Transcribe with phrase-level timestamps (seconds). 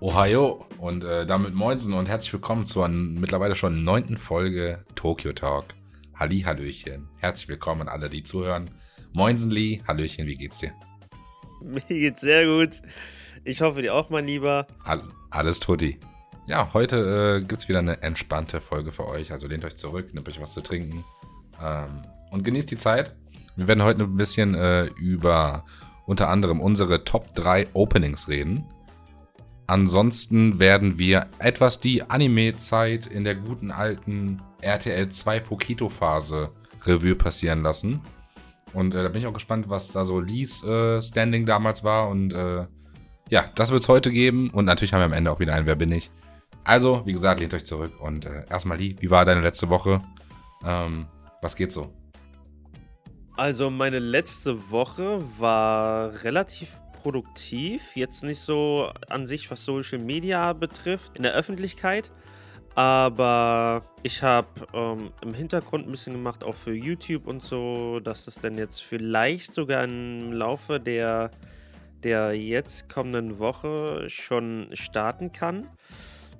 [0.00, 5.64] Ohio und äh, damit Moinsen und herzlich willkommen zur mittlerweile schon neunten Folge Tokyo Talk.
[6.14, 7.08] Halli, Hallöchen.
[7.16, 8.70] Herzlich willkommen an alle, die zuhören.
[9.12, 10.72] Moinsen Lee, Hallöchen, wie geht's dir?
[11.60, 12.80] Mir geht's sehr gut.
[13.42, 14.68] Ich hoffe dir auch, mein Lieber.
[14.84, 15.98] All, alles tutti.
[16.46, 19.32] Ja, heute äh, gibt's wieder eine entspannte Folge für euch.
[19.32, 21.04] Also lehnt euch zurück, nehmt euch was zu trinken
[21.60, 23.16] ähm, und genießt die Zeit.
[23.56, 25.64] Wir werden heute ein bisschen äh, über
[26.06, 28.64] unter anderem unsere Top 3 Openings reden.
[29.68, 36.50] Ansonsten werden wir etwas die Anime-Zeit in der guten alten RTL 2 Pokito-Phase
[36.84, 38.00] Revue passieren lassen.
[38.72, 42.08] Und äh, da bin ich auch gespannt, was da so Lees äh, Standing damals war.
[42.08, 42.66] Und äh,
[43.28, 44.48] ja, das wird es heute geben.
[44.48, 46.10] Und natürlich haben wir am Ende auch wieder ein Wer bin ich.
[46.64, 47.92] Also, wie gesagt, lehnt euch zurück.
[48.00, 50.00] Und äh, erstmal Lee, wie war deine letzte Woche?
[50.64, 51.06] Ähm,
[51.42, 51.92] was geht so?
[53.36, 57.96] Also meine letzte Woche war relativ produktiv.
[57.96, 62.10] Jetzt nicht so an sich, was Social Media betrifft, in der Öffentlichkeit.
[62.74, 68.24] Aber ich habe ähm, im Hintergrund ein bisschen gemacht, auch für YouTube und so, dass
[68.24, 71.30] das dann jetzt vielleicht sogar im Laufe der,
[72.04, 75.66] der jetzt kommenden Woche schon starten kann.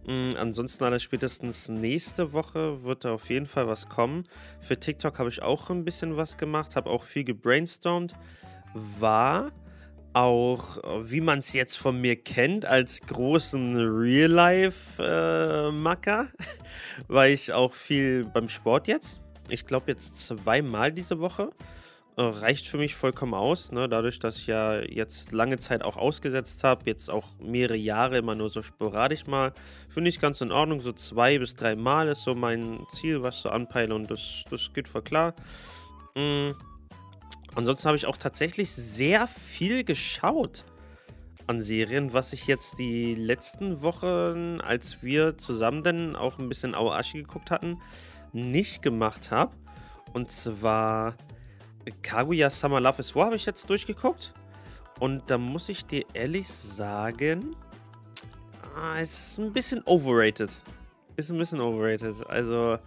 [0.06, 4.25] Mhm, ansonsten alles spätestens nächste Woche wird da auf jeden Fall was kommen.
[4.61, 8.15] Für TikTok habe ich auch ein bisschen was gemacht, habe auch viel gebrainstormt.
[8.75, 9.50] War
[10.12, 16.27] auch, wie man es jetzt von mir kennt, als großen Real-Life-Macker, äh,
[17.09, 19.20] war ich auch viel beim Sport jetzt.
[19.48, 21.53] Ich glaube jetzt zweimal diese Woche.
[22.19, 23.70] Äh, reicht für mich vollkommen aus.
[23.70, 23.89] Ne?
[23.89, 28.34] Dadurch, dass ich ja jetzt lange Zeit auch ausgesetzt habe, jetzt auch mehrere Jahre immer
[28.34, 29.53] nur so sporadisch mal,
[29.89, 30.81] finde ich ganz in Ordnung.
[30.81, 34.72] So zwei bis drei Mal ist so mein Ziel, was so anpeile und das, das
[34.72, 35.33] geht voll klar.
[36.16, 36.56] Mhm.
[37.59, 40.65] Ansonsten habe ich auch tatsächlich sehr viel geschaut
[41.49, 46.77] an Serien, was ich jetzt die letzten Wochen, als wir zusammen dann auch ein bisschen
[46.77, 47.81] Aoashi geguckt hatten,
[48.33, 49.57] nicht gemacht habe.
[50.13, 51.17] Und zwar
[52.03, 54.35] Kaguya Summer Love is War habe ich jetzt durchgeguckt.
[55.01, 57.57] Und da muss ich dir ehrlich sagen,
[58.77, 60.57] ah, ist ein bisschen overrated.
[61.17, 62.25] Ist ein bisschen overrated.
[62.31, 62.79] Also,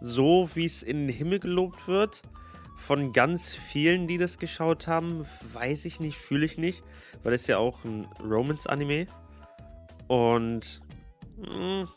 [0.00, 2.22] so wie es in den Himmel gelobt wird,
[2.76, 6.82] von ganz vielen, die das geschaut haben, weiß ich nicht, fühle ich nicht.
[7.22, 9.06] Weil es ja auch ein Romance-Anime.
[10.08, 10.80] Und
[11.38, 11.88] mh, hm,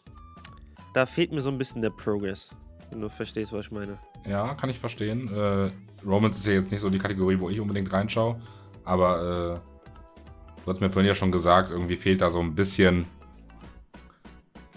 [0.93, 2.51] da fehlt mir so ein bisschen der Progress.
[2.89, 3.97] Wenn du verstehst, was ich meine.
[4.25, 5.27] Ja, kann ich verstehen.
[5.33, 5.69] Äh,
[6.05, 8.39] Romance ist ja jetzt nicht so die Kategorie, wo ich unbedingt reinschaue.
[8.85, 13.05] Aber äh, du hast mir vorhin ja schon gesagt, irgendwie fehlt da so ein bisschen.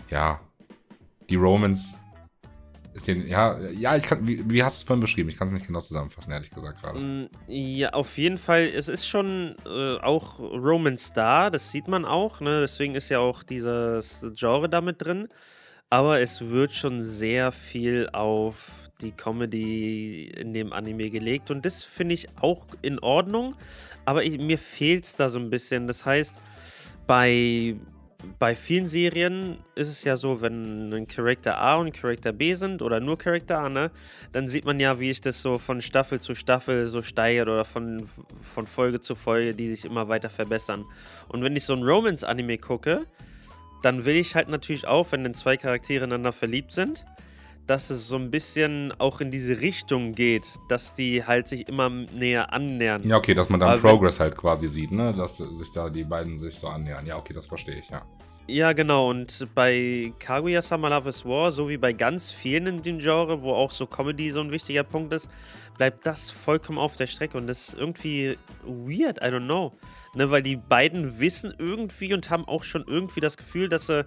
[0.08, 0.40] Ja,
[1.28, 1.99] die Romance
[2.94, 3.26] ist den.
[3.26, 4.26] Ja, ja, ich kann.
[4.26, 5.28] Wie, wie hast du es vorhin beschrieben?
[5.28, 6.98] Ich kann es nicht genau zusammenfassen, ehrlich gesagt gerade.
[6.98, 8.66] Mm, ja, auf jeden Fall.
[8.66, 12.40] Es ist schon äh, auch Romance da, das sieht man auch.
[12.40, 12.60] Ne?
[12.60, 15.28] Deswegen ist ja auch dieses Genre damit drin.
[15.92, 21.84] Aber es wird schon sehr viel auf die Comedy in dem Anime gelegt und das
[21.84, 23.56] finde ich auch in Ordnung,
[24.04, 25.86] aber ich, mir fehlt es da so ein bisschen.
[25.86, 26.36] Das heißt,
[27.06, 27.74] bei,
[28.38, 32.82] bei vielen Serien ist es ja so, wenn ein Charakter A und Charakter B sind
[32.82, 33.90] oder nur Charakter A, ne,
[34.32, 37.64] dann sieht man ja, wie ich das so von Staffel zu Staffel so steigert oder
[37.64, 38.08] von,
[38.40, 40.84] von Folge zu Folge, die sich immer weiter verbessern.
[41.28, 43.06] Und wenn ich so ein Romance-Anime gucke,
[43.82, 47.04] dann will ich halt natürlich auch, wenn dann zwei Charaktere ineinander verliebt sind,
[47.66, 51.88] dass es so ein bisschen auch in diese Richtung geht, dass die halt sich immer
[51.88, 53.06] näher annähern.
[53.06, 55.12] Ja, okay, dass man dann also Progress halt quasi sieht, ne?
[55.12, 57.06] Dass sich da die beiden sich so annähern.
[57.06, 58.02] Ja, okay, das verstehe ich, ja.
[58.50, 59.10] Ja, genau.
[59.10, 63.42] Und bei Kaguya Sama Love is War, so wie bei ganz vielen in dem Genre,
[63.42, 65.28] wo auch so Comedy so ein wichtiger Punkt ist,
[65.78, 67.38] bleibt das vollkommen auf der Strecke.
[67.38, 69.72] Und das ist irgendwie weird, I don't know.
[70.14, 74.04] Ne, weil die beiden wissen irgendwie und haben auch schon irgendwie das Gefühl, dass, sie,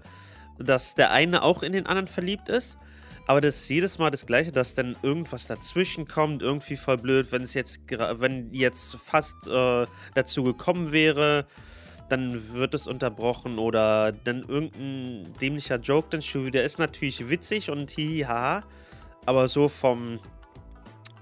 [0.60, 2.78] dass der eine auch in den anderen verliebt ist.
[3.26, 7.32] Aber das ist jedes Mal das Gleiche, dass dann irgendwas dazwischen kommt, irgendwie voll blöd,
[7.32, 11.46] wenn es jetzt, wenn jetzt fast äh, dazu gekommen wäre,
[12.10, 17.70] dann wird es unterbrochen oder dann irgendein dämlicher Joke dann schon wieder ist natürlich witzig
[17.70, 18.62] und hiha,
[19.26, 20.20] aber so vom,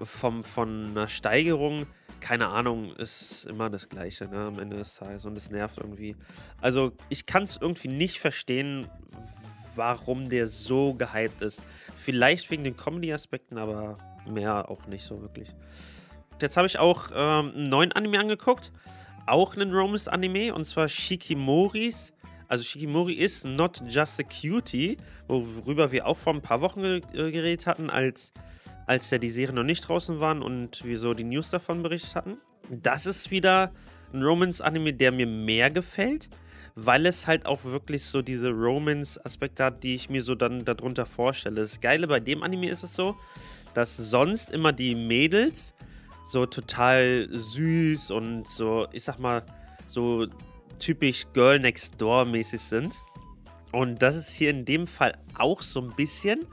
[0.02, 1.86] vom von einer Steigerung,
[2.20, 6.16] keine Ahnung, ist immer das Gleiche ne, am Ende des Tages und es nervt irgendwie.
[6.62, 8.88] Also ich kann es irgendwie nicht verstehen,
[9.76, 11.62] warum der so gehypt ist.
[12.02, 15.54] Vielleicht wegen den Comedy-Aspekten, aber mehr auch nicht so wirklich.
[16.42, 18.72] Jetzt habe ich auch ähm, einen neuen Anime angeguckt.
[19.28, 22.12] Auch einen Romance-Anime, und zwar Shikimoris.
[22.48, 27.02] Also Shikimori ist Not Just a Cutie, worüber wir auch vor ein paar Wochen äh,
[27.14, 28.34] geredet hatten, als,
[28.88, 32.16] als ja die Serien noch nicht draußen waren und wir so die News davon berichtet
[32.16, 32.38] hatten.
[32.70, 33.72] Das ist wieder
[34.12, 36.30] ein Romance-Anime, der mir mehr gefällt
[36.76, 41.06] weil es halt auch wirklich so diese Romance-Aspekte hat, die ich mir so dann darunter
[41.06, 41.62] vorstelle.
[41.62, 43.16] Das Geile bei dem Anime ist es so,
[43.74, 45.74] dass sonst immer die Mädels
[46.26, 49.44] so total süß und so, ich sag mal,
[49.88, 50.28] so
[50.80, 53.02] typisch Girl Next Door mäßig sind.
[53.72, 56.46] Und das ist hier in dem Fall auch so ein bisschen,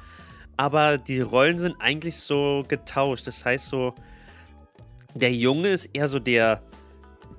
[0.57, 3.27] aber die Rollen sind eigentlich so getauscht.
[3.27, 3.95] Das heißt so,
[5.15, 6.63] der Junge ist eher so der,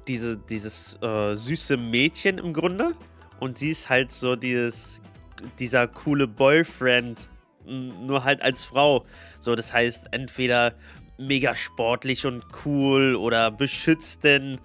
[0.10, 2.96] diese, dieses äh, süße Mädchen im Grunde
[3.40, 5.00] und sie ist halt so dieses,
[5.60, 7.30] dieser coole Boyfriend,
[7.66, 9.06] nur halt als Frau.
[9.40, 10.74] So, das heißt, entweder
[11.20, 14.60] mega sportlich und cool oder beschützt denn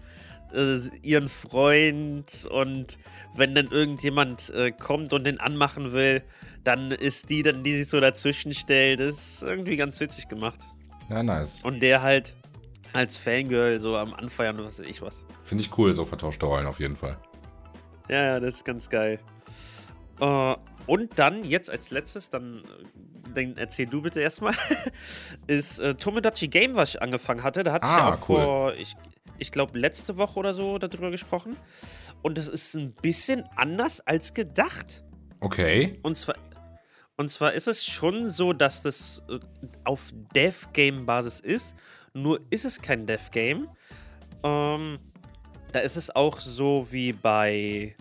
[0.55, 2.99] äh, ihren Freund und
[3.37, 6.23] wenn dann irgendjemand äh, kommt und den anmachen will,
[6.62, 9.00] dann ist die dann, die sich so dazwischen stellt.
[9.00, 10.61] Das ist irgendwie ganz witzig gemacht.
[11.11, 11.61] Ja, nice.
[11.62, 12.35] Und der halt
[12.94, 15.25] als Fangirl so am Anfeuern und was weiß ich was.
[15.43, 17.19] Finde ich cool, so vertauschte Rollen auf jeden Fall.
[18.08, 19.19] Ja, ja, das ist ganz geil.
[20.20, 20.55] Uh,
[20.87, 22.62] und dann, jetzt als letztes, dann,
[23.35, 24.55] dann erzähl du bitte erstmal,
[25.46, 27.64] ist äh, Tomodachi Game, was ich angefangen hatte.
[27.64, 28.37] Da hatte ah, ich ja auch cool.
[28.37, 28.94] vor, ich,
[29.38, 31.56] ich glaube, letzte Woche oder so darüber gesprochen.
[32.23, 35.02] Und das ist ein bisschen anders als gedacht.
[35.41, 35.99] Okay.
[36.02, 36.37] Und zwar,
[37.17, 39.38] und zwar ist es schon so, dass das äh,
[39.85, 41.75] auf Dev-Game-Basis ist.
[42.14, 43.69] Nur ist es kein Dev-Game.
[44.44, 44.99] Ähm,
[45.72, 47.96] da ist es auch so wie bei.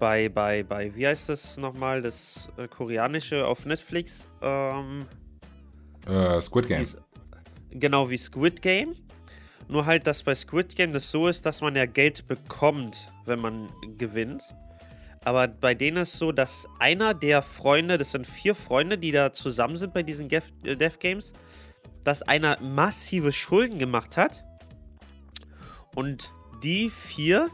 [0.00, 2.02] Bei, bei, bei, wie heißt das nochmal?
[2.02, 4.26] Das äh, koreanische auf Netflix?
[4.42, 5.06] Ähm,
[6.06, 6.86] äh, Squid Game.
[7.70, 8.96] Genau wie Squid Game.
[9.68, 13.38] Nur halt, dass bei Squid Game das so ist, dass man ja Geld bekommt, wenn
[13.38, 14.42] man gewinnt.
[15.24, 19.12] Aber bei denen ist es so, dass einer der Freunde, das sind vier Freunde, die
[19.12, 21.32] da zusammen sind bei diesen äh, Death Games,
[22.04, 24.44] dass einer massive Schulden gemacht hat.
[25.94, 27.50] Und die vier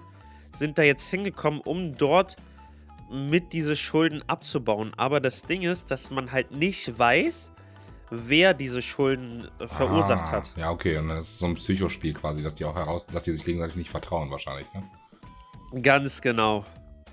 [0.56, 2.36] sind da jetzt hingekommen, um dort
[3.10, 4.92] mit diese Schulden abzubauen.
[4.96, 7.50] Aber das Ding ist, dass man halt nicht weiß,
[8.10, 10.52] wer diese Schulden äh, verursacht ah, hat.
[10.56, 13.24] Ja, okay, und dann ist es so ein Psychospiel quasi, dass die auch heraus, dass
[13.24, 14.82] die sich gegenseitig nicht vertrauen, wahrscheinlich, ne?
[15.82, 16.64] Ganz genau.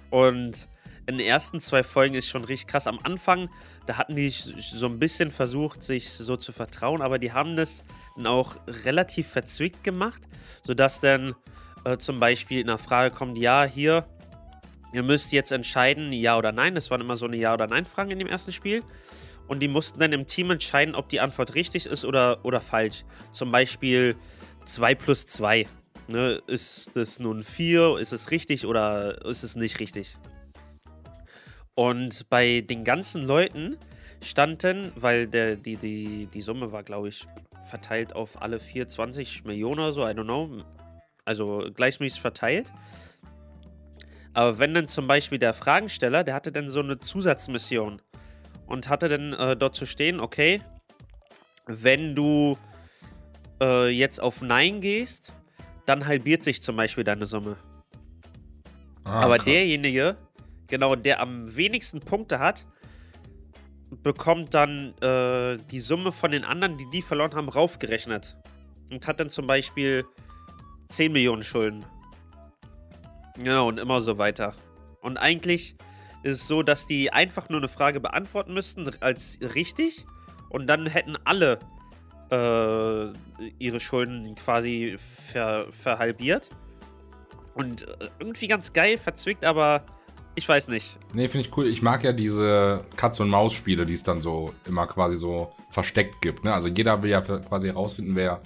[0.09, 0.67] Und
[1.07, 2.85] in den ersten zwei Folgen ist schon richtig krass.
[2.85, 3.49] Am Anfang,
[3.85, 7.83] da hatten die so ein bisschen versucht, sich so zu vertrauen, aber die haben das
[8.15, 10.27] dann auch relativ verzwickt gemacht,
[10.63, 11.33] sodass dann
[11.85, 14.05] äh, zum Beispiel in der Frage kommt, ja, hier,
[14.91, 16.75] ihr müsst jetzt entscheiden, ja oder nein.
[16.75, 18.83] Das waren immer so eine Ja- oder Nein-Fragen in dem ersten Spiel
[19.47, 23.05] und die mussten dann im Team entscheiden, ob die Antwort richtig ist oder, oder falsch.
[23.31, 24.15] Zum Beispiel
[24.65, 25.67] 2 plus 2.
[26.09, 26.41] Ne?
[26.47, 27.97] Ist das nun 4?
[27.97, 30.17] Ist es richtig oder ist es nicht richtig?
[31.77, 33.77] Und bei den ganzen Leuten
[34.23, 37.27] standen, weil der, die, die, die Summe war, glaube ich,
[37.69, 40.63] verteilt auf alle 24 Millionen oder so, I don't know.
[41.23, 42.73] Also gleichmäßig verteilt.
[44.33, 48.01] Aber wenn dann zum Beispiel der Fragensteller, der hatte dann so eine Zusatzmission
[48.65, 50.61] und hatte dann äh, dort zu stehen, okay,
[51.67, 52.57] wenn du
[53.61, 55.31] äh, jetzt auf Nein gehst,
[55.85, 57.55] dann halbiert sich zum Beispiel deine Summe.
[59.03, 59.45] Ah, Aber krass.
[59.45, 60.17] derjenige,
[60.67, 62.65] genau, der am wenigsten Punkte hat,
[64.03, 68.37] bekommt dann äh, die Summe von den anderen, die die verloren haben, raufgerechnet.
[68.91, 70.05] Und hat dann zum Beispiel
[70.89, 71.85] 10 Millionen Schulden.
[73.35, 74.53] Genau, und immer so weiter.
[75.01, 75.75] Und eigentlich
[76.23, 80.05] ist es so, dass die einfach nur eine Frage beantworten müssten als richtig
[80.49, 81.59] und dann hätten alle
[82.31, 83.13] äh,
[83.59, 86.49] ihre Schulden quasi ver, verhalbiert.
[87.53, 89.85] Und äh, irgendwie ganz geil, verzwickt, aber
[90.37, 90.99] ich weiß nicht.
[91.13, 91.67] Nee, finde ich cool.
[91.67, 96.43] Ich mag ja diese Katz-und-Maus-Spiele, die es dann so immer quasi so versteckt gibt.
[96.43, 96.53] Ne?
[96.53, 98.43] Also jeder will ja quasi herausfinden, wer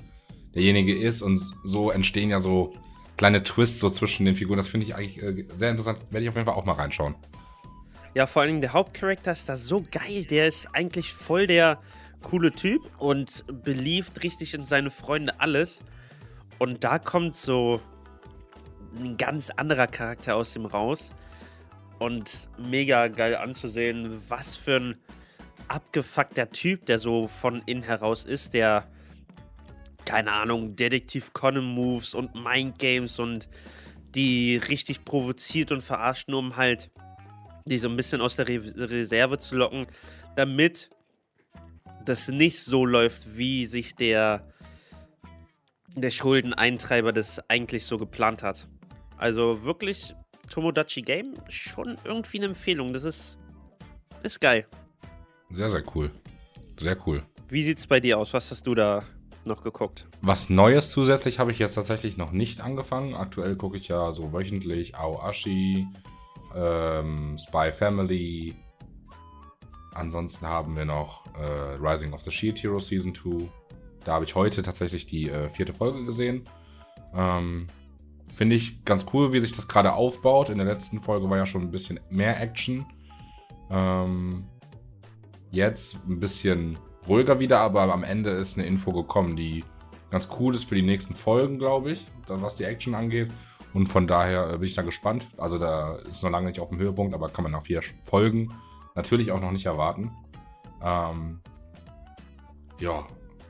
[0.56, 2.74] derjenige ist und so entstehen ja so
[3.18, 4.56] kleine Twists so zwischen den Figuren.
[4.56, 6.00] Das finde ich eigentlich äh, sehr interessant.
[6.12, 7.14] Werde ich auf jeden Fall auch mal reinschauen.
[8.14, 10.24] Ja, vor allem der Hauptcharakter ist da so geil.
[10.24, 11.78] Der ist eigentlich voll der
[12.22, 15.82] coole Typ und beliebt richtig in seine Freunde alles.
[16.58, 17.82] Und da kommt so
[18.98, 21.12] ein ganz anderer Charakter aus dem raus.
[22.02, 24.96] Und mega geil anzusehen, was für ein
[25.68, 28.88] abgefuckter Typ der so von innen heraus ist, der,
[30.04, 33.48] keine Ahnung, Detektiv Conan Moves und Mind Games und
[34.16, 36.90] die richtig provoziert und verarscht, um halt
[37.66, 39.86] die so ein bisschen aus der Re Reserve zu locken,
[40.36, 40.90] damit
[42.04, 44.52] das nicht so läuft, wie sich der,
[45.96, 48.68] der Schuldeneintreiber das eigentlich so geplant hat.
[49.18, 50.16] Also wirklich
[50.52, 52.94] Tomodachi Game schon irgendwie eine Empfehlung.
[52.94, 53.38] Das ist,
[54.22, 54.68] ist geil.
[55.50, 56.12] Sehr, sehr cool.
[56.78, 57.24] Sehr cool.
[57.50, 58.34] Wie sieht's bei dir aus?
[58.34, 59.04] Was hast du da
[59.46, 60.08] noch geguckt.
[60.22, 63.16] Was Neues zusätzlich habe ich jetzt tatsächlich noch nicht angefangen.
[63.16, 65.88] Aktuell gucke ich ja so wöchentlich Aoashi,
[66.56, 68.56] ähm, Spy Family.
[69.94, 73.50] Ansonsten haben wir noch äh, Rising of the Shield Hero Season 2.
[74.04, 76.46] Da habe ich heute tatsächlich die äh, vierte Folge gesehen.
[77.14, 77.68] Ähm,
[78.36, 80.50] Finde ich ganz cool, wie sich das gerade aufbaut.
[80.50, 82.86] In der letzten Folge war ja schon ein bisschen mehr Action.
[83.70, 84.46] Ähm,
[85.52, 89.64] jetzt ein bisschen ruhiger wieder, aber am Ende ist eine Info gekommen, die
[90.10, 93.32] ganz cool ist für die nächsten Folgen, glaube ich, was die Action angeht.
[93.74, 95.28] Und von daher äh, bin ich da gespannt.
[95.38, 98.54] Also da ist noch lange nicht auf dem Höhepunkt, aber kann man nach vier Folgen
[98.96, 100.12] natürlich auch noch nicht erwarten.
[100.84, 101.40] Ähm,
[102.80, 103.06] ja,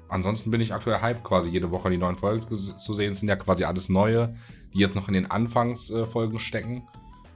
[0.10, 3.14] ansonsten bin ich aktuell hype, quasi jede Woche die neuen Folgen zu sehen.
[3.14, 4.36] Es sind ja quasi alles neue,
[4.74, 6.88] die jetzt noch in den Anfangsfolgen stecken.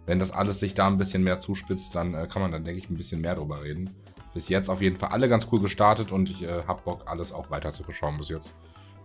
[0.06, 2.80] Wenn das alles sich da ein bisschen mehr zuspitzt, dann äh, kann man dann, denke
[2.80, 3.90] ich, ein bisschen mehr drüber reden.
[4.34, 7.34] Bis jetzt auf jeden Fall alle ganz cool gestartet und ich äh, habe Bock, alles
[7.34, 8.54] auch weiter zu beschauen bis jetzt.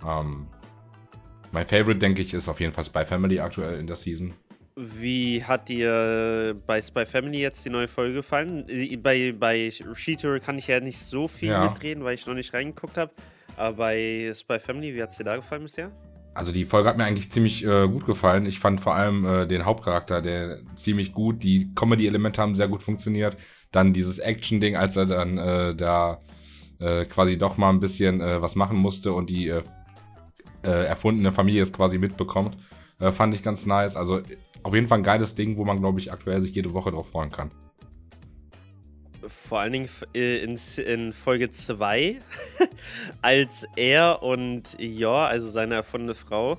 [0.07, 0.47] Ähm,
[1.53, 4.35] mein Favorite, denke ich, ist auf jeden Fall Spy Family aktuell in der Season.
[4.77, 8.67] Wie hat dir bei Spy Family jetzt die neue Folge gefallen?
[9.03, 11.69] Bei, bei Sheeter kann ich ja nicht so viel ja.
[11.69, 13.13] mitreden, weil ich noch nicht reingeguckt habe.
[13.57, 15.91] Aber bei Spy Family, wie hat es dir da gefallen bisher?
[16.35, 18.47] Also die Folge hat mir eigentlich ziemlich äh, gut gefallen.
[18.47, 21.43] Ich fand vor allem äh, den Hauptcharakter, der ziemlich gut.
[21.43, 23.37] Die Comedy-Elemente haben sehr gut funktioniert.
[23.73, 26.21] Dann dieses Action-Ding, als er dann äh, da
[26.79, 29.63] äh, quasi doch mal ein bisschen äh, was machen musste und die äh,
[30.63, 32.57] erfundene Familie es quasi mitbekommt,
[32.99, 33.97] fand ich ganz nice.
[33.97, 34.21] Also
[34.63, 37.09] auf jeden Fall ein geiles Ding, wo man, glaube ich, aktuell sich jede Woche drauf
[37.09, 37.51] freuen kann.
[39.49, 42.17] Vor allen Dingen in, in Folge 2,
[43.23, 46.59] als er und Ja, also seine erfundene Frau,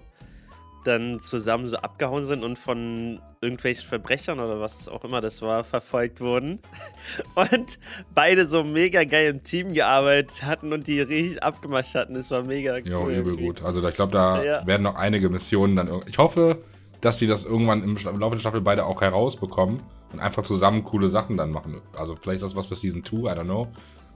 [0.84, 5.63] dann zusammen so abgehauen sind und von irgendwelchen Verbrechern oder was auch immer das war,
[5.63, 6.60] verfolgt wurden.
[7.36, 7.80] Und
[8.13, 12.13] beide so mega geil im Team gearbeitet hatten und die richtig abgemacht hatten.
[12.13, 12.84] Das war mega cool.
[12.86, 13.63] Ja, übel gut.
[13.63, 14.68] Also ich glaube, da ja.
[14.68, 16.04] werden noch einige Missionen dann.
[16.08, 16.60] Ich hoffe,
[17.01, 19.81] dass sie das irgendwann im Laufe der Staffel beide auch herausbekommen
[20.13, 21.81] und einfach zusammen coole Sachen dann machen.
[21.98, 23.67] Also vielleicht ist das was für Season 2, I don't know.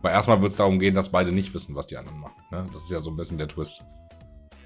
[0.01, 2.35] Aber erstmal wird es darum gehen, dass beide nicht wissen, was die anderen machen.
[2.51, 2.65] Ne?
[2.71, 3.83] Das ist ja so ein bisschen der Twist.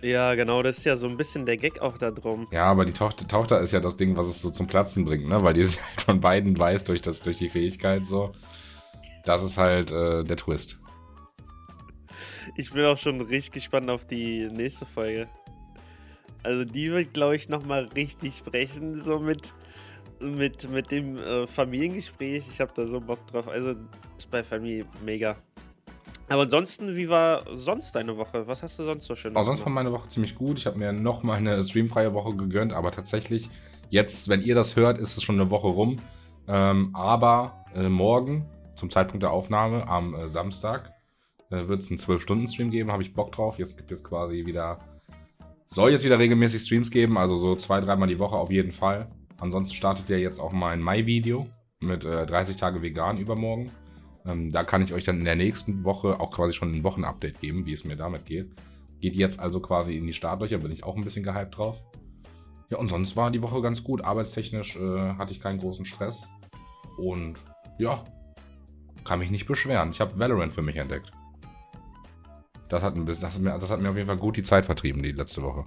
[0.02, 2.48] Ja, genau, das ist ja so ein bisschen der Gag auch da drum.
[2.52, 5.28] Ja, aber die Tochter, Tochter ist ja das Ding, was es so zum Platzen bringt,
[5.28, 5.44] ne?
[5.44, 8.32] Weil die es halt von beiden weiß durch, das, durch die Fähigkeit so.
[9.26, 10.80] Das ist halt äh, der Twist.
[12.56, 15.28] Ich bin auch schon richtig gespannt auf die nächste Folge.
[16.44, 19.54] Also die wird, glaube ich, nochmal richtig brechen, so mit,
[20.22, 22.48] mit, mit dem äh, Familiengespräch.
[22.50, 23.48] Ich habe da so Bock drauf.
[23.48, 23.76] Also
[24.18, 25.36] ist bei Familie mega.
[26.30, 28.48] Aber ansonsten, wie war sonst deine Woche?
[28.48, 29.36] Was hast du sonst so schön?
[29.36, 30.60] Oh, sonst war meine Woche ziemlich gut.
[30.60, 33.50] Ich habe mir noch mal eine streamfreie Woche gegönnt, aber tatsächlich,
[33.90, 35.98] jetzt, wenn ihr das hört, ist es schon eine Woche rum.
[36.48, 40.94] Ähm, aber äh, morgen, zum Zeitpunkt der Aufnahme, am äh, Samstag,
[41.50, 42.92] äh, wird es einen 12-Stunden-Stream geben.
[42.92, 43.58] Habe ich Bock drauf.
[43.58, 44.80] Jetzt gibt es quasi wieder.
[45.72, 49.08] Soll jetzt wieder regelmäßig Streams geben, also so zwei, dreimal die Woche auf jeden Fall.
[49.40, 51.48] Ansonsten startet ja jetzt auch mein Mai-Video
[51.80, 53.72] mit 30 äh, Tage vegan übermorgen.
[54.26, 57.40] Ähm, da kann ich euch dann in der nächsten Woche auch quasi schon ein Wochenupdate
[57.40, 58.50] geben, wie es mir damit geht.
[59.00, 61.78] Geht jetzt also quasi in die Startlöcher, bin ich auch ein bisschen gehypt drauf.
[62.72, 64.04] Ja, und sonst war die Woche ganz gut.
[64.04, 66.28] Arbeitstechnisch äh, hatte ich keinen großen Stress.
[66.98, 67.36] Und
[67.78, 68.04] ja,
[69.06, 69.92] kann mich nicht beschweren.
[69.92, 71.12] Ich habe Valorant für mich entdeckt.
[72.70, 74.44] Das hat, ein bisschen, das, hat mir, das hat mir auf jeden Fall gut die
[74.44, 75.66] Zeit vertrieben, die letzte Woche.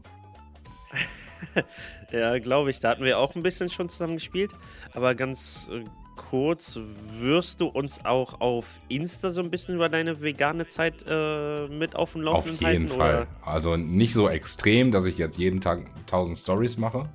[2.13, 2.79] ja, glaube ich.
[2.81, 4.53] Da hatten wir auch ein bisschen schon zusammen gespielt.
[4.95, 5.85] Aber ganz äh,
[6.17, 6.79] kurz,
[7.19, 11.97] wirst du uns auch auf Insta so ein bisschen über deine vegane Zeit äh, mit
[11.97, 12.85] auf dem Laufenden halten?
[12.85, 13.27] Auf jeden Fall.
[13.45, 17.09] Also nicht so extrem, dass ich jetzt jeden Tag 1000 Stories mache,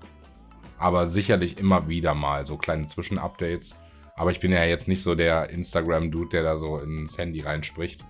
[0.78, 3.76] aber sicherlich immer wieder mal so kleine Zwischenupdates.
[4.16, 8.04] Aber ich bin ja jetzt nicht so der Instagram-Dude, der da so ins Handy reinspricht.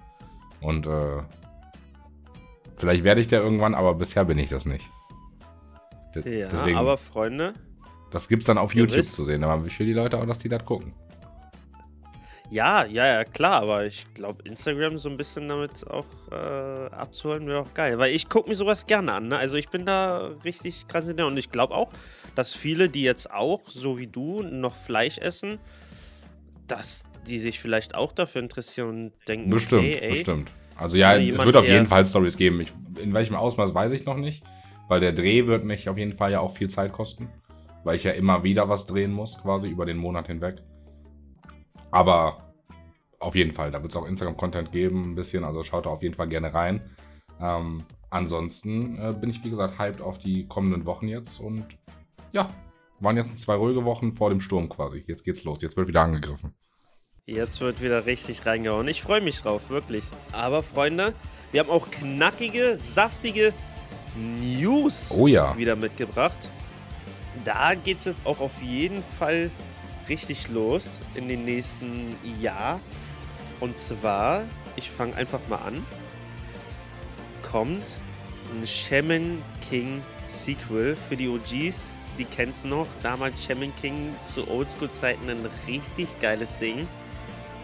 [0.61, 1.21] Und äh,
[2.77, 4.89] vielleicht werde ich der irgendwann, aber bisher bin ich das nicht.
[6.15, 7.53] D ja, deswegen, aber Freunde,
[8.11, 9.13] das gibt's dann auf YouTube wisst.
[9.13, 10.93] zu sehen, aber ich will die Leute auch, dass die das gucken.
[12.49, 17.45] Ja, ja, ja, klar, aber ich glaube, Instagram so ein bisschen damit auch äh, abzuholen
[17.45, 17.97] wäre auch geil.
[17.97, 19.27] Weil ich gucke mir sowas gerne an.
[19.27, 19.37] Ne?
[19.37, 21.91] Also ich bin da richtig krass in der und ich glaube auch,
[22.35, 25.59] dass viele, die jetzt auch, so wie du, noch Fleisch essen,
[26.69, 30.49] dass die sich vielleicht auch dafür interessieren und denken, bestimmt, okay, ey, bestimmt.
[30.77, 32.61] Also ja, es wird auf jeden Fall Stories geben.
[32.61, 34.43] Ich, in welchem Ausmaß weiß ich noch nicht,
[34.87, 37.29] weil der Dreh wird mich auf jeden Fall ja auch viel Zeit kosten
[37.87, 40.61] weil ich ja immer wieder was drehen muss, quasi über den Monat hinweg.
[41.89, 42.53] Aber
[43.17, 46.03] auf jeden Fall, da wird es auch Instagram-Content geben, ein bisschen, also schaut da auf
[46.03, 46.81] jeden Fall gerne rein.
[47.39, 51.65] Ähm, ansonsten äh, bin ich, wie gesagt, hyped auf die kommenden Wochen jetzt und
[52.33, 52.49] ja,
[52.99, 55.05] waren jetzt zwei ruhige Wochen vor dem Sturm quasi.
[55.07, 56.55] Jetzt geht's los, jetzt wird wieder angegriffen.
[57.29, 58.87] Jetzt wird wieder richtig reingehauen.
[58.87, 60.05] Ich freue mich drauf, wirklich.
[60.31, 61.13] Aber Freunde,
[61.51, 63.53] Wir haben auch knackige, saftige
[64.15, 65.57] News Oh ja.
[65.57, 66.49] wieder mitgebracht.
[67.43, 69.51] Da geht es jetzt auch auf jeden Fall
[70.07, 72.79] richtig los in den nächsten Jahr.
[73.59, 74.43] Und zwar,
[74.77, 75.85] ich fange einfach mal an,
[77.41, 77.97] kommt
[78.53, 81.91] ein Shaman King Sequel für die OGs.
[82.17, 82.87] Die kennst du noch.
[83.03, 86.87] Damals Shaman King zu Oldschool-Zeiten ein richtig geiles Ding.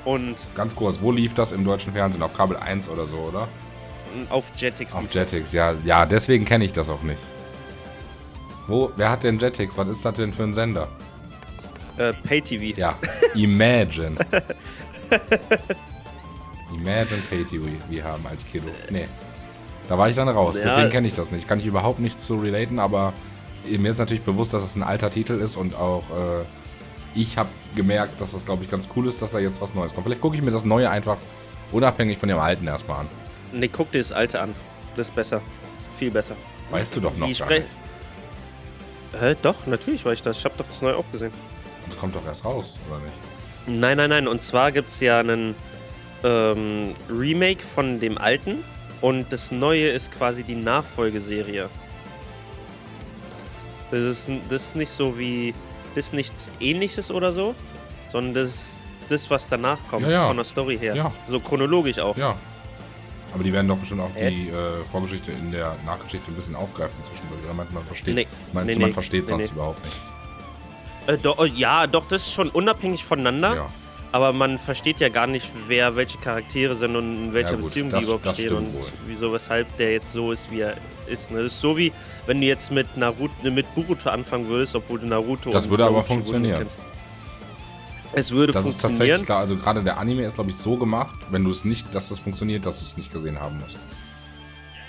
[0.05, 2.21] Und Ganz kurz, wo lief das im deutschen Fernsehen?
[2.23, 3.47] Auf Kabel 1 oder so, oder?
[4.29, 7.17] auf Jetix Auf Jetix, ja, ja, deswegen kenne ich das auch nicht.
[8.67, 9.75] Wo, wer hat denn Jetix?
[9.75, 10.87] Was ist das denn für ein Sender?
[11.97, 12.79] äh, Pay-TV.
[12.79, 12.95] Ja,
[13.35, 14.15] Imagine.
[16.73, 18.69] Imagine Pay-TV wir haben als Kiddo.
[18.89, 19.07] Nee.
[19.87, 20.57] Da war ich dann raus.
[20.57, 20.63] Ja.
[20.63, 21.47] Deswegen kenne ich das nicht.
[21.47, 23.13] Kann ich überhaupt nichts zu relaten, aber
[23.65, 26.45] mir ist natürlich bewusst, dass das ein alter Titel ist und auch äh,
[27.15, 29.93] ich habe gemerkt, dass das, glaube ich, ganz cool ist, dass da jetzt was Neues
[29.93, 30.05] kommt.
[30.05, 31.17] Vielleicht gucke ich mir das Neue einfach
[31.71, 33.07] unabhängig von dem alten erstmal an.
[33.51, 34.55] Nee, guck dir das alte an.
[34.95, 35.41] Das ist besser.
[35.97, 36.35] Viel besser.
[36.71, 37.65] Weißt du doch noch Die gar nicht.
[39.19, 39.35] Hä?
[39.41, 40.39] Doch, natürlich war ich das.
[40.39, 41.31] Ich habe doch das neue auch gesehen.
[41.85, 43.13] Und es kommt doch erst raus, oder nicht?
[43.67, 44.27] Nein, nein, nein.
[44.27, 45.55] Und zwar gibt es ja einen
[46.23, 48.63] ähm, Remake von dem alten.
[49.01, 51.69] Und das neue ist quasi die Nachfolgeserie.
[53.91, 55.53] Das ist, das ist nicht so wie.
[55.95, 57.55] Das ist nichts ähnliches oder so.
[58.11, 58.73] Sondern das ist
[59.09, 60.03] das, was danach kommt.
[60.05, 60.27] Ja, ja.
[60.27, 60.95] Von der Story her.
[60.95, 61.11] Ja.
[61.29, 62.15] So chronologisch auch.
[62.17, 62.35] Ja.
[63.33, 64.29] Aber die werden doch bestimmt auch Äh?
[64.29, 67.43] die äh, Vorgeschichte in der Nachgeschichte ein bisschen aufgreifen zwischendurch.
[67.43, 68.27] Oder meinst du, man versteht, Nee.
[68.53, 68.93] meinst Nee, du, man nee.
[68.93, 70.13] versteht Nee, sonst überhaupt nichts?
[71.07, 73.55] Äh, do, oh, ja, doch, das ist schon unabhängig voneinander.
[73.55, 73.69] Ja.
[74.11, 77.65] Aber man versteht ja gar nicht, wer welche Charaktere sind und in welcher Ja, gut,
[77.65, 78.67] Beziehung das- die überhaupt stehen und
[79.07, 81.31] wieso, weshalb der jetzt so ist, wie er ist.
[81.31, 81.43] Ne?
[81.43, 81.91] Das ist so wie,
[82.25, 85.97] wenn du jetzt mit Naruto, mit Boruto anfangen würdest, obwohl du Naruto Das würde aber
[85.97, 86.67] Naruto funktionieren.
[88.15, 88.99] Es würde Das ist funktionieren.
[88.99, 89.39] tatsächlich klar.
[89.39, 92.19] Also gerade der Anime ist, glaube ich, so gemacht, wenn du es nicht, dass das
[92.19, 93.77] funktioniert, dass du es nicht gesehen haben musst.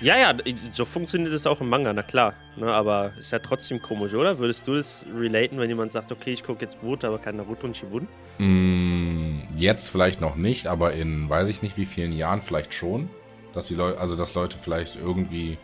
[0.00, 0.35] Ja, ja,
[0.72, 2.35] so funktioniert es auch im Manga, na klar.
[2.57, 4.38] Ne, aber ist ja trotzdem komisch, oder?
[4.38, 7.66] Würdest du es relaten, wenn jemand sagt, okay, ich gucke jetzt Boruto, aber kein Naruto
[7.66, 8.07] und Shippuden?
[8.38, 13.09] Mm, jetzt vielleicht noch nicht, aber in weiß ich nicht wie vielen Jahren vielleicht schon.
[13.55, 15.57] Dass die Leute, also dass Leute vielleicht irgendwie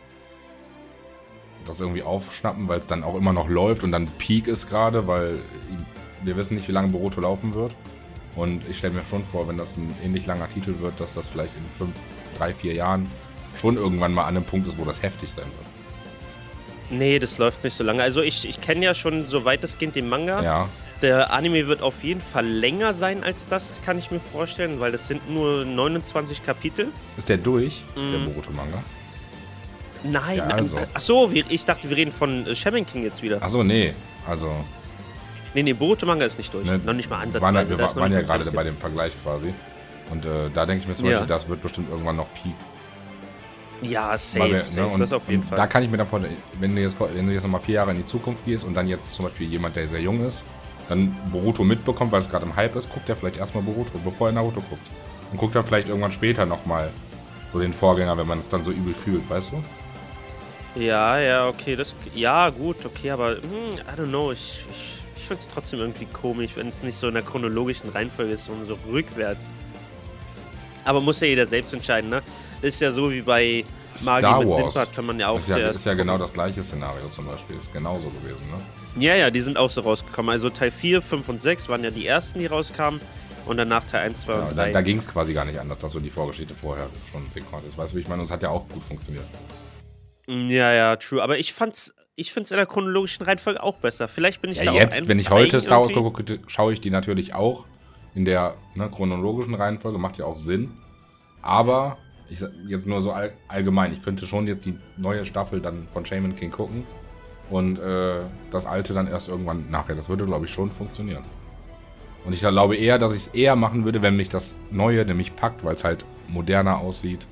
[1.67, 5.07] das irgendwie aufschnappen, weil es dann auch immer noch läuft und dann Peak ist gerade,
[5.07, 5.39] weil
[6.23, 7.75] wir wissen nicht, wie lange Boruto laufen wird.
[8.37, 11.29] Und ich stelle mir schon vor, wenn das ein ähnlich langer Titel wird, dass das
[11.29, 11.97] vielleicht in fünf,
[12.39, 13.11] drei, vier Jahren
[13.61, 16.99] schon irgendwann mal an einem Punkt ist, wo das heftig sein wird.
[16.99, 18.03] Nee, das läuft nicht so lange.
[18.03, 20.43] Also ich, ich kenne ja schon so weitestgehend den Manga.
[20.43, 20.69] Ja,
[21.03, 24.93] Der Anime wird auf jeden Fall länger sein als das, kann ich mir vorstellen, weil
[24.93, 26.89] das sind nur 29 Kapitel.
[27.17, 28.25] ist der durch, der Mm.
[28.27, 28.83] Boruto-Manga?
[30.03, 30.79] Nein, Ja, also.
[30.95, 33.43] ach so, ich dachte, wir reden von äh, Shaman King jetzt wieder.
[33.43, 33.93] Achso, nee.
[34.27, 34.51] Also,
[35.53, 36.65] Nee, nee, Boruto Manga ist nicht durch.
[36.65, 37.79] Ne, noch nicht mal wir waren, ja- ansatzweise.
[37.79, 39.53] wir noch waren ja gerade bei dem Vergleich quasi.
[40.11, 41.13] Und äh, da denke ich mir zum Ja.
[41.19, 42.55] Beispiel, das wird bestimmt irgendwann noch Peak.
[43.83, 45.57] Ja, safe, wir- safe ne, und, das auf jeden Fall.
[45.57, 47.91] Da kann ich mir dann vorstellen, wenn du jetzt, wenn du jetzt nochmal vier Jahre
[47.93, 50.45] in die Zukunft gehst und dann jetzt zum Beispiel jemand, der sehr jung ist,
[50.89, 54.29] dann Boruto mitbekommt, weil es gerade im Hype ist, guckt er vielleicht erstmal Boruto, bevor
[54.29, 54.91] er Naruto guckt.
[55.33, 56.91] Und guckt dann vielleicht irgendwann später nochmal
[57.53, 59.65] so den Vorgänger, wenn man es dann so übel fühlt, weißt du?
[60.75, 61.95] Ja, ja, okay, das.
[62.15, 66.07] Ja, gut, okay, aber hm, I don't know, ich, ich, ich finde es trotzdem irgendwie
[66.07, 69.47] komisch, wenn es nicht so in der chronologischen Reihenfolge ist, sondern so rückwärts.
[70.85, 72.23] Aber muss ja jeder selbst entscheiden, ne?
[72.63, 73.65] Ist ja so wie bei
[74.05, 74.57] Magie Star mit Wars.
[74.57, 77.57] Sindbad, kann man ja auch ist, ja, ist ja genau das gleiche Szenario zum Beispiel.
[77.57, 79.03] Ist genauso gewesen, ne?
[79.03, 80.31] Ja, ja, die sind auch so rausgekommen.
[80.31, 83.01] Also Teil 4, 5 und 6 waren ja die ersten, die rauskamen.
[83.47, 84.73] Und danach Teil 1, 2 Ja, und da 3.
[84.73, 87.77] da ging es quasi gar nicht anders, dass du die Vorgeschichte vorher schon sehen konntest.
[87.79, 88.23] Weißt du, wie ich meine?
[88.23, 89.25] Und es hat ja auch gut funktioniert.
[90.31, 91.23] Ja, ja, true.
[91.23, 94.07] Aber ich fand's, ich find's in der chronologischen Reihenfolge auch besser.
[94.09, 96.73] Vielleicht bin ich da Ja, auch jetzt, ein- wenn ich heute Star Wars gucke, schaue
[96.73, 97.67] ich die natürlich auch
[98.15, 100.71] in der ne, chronologischen Reihenfolge, macht ja auch Sinn.
[101.43, 101.97] Aber
[102.29, 106.07] ich jetzt nur so all, allgemein, ich könnte schon jetzt die neue Staffel dann von
[106.07, 106.85] Shaman King gucken
[107.51, 108.21] und äh,
[108.53, 109.97] das alte dann erst irgendwann nachher.
[109.97, 111.25] Das würde, glaube ich, schon funktionieren.
[112.25, 115.35] Und ich glaube eher, dass ich es eher machen würde, wenn mich das Neue nämlich
[115.35, 117.27] packt, weil es halt moderner aussieht.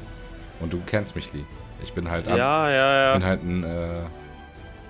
[0.60, 1.44] Und du kennst mich, Lee.
[1.82, 3.28] Ich bin halt, ab- Ja, ja, bin ja.
[3.28, 4.02] halt ein, äh,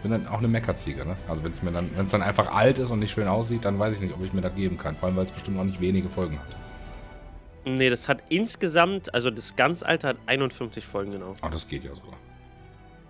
[0.03, 1.16] bin dann auch eine Meckerziege, ne?
[1.29, 3.64] Also wenn es mir dann, wenn es dann einfach alt ist und nicht schön aussieht,
[3.64, 4.96] dann weiß ich nicht, ob ich mir das geben kann.
[4.96, 6.57] Vor allem, weil es bestimmt auch nicht wenige Folgen hat.
[7.64, 11.35] Nee, das hat insgesamt, also das ganz alte hat 51 Folgen genau.
[11.42, 12.14] Ah, das geht ja sogar.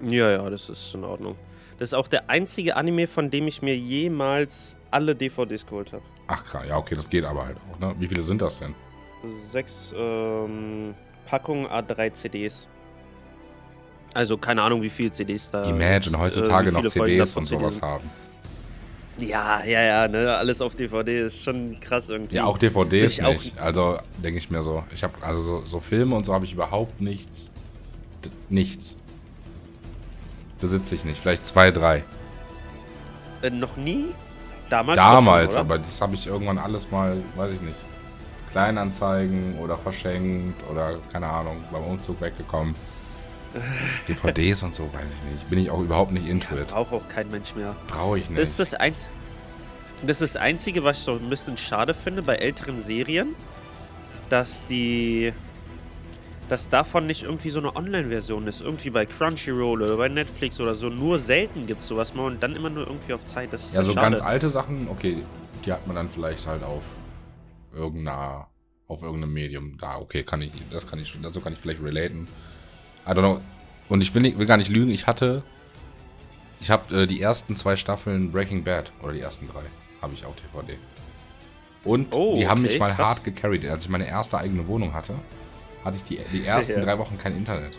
[0.01, 1.37] Ja, ja, das ist in Ordnung.
[1.79, 6.03] Das ist auch der einzige Anime, von dem ich mir jemals alle DVDs geholt habe.
[6.27, 7.95] Ach krass, ja, okay, das geht aber halt auch, ne?
[7.99, 8.75] Wie viele sind das denn?
[9.53, 10.95] Sechs ähm,
[11.27, 12.67] Packungen A3 CDs.
[14.19, 15.63] Also keine Ahnung, wie viele CDs da.
[15.63, 17.85] Imagine, äh, heutzutage wie noch CDs und sowas sind.
[17.85, 18.11] haben.
[19.19, 22.35] Ja, ja, ja, ne, alles auf DVD ist schon krass irgendwie.
[22.35, 23.57] Ja, auch DVDs Ich auch- nicht.
[23.61, 26.53] Also denke ich mir so, ich habe also so, so Filme und so habe ich
[26.53, 27.49] überhaupt nichts
[28.49, 28.97] nichts.
[30.61, 31.21] Besitze ich nicht.
[31.21, 32.03] Vielleicht zwei, drei.
[33.43, 34.07] Äh, noch nie?
[34.69, 34.97] Damals?
[34.97, 37.79] Damals, schon, aber das habe ich irgendwann alles mal, weiß ich nicht.
[38.51, 42.75] Kleinanzeigen oder verschenkt oder keine Ahnung, beim Umzug weggekommen.
[44.07, 45.51] DVDs und so, weiß ich nicht.
[45.51, 47.75] Bin ich auch überhaupt nicht into ja, Braucht auch kein Mensch mehr.
[47.87, 48.41] Brauche ich nicht.
[48.41, 49.07] Das ist das, Einz
[50.03, 53.35] das ist das Einzige, was ich so ein bisschen schade finde bei älteren Serien,
[54.29, 55.33] dass die
[56.49, 58.63] dass davon nicht irgendwie so eine Online-Version ist.
[58.63, 60.89] Irgendwie bei Crunchyroll oder bei Netflix oder so.
[60.89, 63.53] Nur selten gibt es sowas mal und dann immer nur irgendwie auf Zeit.
[63.53, 64.13] Das ja, so schade.
[64.13, 65.19] ganz alte Sachen, okay,
[65.65, 66.83] die hat man dann vielleicht halt auf
[67.75, 68.49] irgendeiner,
[68.87, 69.99] auf irgendeinem Medium da.
[69.99, 72.29] Okay, kann ich, das kann ich schon, dazu kann ich vielleicht relaten.
[73.09, 73.41] I don't know.
[73.89, 75.43] Und ich will, nicht, will gar nicht lügen, ich hatte,
[76.61, 79.63] ich habe äh, die ersten zwei Staffeln Breaking Bad, oder die ersten drei,
[80.03, 80.79] habe ich auf DVD.
[81.85, 83.07] Und oh, die haben okay, mich mal krass.
[83.07, 83.65] hart gecarried.
[83.67, 85.15] Als ich meine erste eigene Wohnung hatte,
[85.85, 86.81] hatte ich die, die ersten ja.
[86.81, 87.79] drei Wochen kein Internet.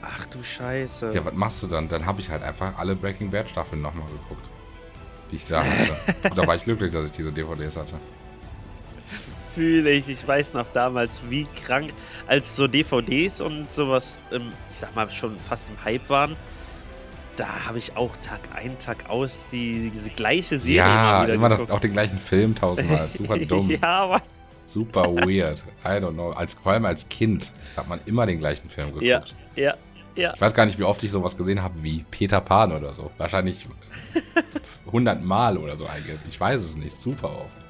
[0.00, 1.12] Ach du Scheiße.
[1.14, 1.88] Ja, was machst du dann?
[1.88, 4.48] Dann habe ich halt einfach alle Breaking Bad Staffeln nochmal geguckt.
[5.30, 5.96] Die ich da hatte.
[6.28, 8.00] Und da war ich glücklich, dass ich diese DVDs hatte
[9.54, 10.08] fühle ich.
[10.08, 11.92] Ich weiß noch damals, wie krank,
[12.26, 14.18] als so DVDs und sowas,
[14.70, 16.36] ich sag mal, schon fast im Hype waren.
[17.36, 21.70] Da habe ich auch Tag ein, Tag aus die, diese gleiche Serie ja, immer, das,
[21.70, 23.08] auch den gleichen Film tausendmal.
[23.16, 23.70] Super dumm.
[23.70, 24.22] ja, aber
[24.68, 25.62] Super weird.
[25.84, 26.30] I don't know.
[26.30, 29.04] Als, vor allem als Kind hat man immer den gleichen Film geguckt.
[29.04, 29.22] Ja,
[29.54, 29.74] ja,
[30.14, 30.32] ja.
[30.34, 33.10] Ich weiß gar nicht, wie oft ich sowas gesehen habe wie Peter Pan oder so.
[33.16, 33.66] Wahrscheinlich
[34.86, 36.18] 100 Mal oder so eigentlich.
[36.28, 37.00] Ich weiß es nicht.
[37.00, 37.61] Super oft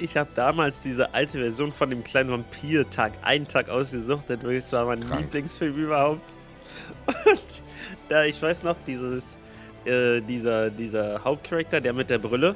[0.00, 4.26] ich habe damals diese alte Version von dem kleinen Vampir Tag einen Tag ausgesucht.
[4.28, 5.22] Das war mein Krank.
[5.22, 6.34] Lieblingsfilm überhaupt.
[7.06, 7.62] Und
[8.08, 9.36] da, ich weiß noch, dieses,
[9.84, 12.52] äh, dieser, dieser Hauptcharakter, der mit der Brille,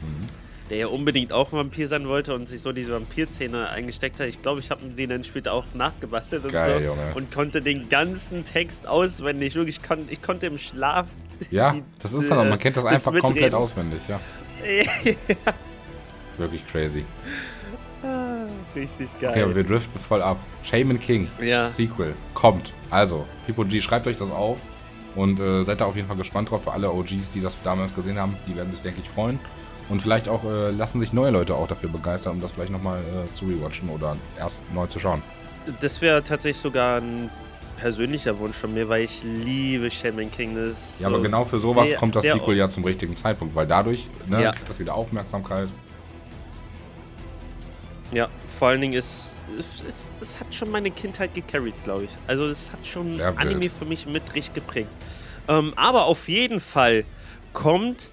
[0.00, 0.26] mhm.
[0.70, 4.28] der ja unbedingt auch ein Vampir sein wollte und sich so diese Vampirzähne eingesteckt hat.
[4.28, 6.84] Ich glaube, ich habe den dann später auch nachgebastelt und Geil, so.
[6.86, 7.14] Junge.
[7.14, 9.54] Und konnte den ganzen Text auswendig.
[9.54, 11.06] Wirklich, ich, kon, ich konnte im Schlaf.
[11.50, 14.20] Ja, die, das ist dann, man kennt das einfach komplett auswendig, ja.
[15.04, 15.14] ja.
[16.38, 17.04] Wirklich crazy.
[18.02, 19.30] Ah, richtig geil.
[19.30, 20.38] Okay, aber wir driften voll ab.
[20.62, 21.28] Shaman King.
[21.40, 21.70] Ja.
[21.70, 22.14] Sequel.
[22.34, 22.72] Kommt.
[22.90, 24.58] Also, People G, schreibt euch das auf.
[25.14, 27.94] Und äh, seid da auf jeden Fall gespannt drauf für alle OGs, die das damals
[27.94, 28.36] gesehen haben.
[28.48, 29.38] Die werden sich, denke ich, freuen.
[29.88, 33.00] Und vielleicht auch äh, lassen sich neue Leute auch dafür begeistern, um das vielleicht nochmal
[33.00, 35.22] äh, zu rewatchen oder erst neu zu schauen.
[35.80, 37.30] Das wäre tatsächlich sogar ein
[37.76, 40.56] persönlicher Wunsch von mir, weil ich liebe Shaman King.
[40.56, 43.54] Das ja, so aber genau für sowas der, kommt das Sequel ja zum richtigen Zeitpunkt,
[43.54, 44.50] weil dadurch ne, ja.
[44.52, 45.68] kriegt das wieder Aufmerksamkeit.
[48.12, 52.10] Ja, vor allen Dingen ist es, es, hat schon meine Kindheit gecarried, glaube ich.
[52.26, 54.88] Also es hat schon Anime für mich mit richtig geprägt.
[55.48, 57.04] Ähm, aber auf jeden Fall
[57.52, 58.10] kommt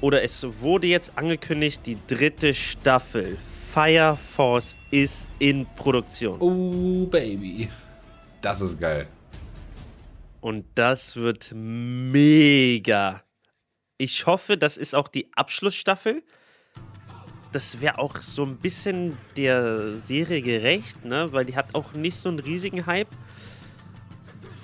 [0.00, 3.38] oder es wurde jetzt angekündigt, die dritte Staffel
[3.72, 6.40] Fire Force ist in Produktion.
[6.40, 7.70] Oh, Baby.
[8.40, 9.06] Das ist geil.
[10.40, 13.22] Und das wird mega.
[13.96, 16.24] Ich hoffe, das ist auch die Abschlussstaffel
[17.52, 21.28] das wäre auch so ein bisschen der Serie gerecht, ne?
[21.30, 23.08] Weil die hat auch nicht so einen riesigen Hype.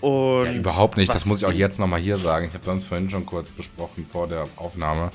[0.00, 1.12] Und ja, überhaupt nicht.
[1.12, 2.46] Das muss ich auch jetzt nochmal hier sagen.
[2.46, 5.10] Ich habe sonst vorhin schon kurz besprochen vor der Aufnahme.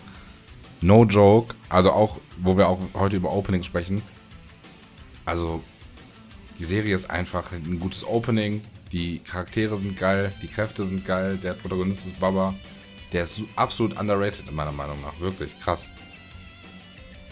[0.81, 1.55] No joke.
[1.69, 4.01] Also auch, wo wir auch heute über Opening sprechen.
[5.25, 5.63] Also,
[6.59, 8.61] die Serie ist einfach ein gutes Opening.
[8.91, 12.53] Die Charaktere sind geil, die Kräfte sind geil, der Protagonist ist Baba.
[13.11, 15.19] Der ist absolut underrated in meiner Meinung nach.
[15.19, 15.87] Wirklich krass.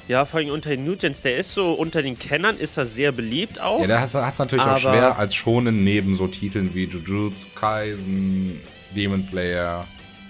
[0.08, 1.22] Ja, vor allem unter den Newgens.
[1.22, 3.82] Der ist so, unter den Kennern ist er sehr beliebt auch.
[3.82, 8.60] Ja, der hat es natürlich auch schwer als schonen neben so Titeln wie Jujutsu Kaisen,
[8.96, 9.88] Demon Slayer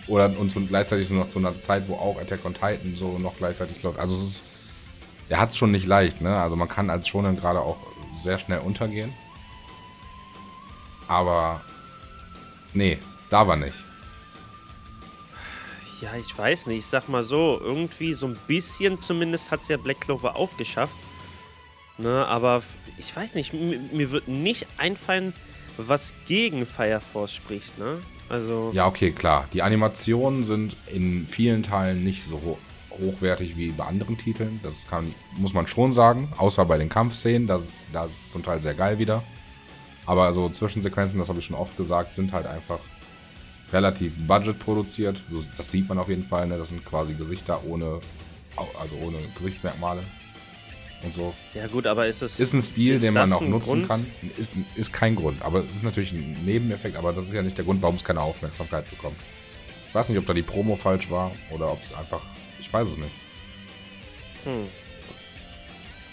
[0.08, 3.18] oder und so gleichzeitig nur noch zu einer Zeit, wo auch Attack on Titan so
[3.18, 3.98] noch gleichzeitig läuft.
[3.98, 4.46] Also es ist,
[5.30, 6.36] er hat es schon nicht leicht, ne?
[6.36, 7.78] Also man kann als schonen gerade auch
[8.22, 9.14] sehr schnell untergehen.
[11.08, 11.62] Aber
[12.74, 13.76] nee, da war nicht.
[16.02, 16.80] Ja, ich weiß nicht.
[16.80, 20.56] Ich sag mal so, irgendwie so ein bisschen zumindest hat es ja Black Clover auch
[20.58, 20.96] geschafft.
[21.98, 22.64] Ne, aber
[22.98, 25.34] ich weiß nicht, mir wird nicht einfallen,
[25.78, 28.00] was gegen Fire Force spricht, ne?
[28.30, 28.72] Also.
[28.74, 29.48] Ja, okay, klar.
[29.54, 32.58] Die Animationen sind in vielen Teilen nicht so
[32.90, 34.60] hochwertig wie bei anderen Titeln.
[34.64, 36.32] Das kann, muss man schon sagen.
[36.38, 39.22] Außer bei den Kampfszenen, das ist, das ist zum Teil sehr geil wieder.
[40.06, 42.80] Aber so Zwischensequenzen, das habe ich schon oft gesagt, sind halt einfach
[43.74, 45.22] relativ Budget produziert.
[45.58, 46.48] Das sieht man auf jeden Fall.
[46.48, 46.58] Ne?
[46.58, 48.00] Das sind quasi Gesichter ohne,
[48.56, 50.02] also ohne Gesichtsmerkmale
[51.04, 51.34] und so.
[51.54, 53.88] Ja gut, aber ist es ist ein Stil, den man auch nutzen Grund?
[53.88, 54.06] kann.
[54.38, 56.98] Ist, ist kein Grund, aber ist natürlich ein Nebeneffekt.
[56.98, 59.18] Aber das ist ja nicht der Grund, warum es keine Aufmerksamkeit bekommt.
[59.88, 62.22] Ich weiß nicht, ob da die Promo falsch war oder ob es einfach,
[62.60, 63.12] ich weiß es nicht.
[64.46, 64.68] Hm.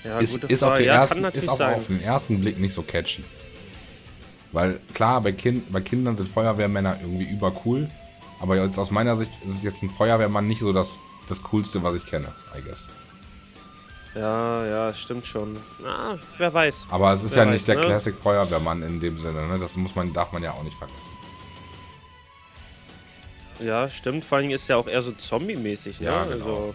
[0.04, 3.22] Ja, ist, ist, auf ja, ersten, ist auch auf den ersten Blick nicht so catchy.
[4.52, 7.88] Weil klar, bei, kind, bei Kindern sind Feuerwehrmänner irgendwie übercool.
[8.40, 11.94] Aber jetzt aus meiner Sicht ist jetzt ein Feuerwehrmann nicht so das, das Coolste, was
[11.96, 12.86] ich kenne, I guess.
[14.14, 15.56] Ja, ja, stimmt schon.
[15.82, 16.86] Na, wer weiß.
[16.90, 17.80] Aber es ist Wer ja weiß, nicht der ne?
[17.82, 19.58] Classic Feuerwehrmann in dem Sinne, ne?
[19.58, 20.98] Das muss man, darf man ja auch nicht vergessen.
[23.60, 24.24] Ja, stimmt.
[24.24, 26.34] Vor allem ist ja auch eher so zombie-mäßig, Ja, ne?
[26.34, 26.44] genau.
[26.44, 26.74] Also,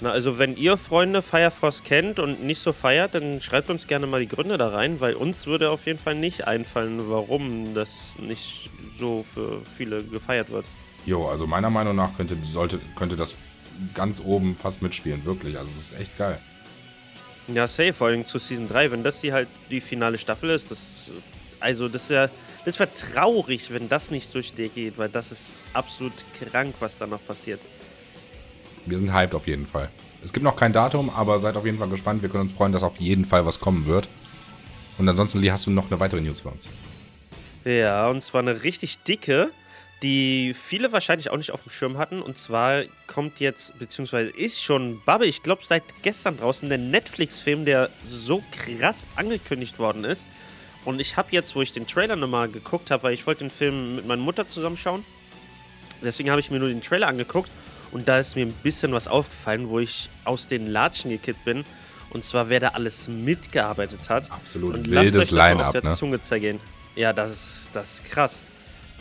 [0.00, 4.06] na, also wenn ihr Freunde Firefrost kennt und nicht so feiert, dann schreibt uns gerne
[4.06, 7.88] mal die Gründe da rein, weil uns würde auf jeden Fall nicht einfallen, warum das
[8.18, 10.66] nicht so für viele gefeiert wird.
[11.04, 13.34] Jo, also meiner Meinung nach könnte, sollte, könnte das
[13.94, 15.58] ganz oben fast mitspielen, wirklich.
[15.58, 16.38] Also es ist echt geil.
[17.48, 20.70] Ja, safe, vor allem zu Season 3, wenn das hier halt die finale Staffel ist,
[20.70, 21.10] das
[21.60, 22.28] also das ist ja
[22.64, 26.98] das wäre traurig, wenn das nicht durch die geht, weil das ist absolut krank, was
[26.98, 27.60] da noch passiert.
[28.88, 29.90] Wir sind hyped auf jeden Fall.
[30.22, 32.22] Es gibt noch kein Datum, aber seid auf jeden Fall gespannt.
[32.22, 34.08] Wir können uns freuen, dass auf jeden Fall was kommen wird.
[34.98, 36.68] Und ansonsten, Lee, hast du noch eine weitere News für uns?
[37.64, 39.50] Ja, und zwar eine richtig dicke,
[40.02, 42.20] die viele wahrscheinlich auch nicht auf dem Schirm hatten.
[42.22, 47.64] Und zwar kommt jetzt, beziehungsweise ist schon Babbe, ich glaube seit gestern draußen, der Netflix-Film,
[47.64, 50.24] der so krass angekündigt worden ist.
[50.84, 53.50] Und ich habe jetzt, wo ich den Trailer nochmal geguckt habe, weil ich wollte den
[53.50, 55.04] Film mit meiner Mutter zusammenschauen.
[56.02, 57.50] Deswegen habe ich mir nur den Trailer angeguckt.
[57.90, 61.64] Und da ist mir ein bisschen was aufgefallen, wo ich aus den Latschen gekippt bin.
[62.10, 64.30] Und zwar, wer da alles mitgearbeitet hat.
[64.30, 65.94] Absolut Und lasst euch wildes das mal auf der ne?
[65.94, 66.60] Zunge zergehen.
[66.96, 68.40] Ja, das ist, das ist krass.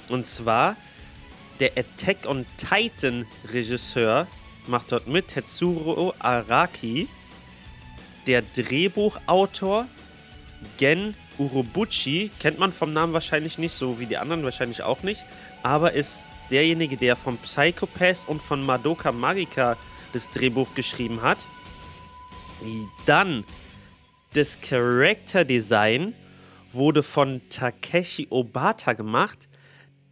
[0.09, 0.75] Und zwar,
[1.59, 4.27] der Attack on Titan Regisseur
[4.67, 7.07] macht dort mit, Tetsuro Araki.
[8.25, 9.87] Der Drehbuchautor,
[10.77, 15.23] Gen Urobuchi, kennt man vom Namen wahrscheinlich nicht, so wie die anderen wahrscheinlich auch nicht,
[15.63, 19.77] aber ist derjenige, der von Psychopath und von Madoka Magica
[20.13, 21.39] das Drehbuch geschrieben hat.
[23.05, 23.43] Dann
[24.33, 26.13] das Character Design
[26.73, 29.47] wurde von Takeshi Obata gemacht,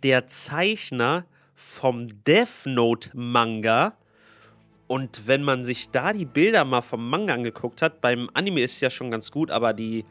[0.03, 3.97] der Zeichner vom Death Note Manga.
[4.87, 8.73] Und wenn man sich da die Bilder mal vom Manga angeguckt hat, beim Anime ist
[8.73, 10.05] es ja schon ganz gut, aber die,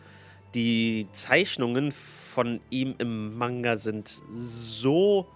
[0.55, 5.29] die Zeichnungen von ihm im Manga sind so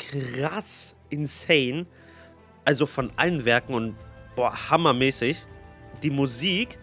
[0.00, 1.86] krass insane.
[2.64, 3.96] Also von allen Werken und
[4.36, 5.44] boah, hammermäßig.
[6.02, 6.78] Die Musik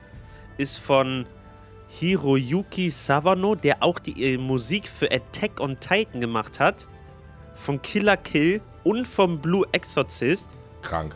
[0.57, 1.25] ist von
[1.89, 6.87] Hiroyuki Sawano, der auch die äh, Musik für Attack on Titan gemacht hat.
[7.53, 10.49] Von Killer Kill und vom Blue Exorcist.
[10.81, 11.15] Krank.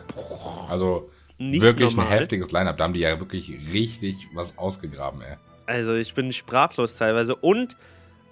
[0.68, 2.12] Also Nicht wirklich normal.
[2.12, 2.76] ein heftiges Line-Up.
[2.78, 5.36] Da haben die ja wirklich richtig was ausgegraben, ey.
[5.66, 7.36] Also ich bin sprachlos teilweise.
[7.36, 7.76] Und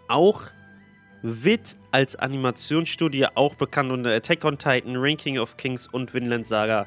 [0.08, 0.42] auch
[1.22, 6.86] wird als Animationsstudio auch bekannt unter Attack on Titan, Ranking of Kings und Vinland Saga.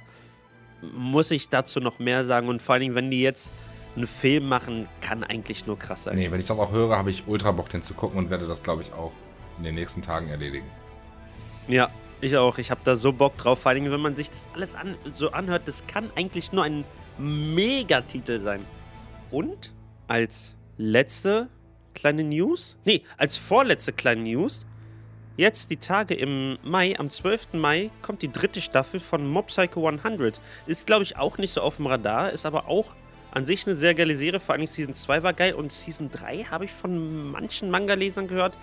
[0.81, 2.47] Muss ich dazu noch mehr sagen?
[2.47, 3.51] Und vor allen Dingen, wenn die jetzt
[3.95, 6.15] einen Film machen, kann eigentlich nur krass sein.
[6.15, 8.47] Nee, wenn ich das auch höre, habe ich ultra Bock, den zu gucken und werde
[8.47, 9.11] das, glaube ich, auch
[9.57, 10.65] in den nächsten Tagen erledigen.
[11.67, 12.57] Ja, ich auch.
[12.57, 13.59] Ich habe da so Bock drauf.
[13.59, 16.83] Vor allem, wenn man sich das alles an, so anhört, das kann eigentlich nur ein
[17.17, 18.65] Megatitel sein.
[19.29, 19.73] Und
[20.07, 21.49] als letzte
[21.93, 24.65] kleine News, nee, als vorletzte kleine News,
[25.37, 27.53] jetzt die Tage im Mai, am 12.
[27.53, 30.39] Mai, kommt die dritte Staffel von Mob Psycho 100.
[30.67, 32.93] Ist, glaube ich, auch nicht so auf dem Radar, ist aber auch
[33.31, 34.39] an sich eine sehr geile Serie.
[34.39, 38.55] Vor allem Season 2 war geil und Season 3 habe ich von manchen Manga-Lesern gehört,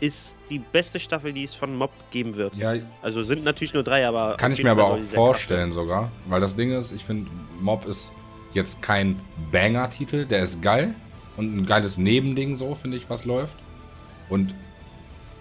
[0.00, 2.56] ist die beste Staffel, die es von Mob geben wird.
[2.56, 4.36] Ja, Also sind natürlich nur drei, aber.
[4.36, 6.10] kann ich mir aber Fall auch sehr krass vorstellen sogar.
[6.26, 8.12] Weil das Ding ist, ich finde, Mob ist
[8.52, 9.20] jetzt kein
[9.52, 10.26] Banger-Titel.
[10.26, 10.94] Der ist geil
[11.36, 13.56] und ein geiles Nebending so, finde ich, was läuft.
[14.28, 14.54] Und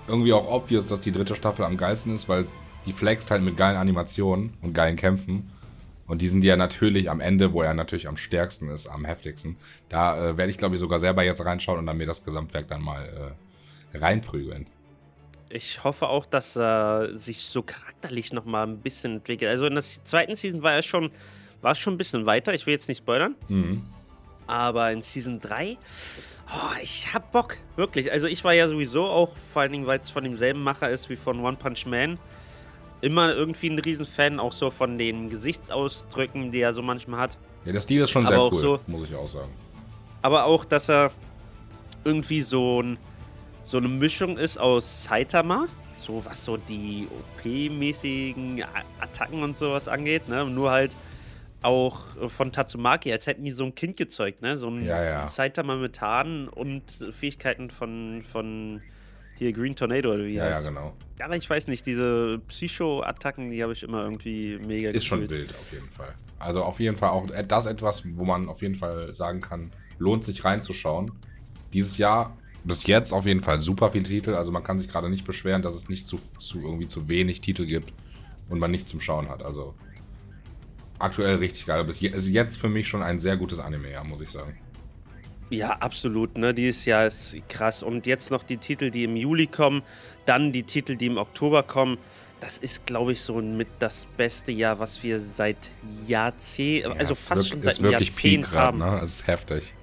[0.08, 2.48] irgendwie auch obvious, dass die dritte Staffel am geilsten ist, weil
[2.86, 5.50] die flext halt mit geilen Animationen und geilen Kämpfen.
[6.06, 9.56] Und die sind ja natürlich am Ende, wo er natürlich am stärksten ist, am heftigsten.
[9.88, 12.68] Da äh, werde ich, glaube ich, sogar selber jetzt reinschauen und dann mir das Gesamtwerk
[12.68, 13.36] dann mal
[13.94, 14.68] äh, reinprügeln.
[15.50, 19.50] Ich hoffe auch, dass er sich so charakterlich nochmal ein bisschen entwickelt.
[19.50, 21.12] Also in der zweiten Season war er schon,
[21.62, 22.54] war es schon ein bisschen weiter.
[22.54, 23.36] Ich will jetzt nicht spoilern.
[23.48, 23.84] Mhm.
[24.48, 25.78] Aber in Season 3,
[26.54, 28.12] oh, ich hab Bock, wirklich.
[28.12, 31.10] Also ich war ja sowieso auch, vor allen Dingen, weil es von demselben Macher ist
[31.10, 32.20] wie von One Punch Man,
[33.02, 37.38] immer irgendwie ein Riesenfan, auch so von den Gesichtsausdrücken, die er so manchmal hat.
[37.66, 39.52] Ja, der Stil ist schon Aber sehr auch cool, so- muss ich auch sagen.
[40.22, 41.12] Aber auch, dass er
[42.06, 42.98] irgendwie so, ein,
[43.64, 45.68] so eine Mischung ist aus Saitama,
[46.00, 48.64] so was so die OP-mäßigen
[49.00, 50.46] Attacken und sowas angeht, ne?
[50.46, 50.96] Nur halt
[51.64, 54.58] auch von Tatsumaki, als hätten die so ein Kind gezeugt, ne?
[54.58, 55.28] So ein Ja, ja.
[55.28, 58.82] Saitama mit Haaren und Fähigkeiten von, von
[59.36, 60.68] hier Green Tornado oder wie Ja, ja, heißt.
[60.68, 60.94] genau.
[61.20, 65.54] Ja, ich weiß nicht, diese Psycho-Attacken, die habe ich immer irgendwie mega Ist schon wild,
[65.56, 66.14] auf jeden Fall.
[66.40, 70.26] Also auf jeden Fall auch das etwas, wo man auf jeden Fall sagen kann, lohnt
[70.26, 71.12] sich reinzuschauen.
[71.72, 74.34] Dieses Jahr bis jetzt auf jeden Fall super viele Titel.
[74.36, 77.42] Also man kann sich gerade nicht beschweren, dass es nicht zu, zu irgendwie zu wenig
[77.42, 77.94] Titel gibt
[78.50, 79.44] und man nichts zum Schauen hat.
[79.44, 79.76] Also
[81.04, 81.84] aktuell richtig geil.
[81.84, 84.58] Bis je, ist jetzt für mich schon ein sehr gutes Anime, ja, muss ich sagen.
[85.50, 86.38] Ja, absolut.
[86.38, 86.54] Ne?
[86.54, 87.84] Dieses Jahr ist krass.
[87.84, 89.84] Und jetzt noch die Titel, die im Juli kommen,
[90.26, 91.98] dann die Titel, die im Oktober kommen.
[92.40, 95.72] Das ist, glaube ich, so mit das beste Jahr, was wir seit
[96.08, 98.80] Jahrzehnten, ja, also fast schon seit Jahrzehnten haben.
[98.80, 99.00] Ne?
[99.02, 99.74] Es ist heftig.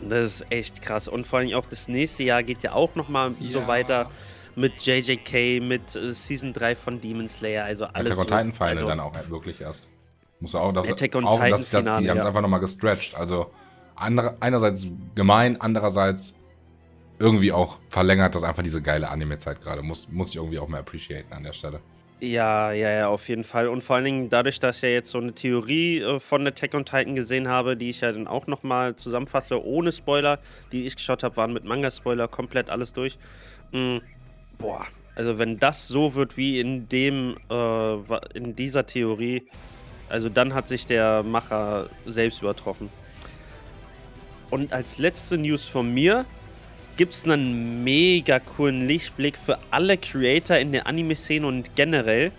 [0.00, 1.08] Das ist echt krass.
[1.08, 3.50] Und vor allem auch das nächste Jahr geht ja auch nochmal ja.
[3.50, 4.10] so weiter
[4.56, 7.64] mit JJK, mit äh, Season 3 von Demon Slayer.
[7.64, 8.12] Also alles.
[8.12, 9.88] Attack on Titan Final also, dann auch wirklich erst.
[10.44, 12.60] Muss auch, das, Attack on auch, Titan das, das, Finale, Die haben es einfach nochmal
[12.60, 13.14] gestretched.
[13.14, 13.50] Also
[13.96, 16.34] andere, einerseits gemein, andererseits
[17.18, 19.80] irgendwie auch verlängert das einfach diese geile Anime-Zeit gerade.
[19.80, 21.80] Muss, muss ich irgendwie auch mal appreciaten an der Stelle.
[22.20, 23.68] Ja, ja, ja, auf jeden Fall.
[23.68, 26.74] Und vor allen Dingen dadurch, dass ich ja jetzt so eine Theorie äh, von Attack
[26.74, 30.40] on Titan gesehen habe, die ich ja dann auch nochmal zusammenfasse, ohne Spoiler,
[30.72, 33.16] die ich geschaut habe, waren mit Manga-Spoiler komplett alles durch.
[33.72, 34.02] Mhm.
[34.58, 34.84] Boah,
[35.16, 37.94] also wenn das so wird wie in dem, äh,
[38.34, 39.48] in dieser Theorie,
[40.08, 42.88] also dann hat sich der Macher selbst übertroffen.
[44.50, 46.26] Und als letzte News von mir
[46.96, 52.30] gibt es einen mega coolen Lichtblick für alle Creator in der Anime-Szene und generell.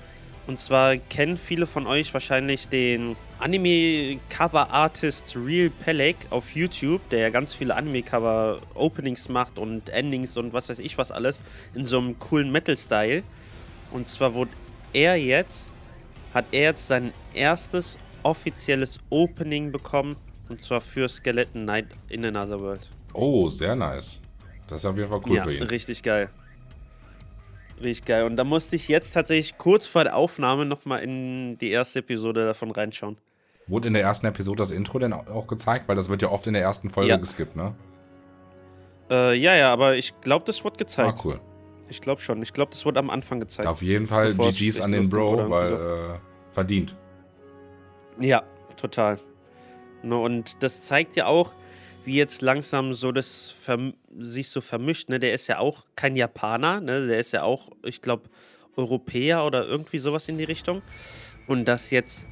[0.47, 7.29] Und zwar kennen viele von euch wahrscheinlich den Anime-Cover-Artist Real Pelek auf YouTube, der ja
[7.31, 11.41] ganz viele Anime-Cover-Openings macht und Endings und was weiß ich was alles
[11.73, 13.23] in so einem coolen Metal-Style.
[13.91, 14.51] Und zwar wurde
[14.93, 15.73] er jetzt,
[16.35, 20.17] hat er jetzt sein erstes offizielles Opening bekommen
[20.49, 22.87] und zwar für Skeleton Knight in Another World.
[23.13, 24.21] Oh, sehr nice.
[24.67, 25.63] Das ist auf jeden Fall cool ja, für ihn.
[25.63, 26.29] Richtig geil.
[27.81, 28.25] Richtig geil.
[28.25, 32.45] Und da musste ich jetzt tatsächlich kurz vor der Aufnahme nochmal in die erste Episode
[32.45, 33.17] davon reinschauen.
[33.67, 35.87] Wurde in der ersten Episode das Intro denn auch gezeigt?
[35.87, 37.17] Weil das wird ja oft in der ersten Folge ja.
[37.17, 37.73] geskippt, ne?
[39.09, 41.19] Äh, ja, ja, aber ich glaube, das wurde gezeigt.
[41.19, 41.39] Ah, cool.
[41.89, 42.41] Ich glaube schon.
[42.41, 43.67] Ich glaube, das wurde am Anfang gezeigt.
[43.67, 45.75] Auf jeden Fall GG's an den Bro, weil so.
[45.75, 46.19] äh,
[46.51, 46.95] verdient.
[48.19, 48.43] Ja,
[48.77, 49.19] total.
[50.03, 51.53] Ne, und das zeigt ja auch,
[52.05, 53.55] wie jetzt langsam so das
[54.19, 55.09] sich so vermischt.
[55.09, 55.19] Ne?
[55.19, 57.07] Der ist ja auch kein Japaner, ne?
[57.07, 58.29] der ist ja auch, ich glaube,
[58.75, 60.81] Europäer oder irgendwie sowas in die Richtung.
[61.47, 62.25] Und dass jetzt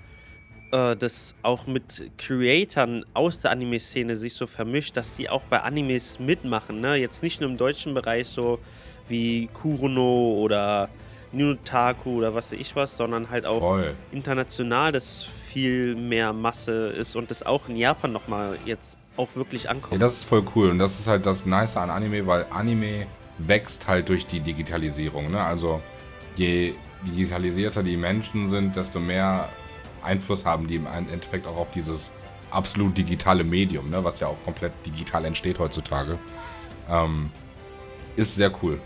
[0.71, 5.61] äh, das auch mit Creatoren aus der Anime-Szene sich so vermischt, dass die auch bei
[5.61, 6.81] Animes mitmachen.
[6.81, 6.95] Ne?
[6.95, 8.59] Jetzt nicht nur im deutschen Bereich so
[9.07, 10.89] wie Kurono oder
[11.31, 13.95] Ninotaku oder was weiß ich was, sondern halt auch Voll.
[14.11, 19.69] international das viel mehr Masse ist und das auch in Japan nochmal jetzt auch wirklich
[19.69, 19.93] ankommt.
[19.93, 23.07] Ja, das ist voll cool und das ist halt das Nice an Anime, weil Anime
[23.37, 25.31] wächst halt durch die Digitalisierung.
[25.31, 25.41] Ne?
[25.41, 25.81] Also
[26.35, 26.73] je
[27.07, 29.49] digitalisierter die Menschen sind, desto mehr
[30.03, 32.11] Einfluss haben die im Endeffekt auch auf dieses
[32.51, 34.03] absolut digitale Medium, ne?
[34.03, 36.17] was ja auch komplett digital entsteht heutzutage.
[36.89, 37.31] Ähm,
[38.15, 38.79] ist sehr cool.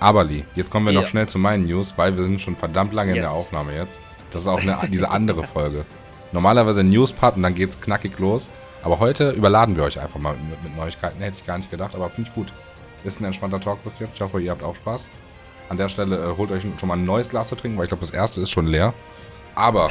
[0.00, 1.00] Aber Lee, jetzt kommen wir ja.
[1.00, 3.16] noch schnell zu meinen News, weil wir sind schon verdammt lange yes.
[3.16, 3.98] in der Aufnahme jetzt.
[4.30, 5.84] Das ist auch eine, diese andere Folge.
[6.32, 8.50] Normalerweise News-Part und dann geht's knackig los.
[8.82, 11.20] Aber heute überladen wir euch einfach mal mit, mit Neuigkeiten.
[11.20, 12.52] Hätte ich gar nicht gedacht, aber finde ich gut.
[13.04, 14.14] Ist ein entspannter Talk bis jetzt.
[14.14, 15.08] Ich hoffe, ihr habt auch Spaß.
[15.68, 17.90] An der Stelle äh, holt euch schon mal ein neues Glas zu trinken, weil ich
[17.90, 18.94] glaube, das erste ist schon leer.
[19.54, 19.90] Aber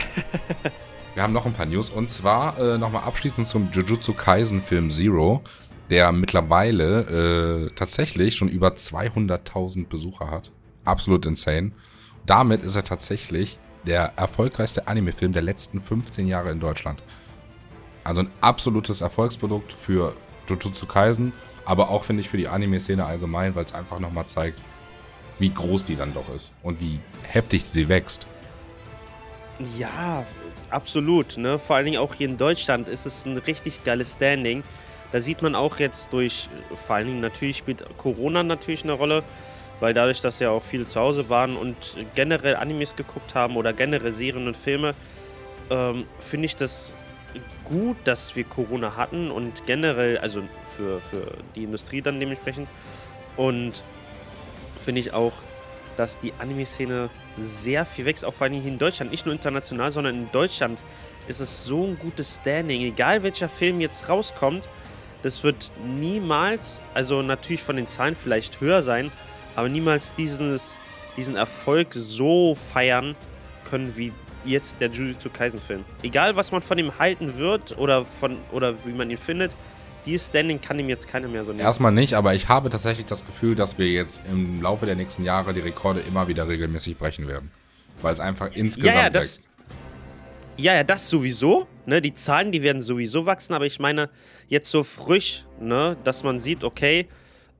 [1.13, 1.89] wir haben noch ein paar News.
[1.89, 5.41] Und zwar äh, nochmal abschließend zum Jujutsu Kaisen Film Zero,
[5.89, 10.51] der mittlerweile äh, tatsächlich schon über 200.000 Besucher hat.
[10.83, 11.71] Absolut insane.
[12.25, 17.03] Damit ist er tatsächlich der erfolgreichste Anime-Film der letzten 15 Jahre in Deutschland.
[18.03, 20.15] Also ein absolutes Erfolgsprodukt für
[20.47, 21.33] Jujutsu Kaisen,
[21.65, 24.63] aber auch, finde ich, für die Anime-Szene allgemein, weil es einfach nochmal zeigt,
[25.39, 28.27] wie groß die dann doch ist und wie heftig sie wächst.
[29.77, 30.25] Ja,
[30.69, 31.37] absolut.
[31.37, 31.59] Ne?
[31.59, 34.63] Vor allen Dingen auch hier in Deutschland ist es ein richtig geiles Standing.
[35.15, 39.23] Da sieht man auch jetzt durch, vor allen Dingen natürlich spielt Corona natürlich eine Rolle,
[39.79, 43.71] weil dadurch, dass ja auch viele zu Hause waren und generell Animes geguckt haben oder
[43.71, 44.91] generell Serien und Filme,
[45.69, 46.95] ähm, finde ich das
[47.63, 50.41] gut, dass wir Corona hatten und generell, also
[50.75, 52.67] für, für die Industrie dann dementsprechend.
[53.37, 53.85] Und
[54.83, 55.31] finde ich auch,
[55.95, 59.11] dass die Anime-Szene sehr viel wächst, auch vor allem hier in Deutschland.
[59.11, 60.77] Nicht nur international, sondern in Deutschland
[61.29, 62.81] ist es so ein gutes Standing.
[62.81, 64.67] Egal welcher Film jetzt rauskommt,
[65.25, 69.11] das wird niemals, also natürlich von den Zahlen vielleicht höher sein,
[69.55, 70.61] aber niemals dieses,
[71.17, 73.15] diesen Erfolg so feiern
[73.67, 74.13] können wie
[74.45, 75.83] jetzt der Jujutsu Kaisen Film.
[76.03, 79.55] Egal, was man von ihm halten wird oder, von, oder wie man ihn findet,
[80.05, 81.61] dieses Standing kann ihm jetzt keiner mehr so nehmen.
[81.61, 85.23] Erstmal nicht, aber ich habe tatsächlich das Gefühl, dass wir jetzt im Laufe der nächsten
[85.23, 87.49] Jahre die Rekorde immer wieder regelmäßig brechen werden.
[88.03, 89.41] Weil es einfach insgesamt ja, ja, das,
[90.57, 91.67] Ja, ja, das sowieso.
[91.85, 94.09] Ne, die Zahlen, die werden sowieso wachsen, aber ich meine,
[94.47, 97.07] jetzt so frisch, ne, dass man sieht, okay,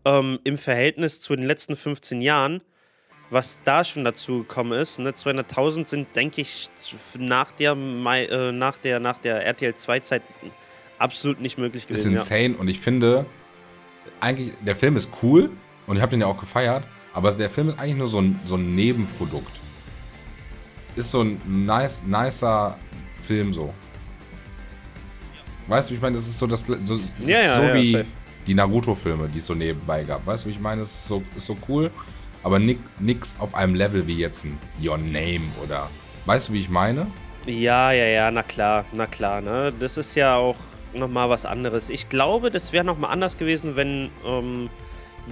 [0.04, 2.62] ähm, im Verhältnis zu den letzten 15 Jahren,
[3.30, 5.00] was da schon dazu gekommen ist.
[5.00, 5.12] Ne?
[5.12, 6.70] 200.000 sind, denke ich,
[7.18, 10.22] nach der, Mai, äh, nach der, nach der RTL 2-Zeit
[10.98, 12.14] absolut nicht möglich Ist gewesen.
[12.14, 13.26] insane und ich finde,
[14.20, 15.50] eigentlich, der Film ist cool
[15.88, 16.84] und ich habe den ja auch gefeiert,
[17.14, 19.52] aber der Film ist eigentlich nur so ein, so ein Nebenprodukt.
[20.96, 22.78] Ist so ein nice, nicer
[23.26, 23.74] Film so.
[25.68, 27.74] Weißt du, wie ich meine, das ist so das so, das Ja, ja, so ja,
[27.74, 28.06] wie safe.
[28.46, 30.26] die Naruto-Filme, die es so nebenbei gab.
[30.26, 30.82] Weißt du, wie ich meine?
[30.84, 31.90] Es ist so, ist so cool,
[32.44, 35.90] aber nick, nix auf einem Level wie jetzt ein Your Name oder.
[36.26, 37.08] Weißt du, wie ich meine?
[37.48, 39.72] Ja, ja, ja, na klar, na klar, ne?
[39.80, 40.56] Das ist ja auch
[40.94, 41.90] nochmal was anderes.
[41.90, 44.70] Ich glaube, das wäre nochmal anders gewesen, wenn ähm,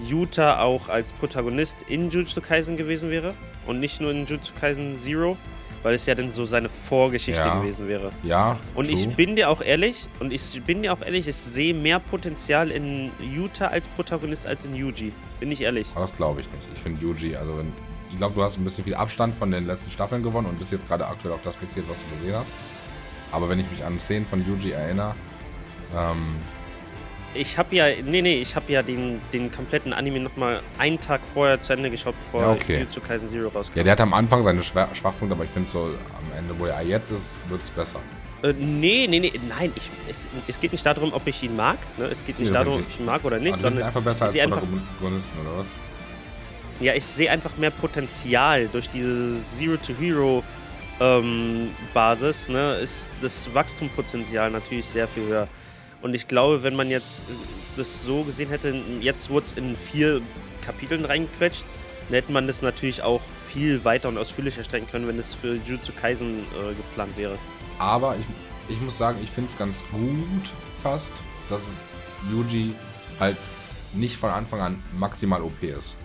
[0.07, 3.33] Yuta auch als Protagonist in Jujutsu Kaisen gewesen wäre
[3.65, 5.37] und nicht nur in Jujutsu Kaisen Zero,
[5.83, 7.59] weil es ja dann so seine Vorgeschichte Ja.
[7.59, 8.11] gewesen wäre.
[8.23, 8.57] Ja.
[8.73, 9.13] Und ich true.
[9.13, 13.11] bin dir auch ehrlich, und ich bin dir auch ehrlich, ich sehe mehr Potenzial in
[13.19, 15.11] Yuta als Protagonist als in Yuji.
[15.39, 15.87] Bin ich ehrlich.
[15.93, 16.63] Aber das glaube ich nicht.
[16.73, 17.71] Ich finde Yuji, also wenn,
[18.09, 20.71] ich glaube, du hast ein bisschen viel Abstand von den letzten Staffeln gewonnen und bist
[20.71, 22.53] jetzt gerade aktuell auf das fixiert, was du gesehen hast.
[23.31, 25.15] Aber wenn ich mich an Szenen von Yuji erinnere,
[25.95, 26.35] ähm,
[27.35, 31.21] Ich habe ja, nee, nee, ich habe ja den, den kompletten Anime nochmal einen Tag
[31.33, 32.75] vorher zu Ende geschaut, bevor Ja, okay.
[32.79, 33.77] Jujutsu Kaisen Zero rauskam.
[33.77, 36.65] ja, der hat am Anfang seine Schwer Schwachpunkte, aber ich finde so am Ende, wo
[36.65, 37.99] er jetzt ist, wird es besser.
[38.43, 41.77] Äh, nee, nee, nee, nein, ich, es, es geht nicht darum, ob ich ihn mag.
[41.97, 42.05] Ne?
[42.05, 44.37] Es geht nicht Nee, darum, ob ich ihn mag oder nicht, sondern einfach besser als
[44.37, 45.65] einfach, Protagonisten, oder was?
[46.81, 50.43] ja, ich sehe einfach mehr Potenzial durch diese Zero to Hero
[50.99, 52.49] ähm, Basis.
[52.49, 52.75] Ne?
[52.75, 55.47] Ist das Wachstumspotenzial natürlich sehr viel höher.
[56.03, 57.33] Und ich glaube, wenn man jetzt äh,
[57.77, 60.21] das so gesehen hätte, jetzt wurde es in vier
[60.61, 61.63] Kapiteln reingequetscht,
[62.09, 65.55] dann hätte man das natürlich auch viel weiter und ausführlicher strecken können, wenn es für
[65.55, 67.37] Jujutsu Kaisen äh, geplant wäre.
[67.79, 68.25] Aber ich,
[68.75, 70.51] ich muss sagen, ich finde es ganz gut
[70.83, 71.13] fast,
[71.47, 71.71] dass
[72.29, 72.75] Yuji
[73.19, 73.37] halt
[73.93, 75.95] nicht von Anfang an maximal OP ist.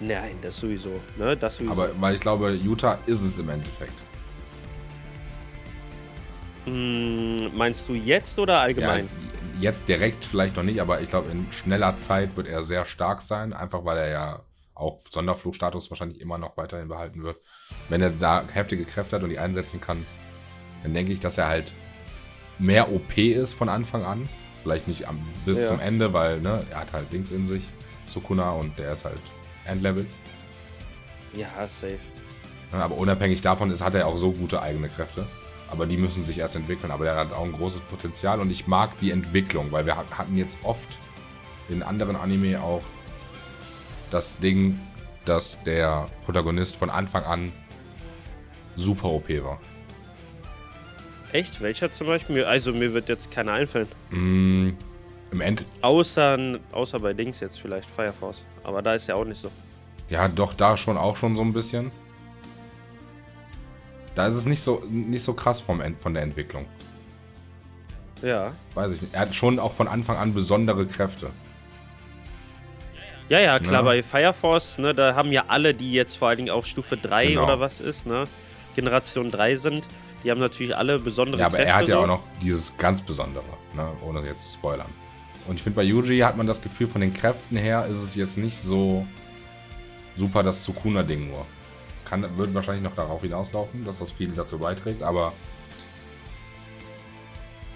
[0.00, 1.00] Nein, das sowieso.
[1.18, 1.36] Ne?
[1.36, 1.72] Das sowieso.
[1.72, 3.92] Aber weil ich glaube, Utah ist es im Endeffekt.
[6.64, 9.08] Hm, meinst du jetzt oder allgemein?
[9.56, 12.84] Ja, jetzt direkt vielleicht noch nicht, aber ich glaube, in schneller Zeit wird er sehr
[12.84, 14.40] stark sein, einfach weil er ja
[14.74, 17.36] auch Sonderflugstatus wahrscheinlich immer noch weiterhin behalten wird.
[17.88, 20.04] Wenn er da heftige Kräfte hat und die einsetzen kann,
[20.82, 21.72] dann denke ich, dass er halt
[22.58, 24.28] mehr OP ist von Anfang an.
[24.62, 25.68] Vielleicht nicht am, bis Ja.
[25.68, 27.64] zum Ende, weil ne, er hat halt Dings in sich,
[28.06, 29.20] Sukuna, und der ist halt
[29.64, 30.06] Endlevel.
[31.34, 31.98] Ja, safe.
[32.70, 35.26] Aber unabhängig davon ist, hat er auch so gute eigene Kräfte.
[35.72, 36.90] Aber die müssen sich erst entwickeln.
[36.92, 40.16] Aber der hat auch ein großes Potenzial und ich mag die Entwicklung, weil wir hat-
[40.18, 40.98] hatten jetzt oft
[41.68, 42.82] in anderen Anime auch
[44.10, 44.78] das Ding,
[45.24, 47.52] dass der Protagonist von Anfang an
[48.76, 49.58] super OP war.
[51.32, 51.62] Echt?
[51.62, 52.44] Welcher zum Beispiel?
[52.44, 53.88] Also mir wird jetzt keiner einfallen.
[54.10, 54.70] Mm,
[55.30, 58.38] Im End, Außer, außer bei Dings jetzt vielleicht, Fire Force.
[58.64, 59.50] Aber da ist ja auch nicht so.
[60.10, 61.90] ja, doch da schon auch schon so ein bisschen.
[64.14, 66.66] Da ist es nicht so, nicht so krass vom von der Entwicklung.
[68.22, 68.52] Ja.
[68.74, 69.14] Weiß ich nicht.
[69.14, 71.30] Er hat schon auch von Anfang an besondere Kräfte.
[73.28, 73.82] Ja, ja, klar, Ja.
[73.82, 76.96] bei Fire Force, ne, da haben ja alle, die jetzt vor allen Dingen auf Stufe
[76.96, 77.44] 3 Genau.
[77.44, 78.24] oder was ist, ne,
[78.74, 79.82] Generation 3 sind,
[80.22, 81.70] die haben natürlich alle besondere Ja, aber Kräfte.
[81.70, 82.02] er hat ja so.
[82.02, 83.44] auch noch dieses ganz Besondere,
[83.74, 83.88] ne?
[84.06, 84.86] ohne jetzt zu spoilern.
[85.48, 88.14] Und ich finde, bei Yuji hat man das Gefühl, von den Kräften her ist es
[88.14, 89.04] jetzt nicht so
[90.16, 91.44] super das Sukuna-Ding nur.
[92.04, 95.32] Kann, wird wahrscheinlich noch darauf hinauslaufen, dass das viel dazu beiträgt, aber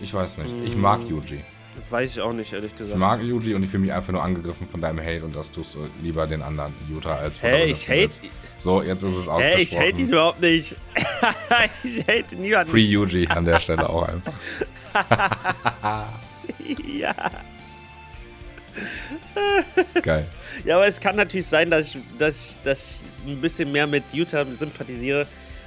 [0.00, 0.54] ich weiß nicht.
[0.64, 1.08] Ich mag Mm.
[1.08, 1.40] Yuji.
[1.90, 2.98] Weiß ich auch nicht, ehrlich Ich gesagt.
[2.98, 5.60] mag Yuji und ich fühle mich einfach nur angegriffen von deinem Hate und dass du
[5.60, 8.22] es äh, lieber den anderen Yuta als Hä, ich hate, willst.
[8.58, 9.60] So, jetzt ist es ausgesprochen.
[9.62, 10.74] ich hate ihn überhaupt nicht.
[11.84, 12.70] ich hate niemanden.
[12.70, 14.32] Free Yuji an der Stelle auch einfach.
[16.98, 17.14] Ja.
[20.02, 20.26] Geil.
[20.64, 23.86] Ja, aber es kann natürlich sein, dass ich, dass ich, dass ich ein bisschen mehr
[23.86, 25.26] mit Utah sympathisiere,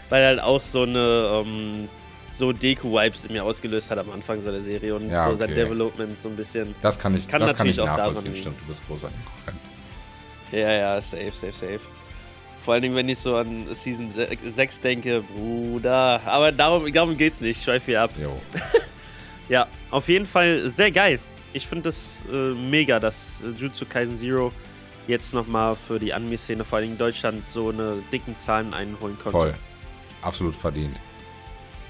[0.10, 1.89] weil er halt auch so eine ähm,
[2.36, 5.51] so Deku-Vibes in mir ausgelöst hat am Anfang so der Serie und Ja, so sein
[5.51, 5.64] okay.
[5.64, 6.74] Development so ein bisschen.
[6.82, 8.34] Das kann ich, Kann das kann ich natürlich auch daran nachvollziehen.
[8.34, 8.41] liegen.
[8.41, 9.10] Stimmt, du bist großer.
[10.51, 11.80] Ja, ja, safe, safe, safe.
[12.64, 14.10] Vor allen Dingen, wenn ich so an Season
[14.45, 16.22] 6 denke, Bruder.
[16.26, 18.12] Aber darum, darum geht's nicht, schweif hier ab.
[18.22, 18.39] Jo.
[19.49, 21.18] Ja, auf jeden Fall sehr geil.
[21.54, 24.54] Ich finde das äh, mega, dass äh, Jutsu Kaisen Zero
[25.08, 29.32] jetzt nochmal für die Anime-Szene, vor allem in Deutschland, so eine dicken Zahlen einholen konnte.
[29.32, 29.54] Voll.
[30.22, 30.95] Absolut verdient.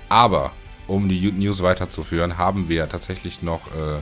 [0.07, 0.53] Aber,
[0.87, 3.99] um die News weiterzuführen, haben wir tatsächlich noch äh,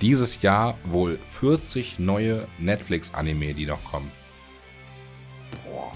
[0.00, 4.10] dieses Jahr wohl 40 neue Netflix-Anime, die noch kommen.
[5.64, 5.92] Boah,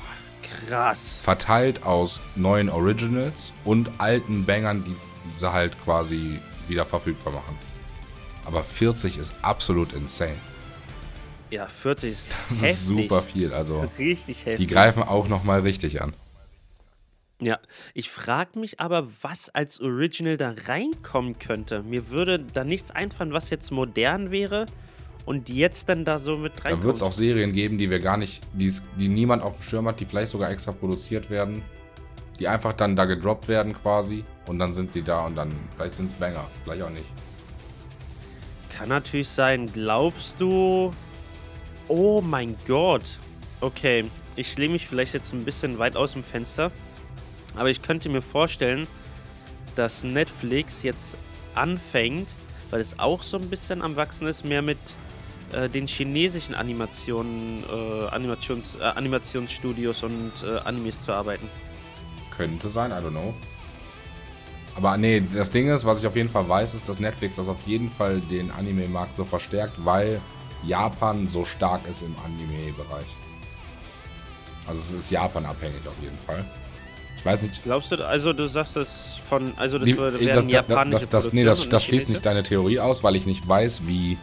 [0.66, 1.18] krass.
[1.22, 4.96] Verteilt aus neuen Originals und alten Bangern, die
[5.38, 7.56] sie halt quasi wieder verfügbar machen.
[8.44, 10.36] Aber 40 ist absolut insane.
[11.50, 12.70] Ja, 40 ist Das heftig.
[12.70, 13.52] ist super viel.
[13.52, 14.66] Also Richtig heftig.
[14.66, 16.14] die greifen auch nochmal richtig an.
[17.40, 17.58] Ja,
[17.92, 21.82] ich frage mich aber, was als Original da reinkommen könnte.
[21.82, 24.66] Mir würde da nichts einfallen, was jetzt modern wäre
[25.26, 26.94] und jetzt dann da so mit Da wird reinkommt.
[26.96, 29.88] es auch Serien geben, die wir gar nicht, die, es- die niemand auf dem Schirm
[29.88, 31.62] hat, die vielleicht sogar extra produziert werden,
[32.38, 35.94] die einfach dann da gedroppt werden quasi und dann sind sie da und dann, vielleicht
[35.94, 37.06] sind es Banger, vielleicht auch nicht.
[38.82, 39.70] Kann natürlich sein.
[39.72, 40.90] Glaubst du?
[41.86, 43.20] Oh mein Gott.
[43.60, 46.72] Okay, ich lehne mich vielleicht jetzt ein bisschen weit aus dem Fenster.
[47.54, 48.88] Aber ich könnte mir vorstellen,
[49.76, 51.16] dass Netflix jetzt
[51.54, 52.34] anfängt,
[52.70, 54.78] weil es auch so ein bisschen am Wachsen ist, mehr mit
[55.52, 61.48] äh, den chinesischen Animationen, äh, Animations, äh, Animationsstudios und äh, Animes zu arbeiten.
[62.36, 63.32] Könnte sein, I don't know.
[64.74, 67.48] Aber nee, das Ding ist, was ich auf jeden Fall weiß, ist, dass Netflix das
[67.48, 70.20] auf jeden Fall den Anime-Markt so verstärkt, weil
[70.64, 73.06] Japan so stark ist im Anime-Bereich.
[74.66, 76.44] Also es ist Japan abhängig auf jeden Fall.
[77.18, 77.62] Ich weiß nicht.
[77.62, 80.98] Glaubst du, also du sagst das von, also das die- würde das, werden das, japanische
[81.06, 84.18] das, das, nee, das, das schließt nicht deine Theorie aus, weil ich nicht weiß, wie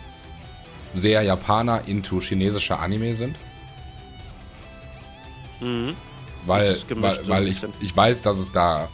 [0.94, 3.36] sehr Japaner into chinesische Anime sind.
[5.60, 5.96] Mhm.
[6.46, 8.90] Weil, weil, weil ich, ich weiß, dass es da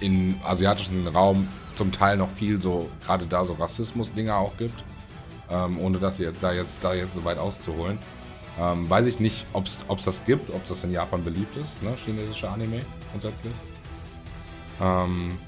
[0.00, 4.84] im asiatischen Raum zum Teil noch viel so, gerade da so Rassismus-Dinger auch gibt.
[5.48, 7.98] Ähm, ohne das jetzt, da jetzt da jetzt so weit auszuholen.
[8.58, 11.94] Ähm, weiß ich nicht, ob es das gibt, ob das in Japan beliebt ist, ne?
[12.04, 12.82] chinesische Anime
[13.12, 13.52] grundsätzlich.
[14.80, 15.38] Ähm,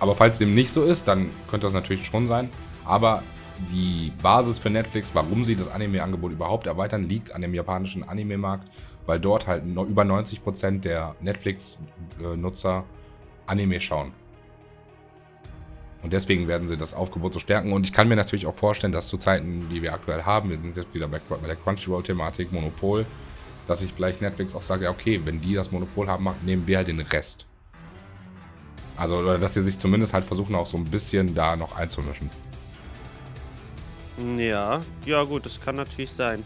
[0.00, 2.48] aber falls dem nicht so ist, dann könnte das natürlich schon sein.
[2.84, 3.22] Aber
[3.70, 8.68] die Basis für Netflix, warum sie das Anime-Angebot überhaupt erweitern, liegt an dem japanischen Anime-Markt,
[9.06, 12.84] weil dort halt über 90% der Netflix-Nutzer
[13.46, 14.12] Anime schauen.
[16.02, 17.72] Und deswegen werden sie das Aufgebot so stärken.
[17.72, 20.58] Und ich kann mir natürlich auch vorstellen, dass zu Zeiten, die wir aktuell haben, wir
[20.58, 23.06] sind jetzt wieder bei, bei der Crunchyroll-Thematik, Monopol,
[23.66, 26.76] dass sich vielleicht Netflix auch sagt, ja okay, wenn die das Monopol haben, nehmen wir
[26.76, 27.46] halt den Rest.
[28.96, 32.30] Also, oder dass sie sich zumindest halt versuchen, auch so ein bisschen da noch einzumischen.
[34.36, 36.44] Ja, ja gut, das kann natürlich sein.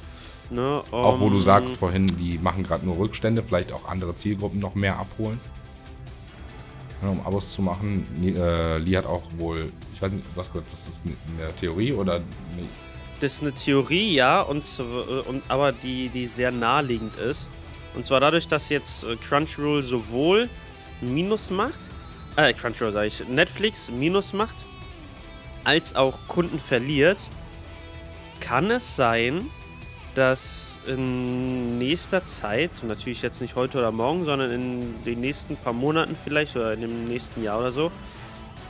[0.50, 4.16] Ne, Auch wo du ähm, sagst vorhin, die machen gerade nur Rückstände, vielleicht auch andere
[4.16, 5.40] Zielgruppen noch mehr abholen.
[7.02, 8.06] Um Abos zu machen.
[8.22, 12.18] Äh, Lee hat auch wohl, ich weiß nicht, was gehört, das ist eine Theorie oder
[12.56, 12.68] nee,
[13.20, 14.82] Das ist eine Theorie, ja, und, äh,
[15.28, 17.48] und aber die, die sehr naheliegend ist.
[17.94, 20.48] Und zwar dadurch, dass jetzt äh, Crunchyroll sowohl
[21.00, 21.78] Minus macht,
[22.36, 24.64] äh, Crunchyroll sage ich, Netflix Minus macht,
[25.64, 27.18] als auch Kunden verliert,
[28.40, 29.50] kann es sein,
[30.14, 35.72] dass in nächster Zeit, natürlich jetzt nicht heute oder morgen, sondern in den nächsten paar
[35.72, 37.92] Monaten vielleicht oder in dem nächsten Jahr oder so,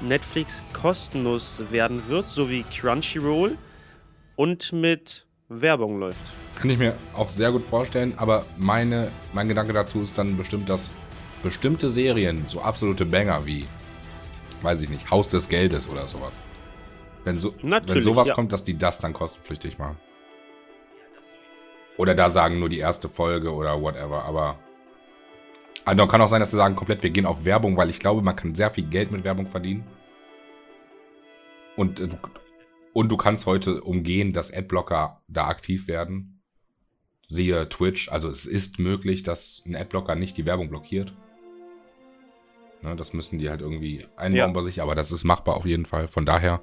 [0.01, 3.57] Netflix kostenlos werden wird, so wie Crunchyroll
[4.37, 6.21] und mit Werbung läuft.
[6.57, 10.69] Kann ich mir auch sehr gut vorstellen, aber meine, mein Gedanke dazu ist dann bestimmt,
[10.69, 10.93] dass
[11.43, 13.67] bestimmte Serien, so absolute Banger wie,
[14.63, 16.43] weiß ich nicht, Haus des Geldes oder sowas,
[17.25, 18.35] wenn, so, wenn sowas ja.
[18.35, 19.97] kommt, dass die das dann kostenpflichtig machen.
[21.99, 24.59] Oder da sagen nur die erste Folge oder whatever, aber.
[25.85, 28.23] Also kann auch sein, dass sie sagen, komplett, wir gehen auf Werbung, weil ich glaube,
[28.23, 29.85] man kann sehr viel Geld mit Werbung verdienen.
[31.77, 32.17] Und, äh, du,
[32.93, 36.43] und du kannst heute umgehen, dass Adblocker da aktiv werden.
[37.29, 41.13] Siehe Twitch, also es ist möglich, dass ein Adblocker nicht die Werbung blockiert.
[42.83, 44.47] Ne, das müssen die halt irgendwie einbauen Ja.
[44.47, 46.07] bei sich, aber das ist machbar auf jeden Fall.
[46.09, 46.61] Von daher,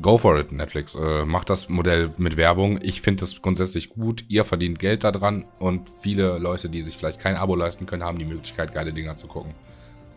[0.00, 0.94] go for it, Netflix.
[0.94, 2.78] Äh, macht das Modell mit Werbung.
[2.82, 4.24] Ich finde das grundsätzlich gut.
[4.28, 8.18] Ihr verdient Geld daran und viele Leute, die sich vielleicht kein Abo leisten können, haben
[8.18, 9.54] die Möglichkeit, geile Dinger zu gucken.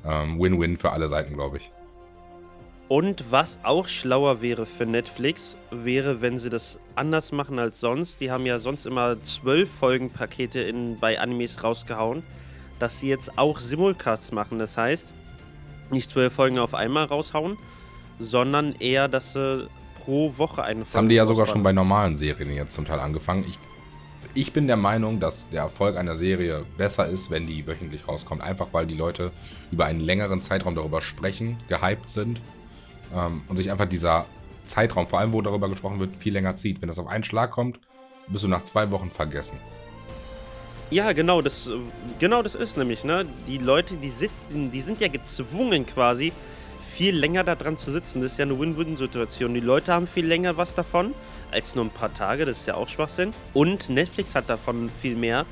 [0.05, 1.71] Ähm, Win-win für alle Seiten, glaube ich.
[2.89, 8.19] Und was auch schlauer wäre für Netflix, wäre, wenn sie das anders machen als sonst.
[8.19, 12.23] Die haben ja sonst immer zwölf Folgenpakete in, bei Animes rausgehauen,
[12.79, 14.57] dass sie jetzt auch Simulcasts machen.
[14.57, 15.13] Das heißt,
[15.91, 17.59] nicht zwölf Folgen auf einmal raushauen,
[18.19, 19.67] sondern eher, dass sie
[20.03, 22.85] pro Woche eine Folge Das haben die ja sogar schon bei normalen Serien jetzt zum
[22.85, 23.45] Teil angefangen.
[23.47, 23.57] Ich,
[24.33, 28.41] ich bin der Meinung, dass der Erfolg einer Serie besser ist, wenn die wöchentlich rauskommt.
[28.41, 29.31] Einfach weil die Leute
[29.71, 32.41] über einen längeren Zeitraum darüber sprechen, gehypt sind
[33.15, 34.25] ähm, und sich einfach dieser
[34.65, 36.81] Zeitraum, vor allem wo darüber gesprochen wird, viel länger zieht.
[36.81, 37.79] Wenn das auf einen Schlag kommt,
[38.27, 39.57] bist du nach zwei Wochen vergessen.
[40.91, 41.69] Ja, genau, das,
[42.17, 43.25] genau das ist nämlich, ne?
[43.47, 46.33] Die Leute, die sitzen, die sind ja gezwungen quasi,
[46.99, 48.21] viel länger da dran zu sitzen.
[48.21, 49.53] Das ist ja eine Win-Win-Situation.
[49.53, 51.13] Die Leute haben viel länger was davon,
[51.49, 53.31] als nur ein paar Tage, das ist ja auch Schwachsinn.
[53.53, 55.45] Und Netflix hat davon viel mehr,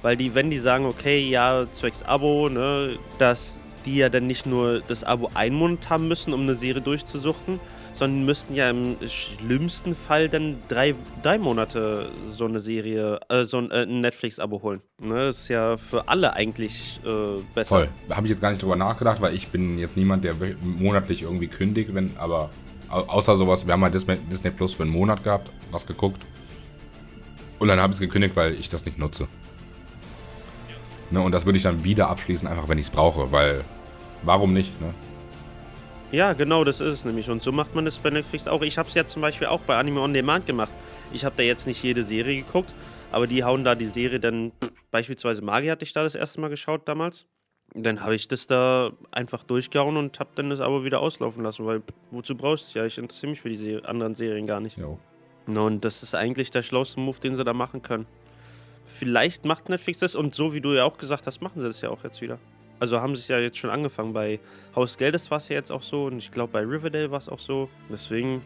[0.00, 4.46] weil die, wenn die sagen, okay, ja, zwecks Abo, ne, dass die ja dann nicht
[4.46, 7.60] nur das Abo einen Monat haben müssen, um eine Serie durchzusuchten,
[7.94, 13.58] sondern müssten ja im schlimmsten Fall dann drei, drei Monate so eine Serie, äh, so
[13.58, 14.80] ein, äh, Netflix-Abo holen.
[15.00, 15.26] Ne?
[15.26, 17.76] Das ist ja für alle eigentlich äh, besser.
[17.76, 17.88] Voll.
[18.10, 21.46] Habe ich jetzt gar nicht drüber nachgedacht, weil ich bin jetzt niemand, der monatlich irgendwie
[21.46, 22.50] kündigt, wenn, aber
[22.88, 26.20] außer sowas, wir haben halt Disney, Disney Plus für einen Monat gehabt, was geguckt.
[27.58, 29.28] Und dann habe ich es gekündigt, weil ich das nicht nutze.
[31.10, 33.62] Ne, und das würde ich dann wieder abschließen, einfach wenn ich es brauche, weil
[34.22, 34.92] warum nicht, ne?
[36.14, 37.28] Ja, genau, das ist es nämlich.
[37.28, 38.62] Und so macht man das bei Netflix auch.
[38.62, 40.70] Ich habe es ja zum Beispiel auch bei Anime On Demand gemacht.
[41.12, 42.72] Ich habe da jetzt nicht jede Serie geguckt,
[43.10, 44.52] aber die hauen da die Serie dann,
[44.92, 47.26] beispielsweise Magi hatte ich da das erste Mal geschaut damals.
[47.74, 51.66] Dann habe ich das da einfach durchgehauen und habe dann das aber wieder auslaufen lassen,
[51.66, 52.86] weil wozu brauchst du ja?
[52.86, 54.78] Ich interessiere mich für die Ser anderen Serien gar nicht.
[54.78, 55.00] Jo.
[55.46, 58.06] Und das ist eigentlich der schlauste Move, den sie da machen können.
[58.84, 61.80] Vielleicht macht Netflix das und so wie du ja auch gesagt hast, machen sie das
[61.80, 62.38] ja auch jetzt wieder.
[62.80, 64.12] Also haben sie es ja jetzt schon angefangen.
[64.12, 64.40] Bei
[64.74, 67.28] Haus Geldes war es ja jetzt auch so und ich glaube bei Riverdale war es
[67.28, 67.68] auch so.
[67.90, 68.42] Deswegen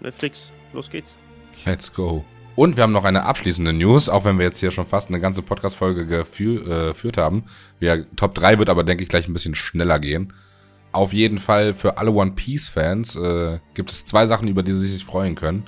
[0.00, 1.16] Netflix, los geht's.
[1.64, 2.24] Let's go.
[2.54, 5.20] Und wir haben noch eine abschließende News, auch wenn wir jetzt hier schon fast eine
[5.20, 7.44] ganze Podcast-Folge äh, geführt haben.
[7.78, 10.34] Wir, Top 3 wird aber, denke ich, gleich ein bisschen schneller gehen.
[10.92, 14.88] Auf jeden Fall für alle One Piece-Fans äh, gibt es zwei Sachen, über die sie
[14.88, 15.64] sich freuen können.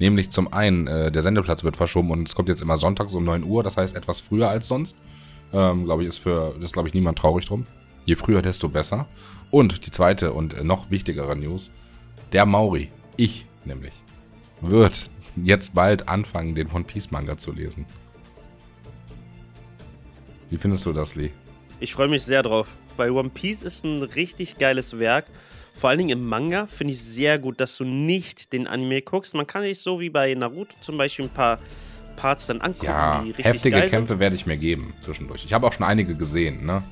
[0.00, 3.24] Nämlich zum einen, äh, der Sendeplatz wird verschoben und es kommt jetzt immer sonntags um
[3.24, 4.96] 9 Uhr, das heißt etwas früher als sonst.
[5.54, 7.66] Ähm, glaube ich, ist für, ist glaube ich niemand traurig drum.
[8.04, 9.06] Je früher, desto besser.
[9.50, 11.70] Und die zweite und noch wichtigere News.
[12.32, 13.92] Der Mauri, ich nämlich,
[14.60, 17.86] wird jetzt bald anfangen, den One Piece Manga zu lesen.
[20.50, 21.30] Wie findest du das, Lee?
[21.80, 25.26] Ich freue mich sehr drauf, weil One Piece ist ein richtig geiles Werk.
[25.72, 29.34] Vor allen Dingen im Manga finde ich sehr gut, dass du nicht den Anime guckst.
[29.34, 31.58] Man kann sich so wie bei Naruto zum Beispiel ein paar
[32.16, 35.44] Parts dann angucken, ja, die richtig heftige geil Kämpfe werde ich mir geben zwischendurch.
[35.44, 36.82] Ich habe auch schon einige gesehen, ne?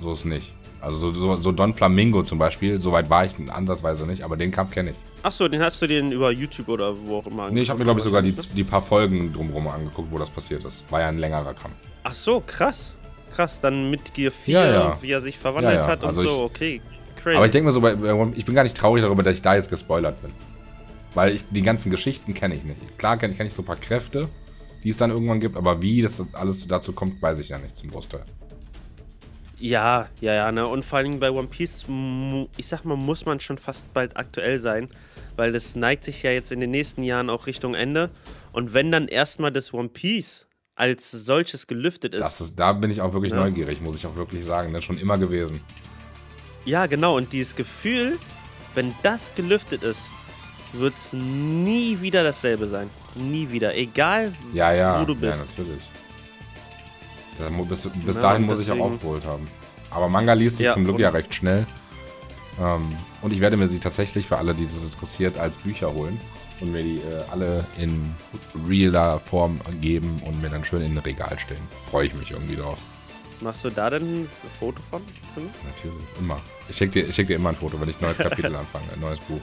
[0.00, 0.52] So ist nicht.
[0.80, 4.50] Also so, so, so, Don Flamingo zum Beispiel, soweit war ich ansatzweise nicht, aber den
[4.52, 4.96] Kampf kenne ich.
[5.24, 7.54] Achso, den hast du den über YouTube oder wo auch immer angeguckt?
[7.54, 10.30] Nee, ich habe mir glaube ich sogar die, die paar Folgen drumherum angeguckt, wo das
[10.30, 10.84] passiert ist.
[10.90, 11.74] War ja ein längerer Kampf.
[12.04, 12.92] Ach so, krass.
[13.34, 14.98] Krass, dann mit Gear 4, ja, ja.
[15.02, 16.80] wie er sich verwandelt ja, hat und also so, okay.
[17.22, 17.36] Crazy.
[17.36, 19.68] Aber ich denke mir so, ich bin gar nicht traurig darüber, dass ich da jetzt
[19.68, 20.32] gespoilert bin.
[21.14, 22.98] Weil ich, die ganzen Geschichten kenne ich nicht.
[22.98, 24.28] Klar kenne ich, kenn ich so ein paar Kräfte,
[24.84, 27.76] die es dann irgendwann gibt, aber wie das alles dazu kommt, weiß ich ja nicht
[27.76, 28.24] zum Großteil.
[29.60, 30.66] Ja, ja, ja, ne?
[30.66, 31.84] Und vor allem bei One Piece,
[32.56, 34.88] ich sag mal, muss man schon fast bald aktuell sein,
[35.36, 38.10] weil das neigt sich ja jetzt in den nächsten Jahren auch Richtung Ende.
[38.52, 40.46] Und wenn dann erstmal das One Piece
[40.76, 42.22] als solches gelüftet ist.
[42.22, 43.38] Das ist da bin ich auch wirklich ja.
[43.38, 44.80] neugierig, muss ich auch wirklich sagen, ne?
[44.80, 45.60] Schon immer gewesen.
[46.64, 47.16] Ja, genau.
[47.16, 48.18] Und dieses Gefühl,
[48.74, 50.08] wenn das gelüftet ist,
[50.72, 52.90] wird es nie wieder dasselbe sein.
[53.14, 53.76] Nie wieder.
[53.76, 55.38] Egal, ja, ja, wo du bist.
[55.38, 55.82] Ja, natürlich.
[57.68, 59.48] bis, bis ja, dahin muss ich auch aufgeholt haben.
[59.90, 61.66] Aber Manga liest sich ja, zum Glück ja recht schnell.
[62.60, 66.20] Ähm, und ich werde mir sie tatsächlich für alle, die das interessiert, als Bücher holen
[66.60, 68.14] und mir die äh, alle in
[68.68, 71.66] realer Form geben und mir dann schön in ein Regal stellen.
[71.90, 72.78] Freue ich mich irgendwie drauf.
[73.40, 75.00] Machst du da denn ein Foto von?
[75.36, 76.40] Natürlich, immer.
[76.68, 79.00] Ich schicke dir, schick dir immer ein Foto, wenn ich ein neues Kapitel anfange, ein
[79.00, 79.40] neues Buch.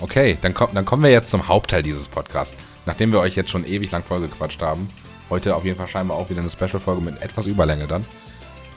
[0.00, 2.56] Okay, dann, komm, dann kommen wir jetzt zum Hauptteil dieses Podcasts.
[2.86, 4.88] Nachdem wir euch jetzt schon ewig lang vollgequatscht haben.
[5.28, 8.04] Heute auf jeden Fall scheinbar auch wieder eine Special-Folge mit etwas Überlänge dann.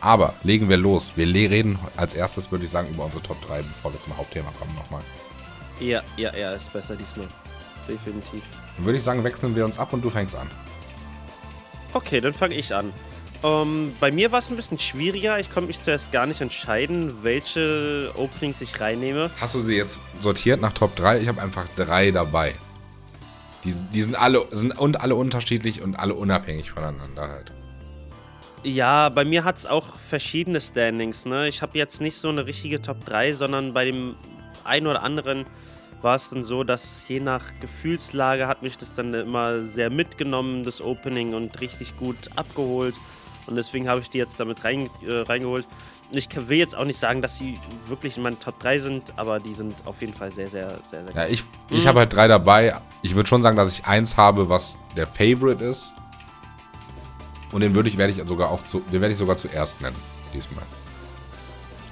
[0.02, 1.14] Aber legen wir los.
[1.16, 4.52] Wir reden als erstes, würde ich sagen, über unsere Top 3, bevor wir zum Hauptthema
[4.60, 5.02] kommen nochmal.
[5.80, 7.28] Ja, ja, ja, ist besser diesmal.
[7.88, 8.44] Definitiv.
[8.76, 10.52] Dann würde ich sagen, wechseln wir uns ab und du fängst an.
[11.94, 12.92] Okay, dann fange ich an.
[13.44, 15.40] Ähm, bei mir war es ein bisschen schwieriger.
[15.40, 19.30] Ich konnte mich zuerst gar nicht entscheiden, welche Openings ich reinnehme.
[19.40, 21.20] Hast du sie jetzt sortiert nach Top 3?
[21.20, 22.56] Ich habe einfach drei dabei.
[23.66, 27.52] Die, die sind alle sind und alle unterschiedlich und alle unabhängig voneinander halt.
[28.64, 31.26] Ja, bei mir hat es auch verschiedene Standings.
[31.26, 31.50] Ne?
[31.50, 34.16] Ich habe jetzt nicht so eine richtige Top 3, sondern bei dem
[34.64, 35.46] einen oder anderen
[36.02, 40.64] war es dann so, dass je nach Gefühlslage hat mich das dann immer sehr mitgenommen,
[40.64, 42.96] das Opening, und richtig gut abgeholt.
[43.46, 45.68] Und deswegen habe ich die jetzt damit rein, äh, reingeholt.
[46.12, 49.40] Ich will jetzt auch nicht sagen, dass sie wirklich in meinen Top 3 sind, aber
[49.40, 51.88] die sind auf jeden Fall sehr, sehr, sehr, sehr Ja, ich, ich mhm.
[51.88, 52.76] habe halt drei dabei.
[53.02, 55.92] Ich würde schon sagen, dass ich eins habe, was der Favorite ist.
[57.52, 59.96] Und den würde ich, werde ich sogar auch zu, den werde ich sogar zuerst nennen,
[60.34, 60.64] diesmal.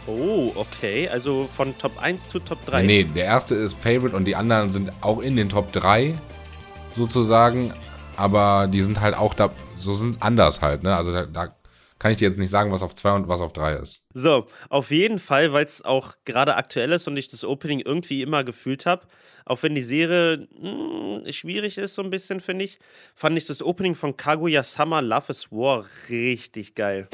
[0.07, 1.07] Oh, okay.
[1.09, 2.81] Also von Top 1 zu Top 3.
[2.81, 6.17] Nee, nee, der erste ist Favorite und die anderen sind auch in den Top 3
[6.95, 7.73] sozusagen.
[8.17, 9.51] Aber die sind halt auch da,
[9.83, 10.95] so sind anders halt, ne?
[10.95, 11.55] Also da, da
[12.01, 14.03] kann ich dir jetzt nicht sagen, was auf 2 und was auf 3 ist.
[14.15, 18.23] So, auf jeden Fall, weil es auch gerade aktuell ist und ich das Opening irgendwie
[18.23, 19.03] immer gefühlt habe,
[19.45, 22.79] auch wenn die Serie mh, hm, schwierig ist, so ein bisschen, finde ich,
[23.13, 27.07] fand ich das Opening von Kaguya Summer Love is War richtig geil.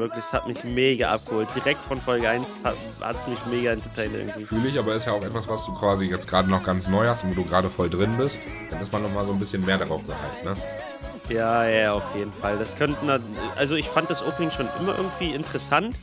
[0.00, 1.48] Wirklich, es hat mich mega abgeholt.
[1.54, 2.74] Direkt von Folge 1 hat
[3.20, 4.44] es mich mega entertained irgendwie.
[4.44, 7.06] Fühle ich, aber ist ja auch etwas, was du quasi jetzt gerade noch ganz neu
[7.06, 8.40] hast und wo du gerade voll drin bist.
[8.70, 10.56] Dann ist man nochmal so ein bisschen mehr darauf gehalten, ne?
[11.28, 12.56] Ja, ja, auf jeden Fall.
[12.56, 13.10] Das könnten,
[13.56, 15.94] also ich fand das Opening schon immer irgendwie interessant,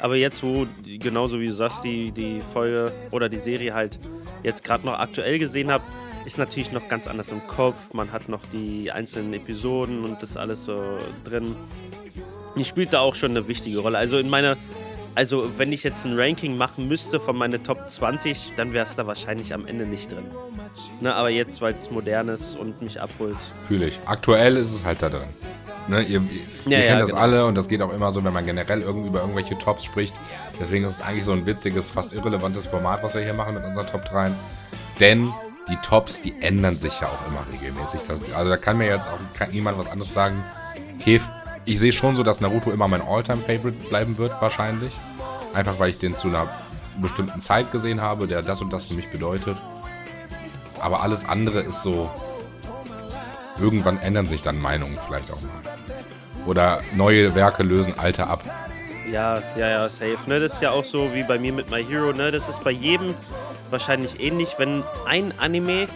[0.00, 4.00] aber jetzt, wo, genauso wie du sagst, die, die Folge oder die Serie halt
[4.42, 5.84] jetzt gerade noch aktuell gesehen habe,
[6.24, 7.76] ist natürlich noch ganz anders im Kopf.
[7.92, 11.54] Man hat noch die einzelnen Episoden und das alles so drin.
[12.64, 13.98] Spielt da auch schon eine wichtige Rolle.
[13.98, 14.56] Also in meiner,
[15.14, 18.94] also wenn ich jetzt ein Ranking machen müsste von meinen Top 20, dann wäre es
[18.94, 20.24] da wahrscheinlich am Ende nicht drin.
[21.00, 23.36] Ne, aber jetzt, weil es modern ist und mich abholt.
[23.66, 23.98] Fühle ich.
[24.04, 25.28] Aktuell ist es halt da drin.
[25.88, 27.20] Ne, ihr, ihr, ja, kennt ja, das genau.
[27.20, 30.14] alle und das geht auch immer so, wenn man generell irgendwie über irgendwelche Tops spricht.
[30.60, 33.64] Deswegen ist es eigentlich so ein witziges, fast irrelevantes Format, was wir hier machen mit
[33.64, 34.32] unseren Top 3.
[34.98, 35.32] Denn
[35.68, 38.02] die Tops, die ändern sich ja auch immer regelmäßig.
[38.34, 40.42] Also da kann mir jetzt auch niemand was anderes sagen.
[40.98, 41.20] Okay,
[41.66, 44.94] ich sehe schon so, dass Naruto immer mein All-Time-Favorite bleiben wird, wahrscheinlich.
[45.52, 46.48] Einfach weil ich den zu einer
[47.00, 49.56] bestimmten Zeit gesehen habe, der das und das für mich bedeutet.
[50.80, 52.10] Aber alles andere ist so.
[53.58, 55.50] Irgendwann ändern sich dann Meinungen vielleicht auch mal.
[56.46, 58.42] Oder neue Werke lösen alte ab.
[59.10, 60.18] Ja, ja, ja, safe.
[60.26, 60.40] Ne?
[60.40, 62.12] Das ist ja auch so wie bei mir mit My Hero.
[62.12, 62.30] Ne?
[62.30, 63.14] Das ist bei jedem
[63.70, 64.54] wahrscheinlich ähnlich.
[64.58, 65.88] Wenn ein Anime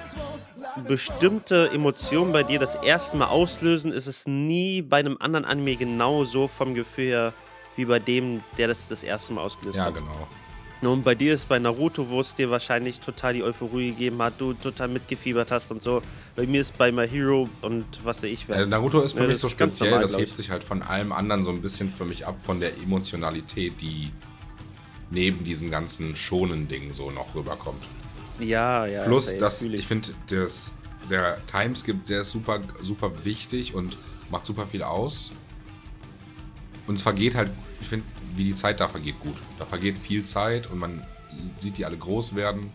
[0.87, 5.77] bestimmte Emotionen bei dir das erste Mal auslösen, ist es nie bei einem anderen Anime
[5.77, 7.33] genau so vom Gefühl her
[7.77, 9.95] wie bei dem, der das das erste Mal ausgelöst ja, hat.
[9.95, 10.29] Ja, genau.
[10.83, 14.35] Nun, bei dir ist bei Naruto, wo es dir wahrscheinlich total die Euphorie gegeben hat,
[14.39, 16.01] du total mitgefiebert hast und so.
[16.37, 18.57] Bei mir ist bei My Hero und was weiß ich was.
[18.57, 21.13] Also Naruto ist für ja, mich so speziell, normal, das hebt sich halt von allem
[21.13, 24.11] anderen so ein bisschen für mich ab, von der Emotionalität, die
[25.11, 27.83] neben diesem ganzen schonen Ding so noch rüberkommt.
[28.41, 29.05] Ja, ja.
[29.05, 30.11] Plus, dass ich finde,
[31.11, 33.97] der Timeskip, der ist super, super wichtig und
[34.30, 35.30] macht super viel aus.
[36.86, 39.36] Und es vergeht halt, ich finde, wie die Zeit da vergeht, gut.
[39.59, 41.07] Da vergeht viel Zeit und man
[41.59, 42.72] sieht die alle groß werden.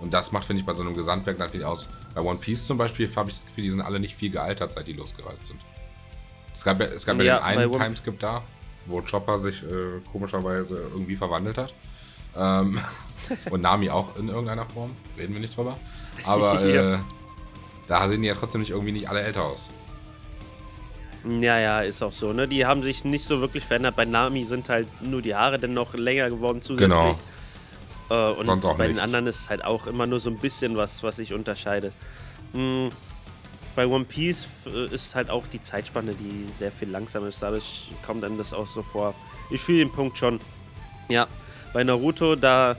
[0.00, 1.88] Und das macht, finde ich, bei so einem Gesamtwerk viel aus.
[2.14, 4.72] Bei One Piece zum Beispiel habe ich das Gefühl, die sind alle nicht viel gealtert,
[4.72, 5.60] seit die losgereist sind.
[6.52, 8.42] Es gab ja, es gab ja, ja den einen Timeskip da,
[8.86, 11.72] wo Chopper sich äh, komischerweise irgendwie verwandelt hat.
[12.36, 12.80] Ähm,
[13.50, 14.90] und Nami auch in irgendeiner Form.
[15.16, 15.76] Reden wir nicht drüber.
[16.24, 16.98] Aber äh,
[17.86, 19.68] da sehen die ja trotzdem nicht irgendwie nicht alle älter aus.
[21.24, 22.32] Ja, ja, ist auch so.
[22.32, 22.48] Ne?
[22.48, 23.94] Die haben sich nicht so wirklich verändert.
[23.94, 26.90] Bei Nami sind halt nur die Haare dann noch länger geworden zusätzlich.
[26.90, 27.18] Genau.
[28.10, 28.94] Äh, und bei nichts.
[28.94, 31.94] den anderen ist halt auch immer nur so ein bisschen was, was sich unterscheidet.
[32.52, 32.90] Mhm.
[33.74, 37.40] Bei One Piece äh, ist halt auch die Zeitspanne, die sehr viel langsamer ist.
[37.40, 39.14] Dadurch kommt einem das auch so vor.
[39.50, 40.40] Ich fühle den Punkt schon.
[41.08, 41.26] Ja,
[41.72, 42.76] bei Naruto, da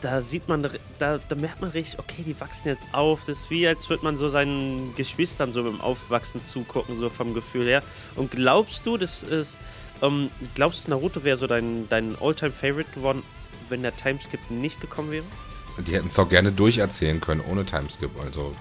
[0.00, 3.20] da sieht man, da, da merkt man richtig, okay, die wachsen jetzt auf.
[3.26, 7.34] Das ist wie, als würde man so seinen Geschwistern so beim Aufwachsen zugucken, so vom
[7.34, 7.82] Gefühl her.
[8.16, 9.54] Und glaubst du, das ist,
[10.02, 13.22] ähm, glaubst du, Naruto wäre so dein, dein All-Time-Favorite geworden,
[13.68, 15.24] wenn der Timeskip nicht gekommen wäre?
[15.86, 18.10] Die hätten es auch gerne durcherzählen können ohne Timeskip.
[18.22, 18.54] Also,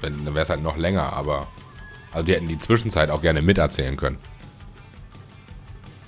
[0.00, 1.46] wenn, dann wäre es halt noch länger, aber.
[2.12, 4.18] Also, die hätten die Zwischenzeit auch gerne miterzählen können.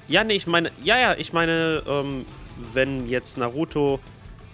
[0.08, 2.26] Ja, nee, ich meine, ja, ja, ich meine, ähm,
[2.72, 4.00] wenn jetzt Naruto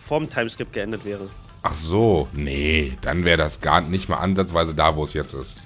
[0.08, 1.28] vorm Timeskip geendet wäre.
[1.62, 5.58] Ach so, nee, dann wäre das gar nicht mal ansatzweise da, wo es jetzt ist.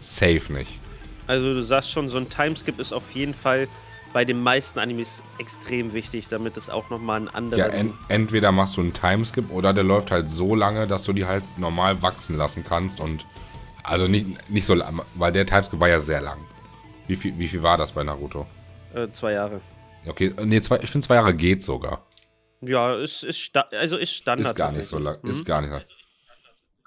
[0.00, 0.78] Safe nicht.
[1.26, 3.68] Also du sagst schon, so ein Timeskip ist auf jeden Fall
[4.12, 7.58] bei den meisten Animes extrem wichtig, damit es auch nochmal einen anderen...
[7.58, 11.12] Ja, en entweder machst du einen Timeskip oder der läuft halt so lange, dass du
[11.12, 13.24] die halt normal wachsen lassen kannst und...
[13.84, 16.38] Also nicht, nicht so lang, weil der Timeskip war ja sehr lang.
[17.06, 18.46] Wie viel, wie viel war das bei Naruto?
[18.94, 19.60] Äh, zwei Jahre.
[20.06, 22.02] Okay, nee, zwei, ich finde zwei Jahre geht sogar.
[22.60, 24.48] Ja, ist, ist, also ist Standard.
[24.48, 25.18] Ist gar nicht so lang.
[25.22, 25.30] Mhm.
[25.30, 25.80] Ist gar nicht so.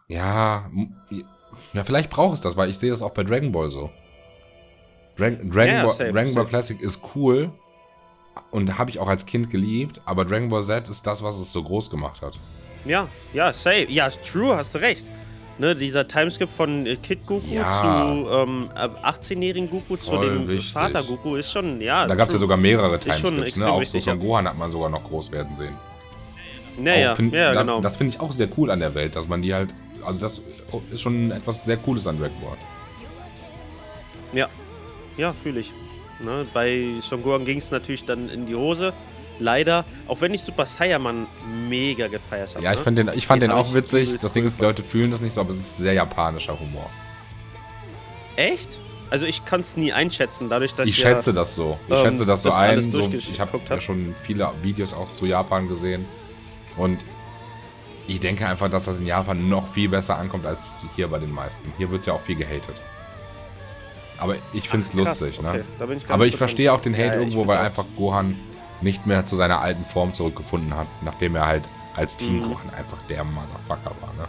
[0.08, 0.70] Ja,
[1.74, 3.90] ja, vielleicht braucht es das, weil ich sehe das auch bei Dragon Ball so.
[5.18, 7.52] Dragon, Dragon, ja, Ball, safe, Dragon Ball Classic ist cool
[8.50, 11.54] und habe ich auch als Kind geliebt, aber Dragon Ball Z ist das, was es
[11.54, 12.34] so groß gemacht hat.
[12.84, 13.88] Ja, ja, safe.
[13.90, 15.06] Ja, true, hast du recht.
[15.62, 17.82] Ne, dieser Timeskip von äh, Kid Goku ja.
[17.82, 20.74] zu ähm, 18-jährigen Goku Voll zu dem wichtig.
[20.74, 22.08] Vater Goku ist schon, ja.
[22.08, 23.72] Da gab es ja sogar mehrere Timeskips, ne?
[23.72, 25.76] Auch so von Gohan hat man sogar noch groß werden sehen.
[26.80, 27.80] Naja, find, ja, da, genau.
[27.80, 29.70] Das finde ich auch sehr cool an der Welt, dass man die halt,
[30.04, 30.42] also das
[30.90, 32.58] ist schon etwas sehr Cooles an Dragon Ball.
[34.34, 34.50] Ja,
[35.16, 35.72] ja, fühle ich.
[36.24, 38.94] Ne, bei Son Gohan ging es natürlich dann in die Hose
[39.42, 41.28] leider, auch wenn ich Super Saiyaman
[41.68, 42.64] mega gefeiert habe.
[42.64, 42.92] Ja, ich, ne?
[42.94, 44.18] den, ich fand den, den auch witzig.
[44.22, 46.90] Das Ding ist, die Leute fühlen das nicht so, aber es ist sehr japanischer Humor.
[48.36, 48.80] Echt?
[49.10, 51.78] Also ich kann es nie einschätzen, dadurch, dass ich ja, schätze das so.
[51.88, 52.92] Ich ähm, schätze das so ein.
[52.92, 56.06] So, ich habe ja schon viele Videos auch zu Japan gesehen
[56.78, 57.00] und
[58.08, 61.34] ich denke einfach, dass das in Japan noch viel besser ankommt als hier bei den
[61.34, 61.74] meisten.
[61.78, 62.82] Hier wird ja auch viel gehatet.
[64.18, 65.50] Aber ich finde es lustig, ne?
[65.50, 65.64] okay.
[65.80, 68.38] Ganz Aber ich verstehe auch den Hate Ja, irgendwo, weil einfach Gohan
[68.82, 71.64] nicht mehr zu seiner alten Form zurückgefunden hat, nachdem er halt
[71.96, 72.58] als Team Mhm.
[72.76, 74.28] Einfach der Motherfucker war, ne?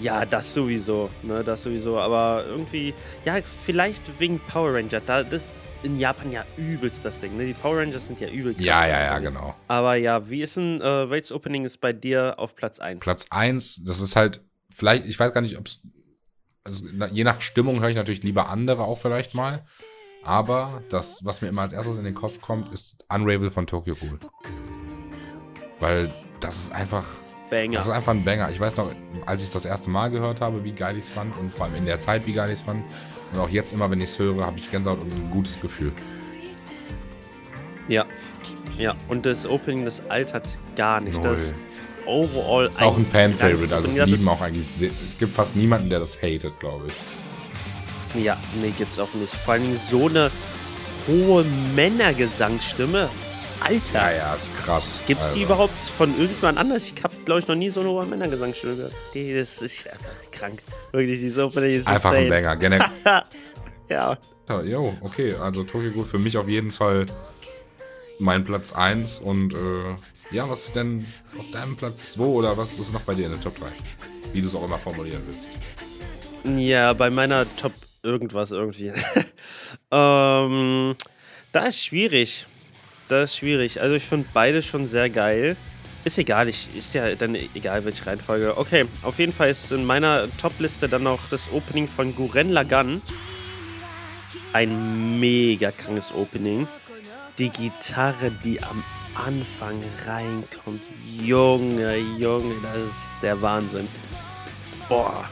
[0.00, 1.98] Ja, das sowieso, ne, das sowieso.
[1.98, 5.00] Aber irgendwie, ja, vielleicht wegen Power Ranger.
[5.00, 7.46] Da, das ist in Japan ja übelst das Ding, ne?
[7.46, 8.64] Die Power Rangers sind ja übel krass.
[8.64, 9.34] Ja, ja, ja, unterwegs.
[9.34, 9.54] genau.
[9.68, 13.00] Aber ja, wie ist denn, äh, welches Opening ist bei dir auf Platz 1?
[13.00, 15.82] Platz 1, das ist halt, vielleicht, ich weiß gar nicht, ob es,
[16.64, 19.62] also, je nach Stimmung höre ich natürlich lieber andere auch vielleicht mal.
[20.24, 23.94] Aber das, was mir immer als erstes in den Kopf kommt, ist Unravel von Tokyo
[23.94, 24.18] Ghoul.
[25.80, 27.04] Weil das ist einfach,
[27.50, 27.76] Banger.
[27.76, 28.50] das ist einfach ein Banger.
[28.50, 28.92] Ich weiß noch,
[29.26, 31.66] als ich es das erste Mal gehört habe, wie geil ich es fand und vor
[31.66, 32.84] allem in der Zeit, wie geil ich es fand.
[33.32, 35.92] Und auch jetzt immer, wenn ich es höre, habe ich Gänsehaut und ein gutes Gefühl.
[37.88, 38.04] Ja.
[38.78, 40.46] Ja, und das Opening, das altert
[40.76, 41.22] gar nicht.
[41.22, 41.32] Null.
[41.32, 41.54] Das ist
[42.06, 46.00] overall Ist auch ein Fan-Favorite, also es lieben auch eigentlich, es gibt fast niemanden, der
[46.00, 46.94] das hatet, glaube ich.
[48.14, 49.32] Ja, nee, gibt's auch nicht.
[49.34, 50.30] Vor Dingen so eine
[51.08, 51.44] hohe
[51.74, 53.08] Männergesangsstimme.
[53.60, 53.92] Alter.
[53.94, 55.00] Ja, ja, ist krass.
[55.06, 56.84] Gibt's die Also, überhaupt von irgendjemand anders?
[56.92, 58.92] Ich habe, glaube ich, noch nie so eine hohe Männergesangsstimme gehört.
[59.14, 60.58] Die, das ist einfach krank.
[60.90, 62.42] Wirklich, diese Opening ist Einfach ein insane.
[62.42, 62.56] Banger.
[62.56, 62.90] Generell.
[63.88, 64.16] Ja,
[64.48, 65.34] Ja, jo, okay.
[65.34, 67.04] Also Tokyo Ghoul für mich auf jeden Fall
[68.18, 69.18] mein Platz 1.
[69.18, 69.56] Und äh,
[70.34, 71.06] ja, was ist denn
[71.38, 73.66] auf deinem Platz 2 oder was ist noch bei dir in der Top 3?
[74.32, 75.50] Wie du es auch immer formulieren willst.
[76.58, 77.72] Ja, bei meiner Top
[78.02, 78.88] irgendwas irgendwie.
[79.90, 80.96] ähm,
[81.52, 82.46] da ist schwierig.
[83.08, 83.80] Da ist schwierig.
[83.80, 85.56] Also ich finde beide schon sehr geil.
[86.04, 88.56] Ist egal, ich, ist ja dann egal, welche Reihenfolge.
[88.56, 93.00] Okay, auf jeden Fall ist in meiner Top-Liste dann noch das Opening von Guren Lagann.
[94.52, 96.66] Ein mega krankes Opening.
[97.38, 98.82] Die Gitarre, die am
[99.14, 100.82] Anfang reinkommt.
[101.06, 103.86] Junge, Junge, das ist der Wahnsinn.
[104.88, 105.24] Boah,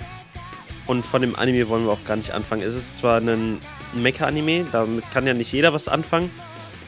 [0.91, 2.63] und von dem Anime wollen wir auch gar nicht anfangen.
[2.63, 3.61] Es ist zwar ein
[3.93, 6.33] Mecha-Anime, damit kann ja nicht jeder was anfangen.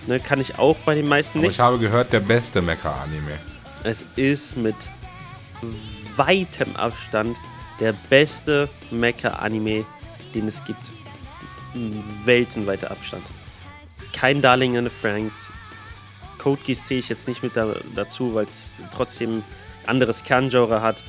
[0.08, 1.54] Ne, kann ich auch bei den meisten Aber nicht.
[1.54, 3.38] ich habe gehört, der beste Mecha-Anime.
[3.84, 4.74] Es ist mit
[6.16, 7.36] weitem Abstand
[7.78, 9.84] der beste Mecha-Anime,
[10.34, 10.82] den es gibt.
[12.24, 13.22] Weltenweiter Abstand.
[14.12, 15.46] Kein Darling in the Franks.
[16.38, 19.44] Code Geass zähle ich jetzt nicht mit da, dazu, weil es trotzdem
[19.86, 21.04] anderes Kerngenre hat.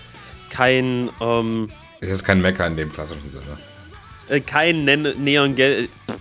[0.51, 1.69] Kein, ähm,
[2.03, 3.57] Es ist kein Mecha in dem klassischen Sinne.
[4.27, 6.17] Äh, kein Nen Neon Ge pff,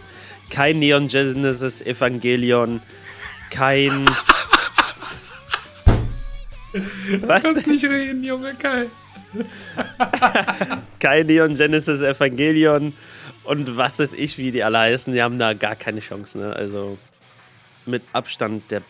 [0.50, 2.80] kein Neon Genesis Evangelion,
[3.50, 4.06] kein
[7.20, 7.44] Was?
[7.66, 8.90] nicht reden, Junge, geil.
[11.00, 12.92] Kein Neon Genesis Evangelion
[13.44, 16.54] und was weiß ich, wie die alle heißen, die haben da gar keine Chance, ne?
[16.54, 16.98] Also
[17.86, 18.82] mit Abstand der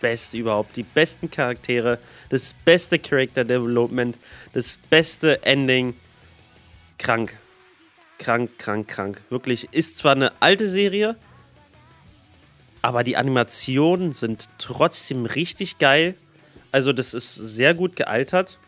[0.00, 4.16] beste überhaupt, die besten Charaktere, das beste Character Development,
[4.52, 5.94] das beste Ending.
[6.98, 7.38] Krank.
[8.18, 9.22] Krank, krank, krank.
[9.30, 11.16] Wirklich, ist zwar eine alte Serie,
[12.82, 16.14] aber die Animationen sind trotzdem richtig geil.
[16.72, 18.58] Also, das ist sehr gut gealtert.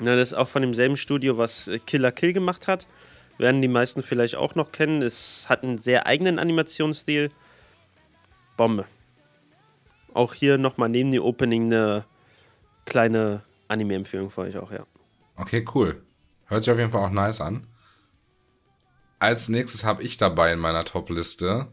[0.00, 2.86] Ja, das ist auch von demselben Studio, was äh, Killer Kill gemacht hat.
[3.38, 5.02] Werden die meisten vielleicht auch noch kennen.
[5.02, 7.30] Es hat einen sehr eigenen Animationsstil.
[8.56, 8.86] Bombe.
[10.14, 12.04] Auch hier nochmal neben dem Opening eine
[12.84, 14.84] kleine Anime-Empfehlung für euch auch, ja.
[15.36, 16.02] Okay, cool.
[16.52, 17.66] Hört sich auf jeden Fall auch nice an.
[19.18, 21.72] Als nächstes habe ich dabei in meiner Top-Liste.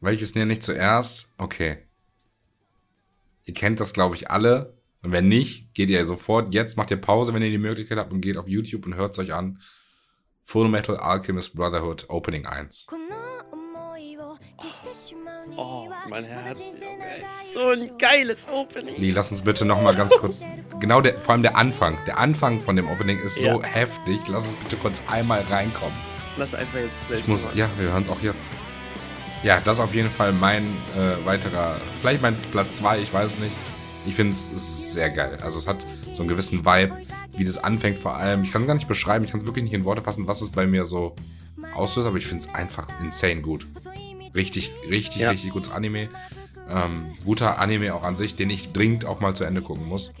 [0.00, 1.32] Welches nenne ich zuerst?
[1.38, 1.78] Okay.
[3.44, 4.76] Ihr kennt das, glaube ich, alle.
[5.02, 8.12] Und wenn nicht, geht ihr sofort jetzt, macht ihr Pause, wenn ihr die Möglichkeit habt
[8.12, 9.62] und geht auf YouTube und hört es euch an.
[10.42, 12.88] Full Metal Alchemist Brotherhood Opening 1.
[15.56, 16.60] Oh, mein Herz.
[17.52, 18.96] So ein geiles Opening.
[18.96, 20.40] Lee, lass uns bitte noch mal ganz kurz.
[20.80, 21.98] Genau, der, vor allem der Anfang.
[22.06, 23.62] Der Anfang von dem Opening ist so Ja.
[23.62, 24.20] heftig.
[24.28, 25.94] Lass uns bitte kurz einmal reinkommen.
[26.36, 27.58] Lass einfach jetzt selbst Ich muss, machen.
[27.58, 28.48] ja, wir hören es auch jetzt.
[29.42, 30.64] Ja, das ist auf jeden Fall mein
[30.96, 33.52] äh, weiterer, vielleicht mein Platz 2, ich weiß es nicht.
[34.06, 35.38] Ich finde es ist sehr geil.
[35.42, 35.78] Also es hat
[36.14, 36.96] so einen gewissen Vibe,
[37.36, 38.44] wie das anfängt vor allem.
[38.44, 40.40] Ich kann es gar nicht beschreiben, ich kann es wirklich nicht in Worte fassen, was
[40.42, 41.14] es bei mir so
[41.74, 43.66] auslöst, aber ich finde es einfach insane gut.
[44.34, 45.30] Richtig, richtig, Ja.
[45.30, 46.08] richtig gutes Anime.
[46.68, 50.12] Ähm, guter Anime auch an sich, den ich dringend auch mal zu Ende gucken muss.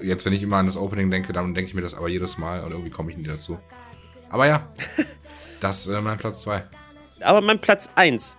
[0.00, 2.38] Jetzt, wenn ich immer an das Opening denke, dann denke ich mir das aber jedes
[2.38, 3.58] Mal und irgendwie komme ich nie dazu.
[4.30, 4.68] Aber ja,
[5.60, 6.64] das ist äh, mein Platz 2.
[7.20, 8.36] Aber mein Platz 1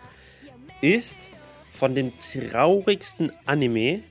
[0.82, 1.30] ist
[1.72, 4.02] von den traurigsten Anime,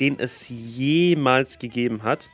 [0.00, 2.28] den es jemals gegeben hat.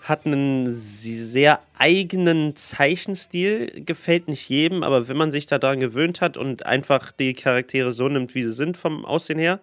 [0.00, 6.36] Hat einen sehr eigenen Zeichenstil, gefällt nicht jedem, aber wenn man sich daran gewöhnt hat
[6.36, 9.60] und einfach die Charaktere so nimmt, wie sie sind vom Aussehen her,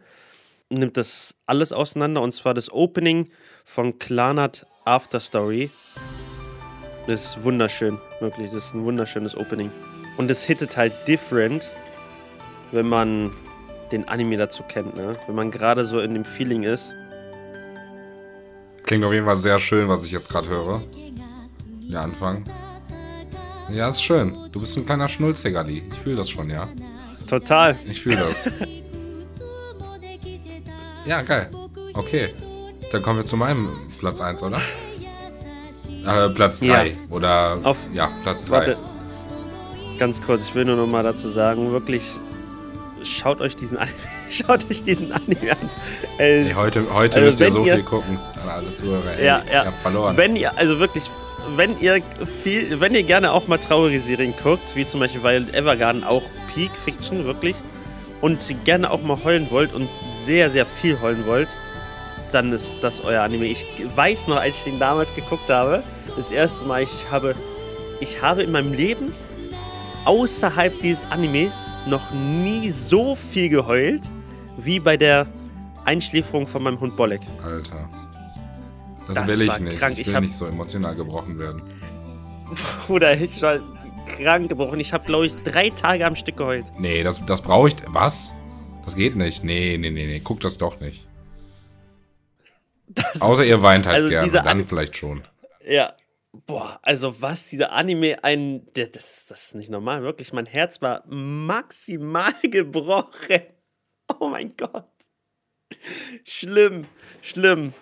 [0.69, 3.29] nimmt das alles auseinander und zwar das Opening
[3.65, 5.69] von Clanat After Story.
[7.07, 9.71] Ist wunderschön, wirklich, das ist ein wunderschönes Opening.
[10.17, 11.67] Und es hittet halt different,
[12.71, 13.33] wenn man
[13.91, 15.13] den Anime dazu kennt, ne?
[15.25, 16.93] Wenn man gerade so in dem Feeling ist.
[18.87, 20.81] Klingt auf jeden Fall sehr schön, was ich jetzt gerade höre.
[21.91, 22.45] Der Anfang.
[23.69, 24.33] Ja, ist schön.
[24.53, 25.83] Du bist ein kleiner Schnulzigerli.
[25.91, 26.69] Ich fühle das schon, ja.
[27.27, 27.77] Total.
[27.85, 28.45] Ich fühle das.
[31.05, 31.51] ja, geil.
[31.93, 32.33] Okay.
[32.91, 33.67] Dann kommen wir zu meinem
[33.99, 34.61] Platz 1, oder?
[36.05, 36.87] Äh, Platz 3.
[36.87, 36.93] Ja.
[37.09, 37.59] Oder.
[37.63, 38.51] Auf- ja, Platz 3.
[38.51, 38.77] Warte.
[39.97, 42.09] Ganz kurz, ich will nur noch mal dazu sagen, wirklich,
[43.03, 43.97] schaut euch diesen Anime,
[44.29, 45.69] schaut euch diesen Anime an.
[46.17, 48.19] Es- Ey, heute heute Also müsst ihr so ihr- viel gucken.
[48.43, 49.11] An alle Zuhörer.
[49.17, 49.61] Ey, Ja, ja.
[49.61, 50.17] Ihr habt verloren.
[50.17, 51.03] Wenn ihr, also wirklich,
[51.55, 52.01] wenn ihr
[52.43, 56.23] viel, wenn ihr gerne auch mal traurige Serien guckt, wie zum Beispiel Violet Evergarden, auch
[56.53, 57.55] Peak Fiction, wirklich,
[58.21, 59.87] und gerne auch mal heulen wollt und
[60.25, 61.47] sehr, sehr viel heulen wollt,
[62.31, 63.45] dann ist das euer Anime.
[63.45, 63.65] Ich
[63.95, 65.83] weiß noch, als ich den damals geguckt habe,
[66.17, 67.35] das erste Mal, ich habe,
[68.01, 69.13] ich habe in meinem Leben
[70.05, 71.53] außerhalb dieses Animes
[71.87, 74.01] noch nie so viel geheult,
[74.57, 75.27] wie bei der
[75.85, 77.21] Einschläferung von meinem Hund Bolek.
[77.43, 77.89] Alter.
[79.07, 79.77] Das, Das will ich nicht.
[79.77, 79.93] krank.
[79.93, 81.61] Ich Ich will hab- nicht so emotional gebrochen werden.
[82.87, 83.59] Bruder, ich war
[84.05, 84.79] krank gebrochen.
[84.79, 86.65] Ich habe, glaube ich, drei Tage am Stück geheult.
[86.77, 87.75] Nee, das, das brauche ich.
[87.87, 88.33] Was?
[88.83, 89.43] Das geht nicht.
[89.43, 90.19] Nee, nee, nee, nee.
[90.19, 91.07] Guckt das doch nicht.
[92.87, 94.31] Das Außer ihr weint halt Also gerne.
[94.31, 95.23] Dann An- vielleicht schon.
[95.67, 95.93] Ja.
[96.45, 98.61] Boah, also was dieser Anime ein.
[98.73, 100.33] Das, das ist nicht normal, wirklich.
[100.33, 103.41] Mein Herz war maximal gebrochen.
[104.19, 104.89] Oh mein Gott.
[106.23, 106.85] Schlimm,
[107.21, 107.73] schlimm.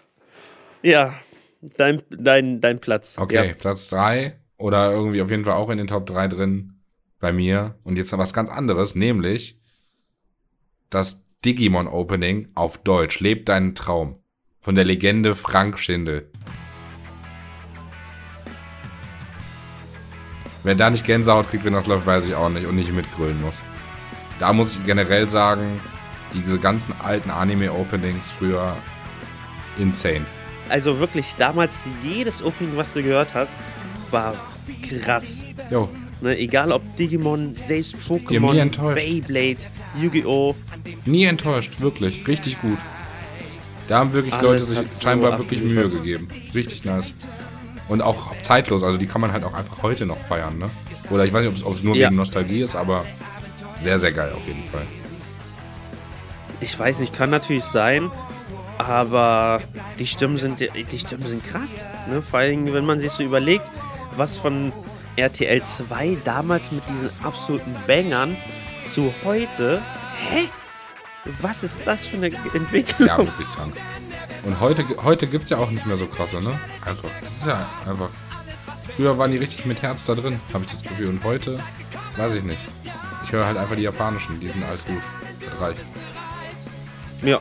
[0.81, 1.13] Ja,
[1.61, 3.17] dein, dein, dein Platz.
[3.17, 3.53] Okay, Ja.
[3.53, 6.79] Platz 3 oder irgendwie auf jeden Fall auch in den Top 3 drin
[7.19, 7.75] bei mir.
[7.83, 9.59] Und jetzt noch was ganz anderes, nämlich
[10.89, 13.19] das Digimon Opening auf Deutsch.
[13.19, 14.19] Lebt deinen Traum.
[14.61, 16.31] Von der Legende Frank Schindel.
[20.63, 23.39] Wer da nicht Gänsehaut kriegt, wenn das läuft, weiß ich auch nicht und nicht mitgrölen
[23.41, 23.61] muss.
[24.39, 25.79] Da muss ich generell sagen,
[26.33, 28.75] diese ganzen alten Anime-Openings früher
[29.77, 30.25] insane.
[30.69, 33.51] Also wirklich, damals jedes Opening, was du gehört hast,
[34.11, 34.33] war
[34.81, 35.41] krass.
[35.69, 35.89] Jo,
[36.21, 38.55] Ne, egal ob Digimon, selbst Pokémon.
[38.95, 39.57] Beyblade,
[40.01, 40.55] Yu-Gi-Oh!
[41.05, 42.25] Nie enttäuscht, wirklich.
[42.27, 42.77] Richtig gut.
[43.87, 46.29] Da haben wirklich Alles Leute sich hat so scheinbar wirklich Mühe gegeben.
[46.53, 47.13] Richtig nice.
[47.89, 50.69] Und auch zeitlos, also die kann man halt auch einfach heute noch feiern, ne?
[51.11, 52.07] Oder ich weiß nicht, ob es nur Ja.
[52.07, 53.05] wegen Nostalgie ist, aber
[53.77, 54.81] sehr, sehr geil auf jeden Fall.
[56.61, 58.11] Ich weiß nicht, kann natürlich sein,
[58.77, 59.61] aber
[59.99, 61.71] die Stimmen sind, die Stimmen sind krass.
[62.09, 62.21] Ne?
[62.21, 63.65] Vor allem, wenn man sich so überlegt,
[64.15, 64.71] was von
[65.15, 68.35] RTL 2 damals mit diesen absoluten Bangern
[68.93, 69.81] zu heute.
[70.17, 70.49] Hä?
[71.41, 73.07] Was ist das für eine Entwicklung?
[73.07, 73.73] Ja, wirklich krank.
[74.43, 76.59] Und heute, heute gibt es ja auch nicht mehr so krasse, ne?
[76.85, 77.09] Einfach.
[77.21, 78.09] Das ist ja einfach.
[78.95, 81.09] Früher waren die richtig mit Herz da drin, habe ich das Gefühl.
[81.09, 81.59] Und heute,
[82.15, 82.61] weiß ich nicht.
[83.23, 85.01] Ich höre halt einfach die japanischen, die sind alt gut.
[85.49, 85.79] Das reicht.
[87.25, 87.39] Ja.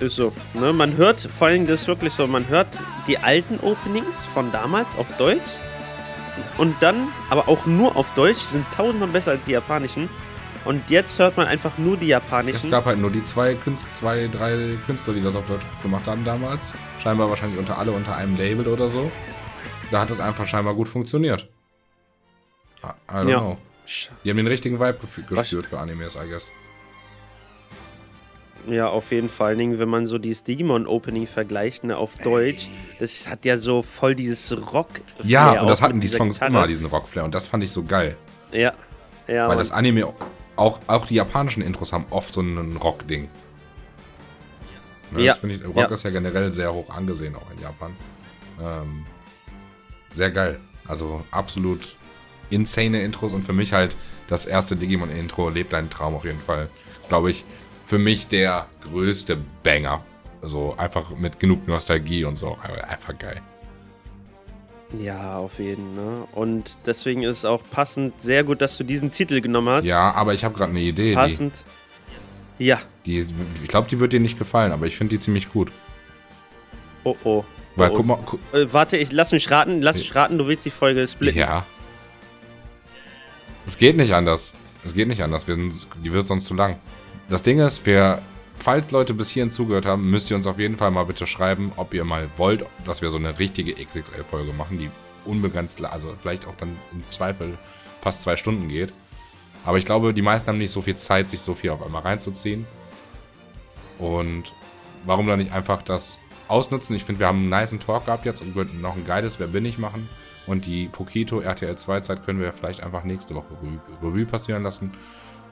[0.00, 0.32] Ist so.
[0.54, 0.72] Ne?
[0.72, 2.68] Man hört, vor allem das ist wirklich so, man hört
[3.06, 5.50] die alten Openings von damals auf Deutsch
[6.58, 10.08] und dann, aber auch nur auf Deutsch, sind tausendmal besser als die japanischen.
[10.66, 12.70] Und jetzt hört man einfach nur die Es japanischen.
[12.70, 16.24] gab halt nur die zwei, Künst, zwei, drei Künstler, die das auf Deutsch gemacht haben
[16.24, 16.72] damals.
[17.02, 19.10] Scheinbar wahrscheinlich unter alle unter einem Label oder so.
[19.92, 21.48] Da hat das einfach scheinbar gut funktioniert.
[22.82, 23.38] I, I don't Ja.
[23.38, 23.58] know.
[24.24, 24.98] Die haben den richtigen Vibe
[25.30, 26.50] Was- gespürt für Animes, I guess.
[28.68, 29.56] Ja, auf jeden Fall.
[29.58, 34.72] Wenn man so dieses Digimon-Opening vergleicht, ne, auf Deutsch, das hat ja so voll dieses
[34.72, 34.88] rock
[35.22, 36.50] Ja, und das hatten die Songs Gitarre.
[36.50, 37.24] immer, diesen Rockflair.
[37.24, 38.16] Und das fand ich so geil.
[38.52, 38.72] Ja.
[39.28, 40.12] Ja, Weil das Anime,
[40.56, 43.28] auch, auch die japanischen Intros haben oft so ein Rock-Ding.
[45.12, 45.86] Ne, Ja, Das finde ich, Rock ja.
[45.86, 47.96] ist ja generell sehr hoch angesehen, auch in Japan.
[48.60, 49.04] Ähm,
[50.14, 50.60] sehr geil.
[50.88, 51.96] Also absolut
[52.50, 53.96] insane Intros und für mich halt
[54.28, 56.68] das erste Digimon-Intro lebt deinen Traum auf jeden Fall.
[57.08, 57.44] Glaube ich,
[57.86, 60.04] für mich der größte Banger.
[60.42, 62.58] Also einfach mit genug Nostalgie und so.
[62.88, 63.40] Einfach geil.
[64.98, 66.26] ja, auf jeden ne?
[66.32, 69.84] Und deswegen ist es auch passend, sehr gut, dass du diesen Titel genommen hast.
[69.84, 71.10] Ja, aber ich habe gerade eine Idee.
[71.10, 71.64] Die, Passend.
[72.58, 72.80] Ja.
[73.04, 73.26] die,
[73.62, 75.70] ich glaube, die wird dir nicht gefallen, aber ich finde die ziemlich gut.
[77.04, 77.44] Oh oh.
[77.76, 80.46] Weil oh, guck mal, gu Äh, warte, ich lass mich raten, lass mich raten, du
[80.46, 81.38] willst die Folge splitten.
[81.38, 81.66] Ja.
[83.66, 84.54] Es geht nicht anders.
[84.84, 85.46] Es geht nicht anders.
[85.46, 86.78] Wir sind, die wird sonst zu lang.
[87.28, 88.22] Das Ding ist, wir,
[88.56, 91.72] falls Leute bis hierhin zugehört haben, müsst ihr uns auf jeden Fall mal bitte schreiben,
[91.76, 94.90] ob ihr mal wollt, dass wir so eine richtige XXL-Folge machen, die
[95.24, 97.58] unbegrenzt, also vielleicht auch dann im Zweifel
[98.00, 98.92] fast zwei Stunden geht.
[99.64, 102.02] Aber ich glaube, die meisten haben nicht so viel Zeit, sich so viel auf einmal
[102.02, 102.64] reinzuziehen.
[103.98, 104.52] Und
[105.04, 106.94] warum dann nicht einfach das ausnutzen?
[106.94, 109.48] Ich finde, wir haben einen niceen Talk gehabt jetzt und könnten noch ein geiles Wer
[109.48, 110.08] bin ich machen.
[110.46, 113.56] Und die Pokito RTL 2 Zeit können wir vielleicht einfach nächste Woche
[114.00, 114.92] Revue passieren lassen.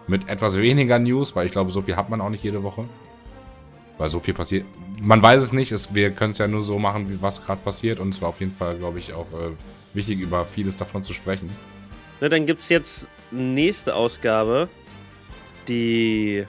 [0.06, 2.84] Mit etwas weniger News, weil ich glaube, so viel hat man auch nicht jede Woche.
[3.96, 4.66] Weil so viel passiert.
[5.00, 7.60] Man weiß es nicht, es, wir können es ja nur so machen, wie was gerade
[7.62, 8.00] passiert.
[8.00, 9.52] Und es war auf jeden Fall, glaube ich, auch äh,
[9.94, 11.48] wichtig, über vieles davon zu sprechen.
[12.20, 14.68] Na, dann gibt es jetzt nächste Ausgabe,
[15.68, 16.44] die,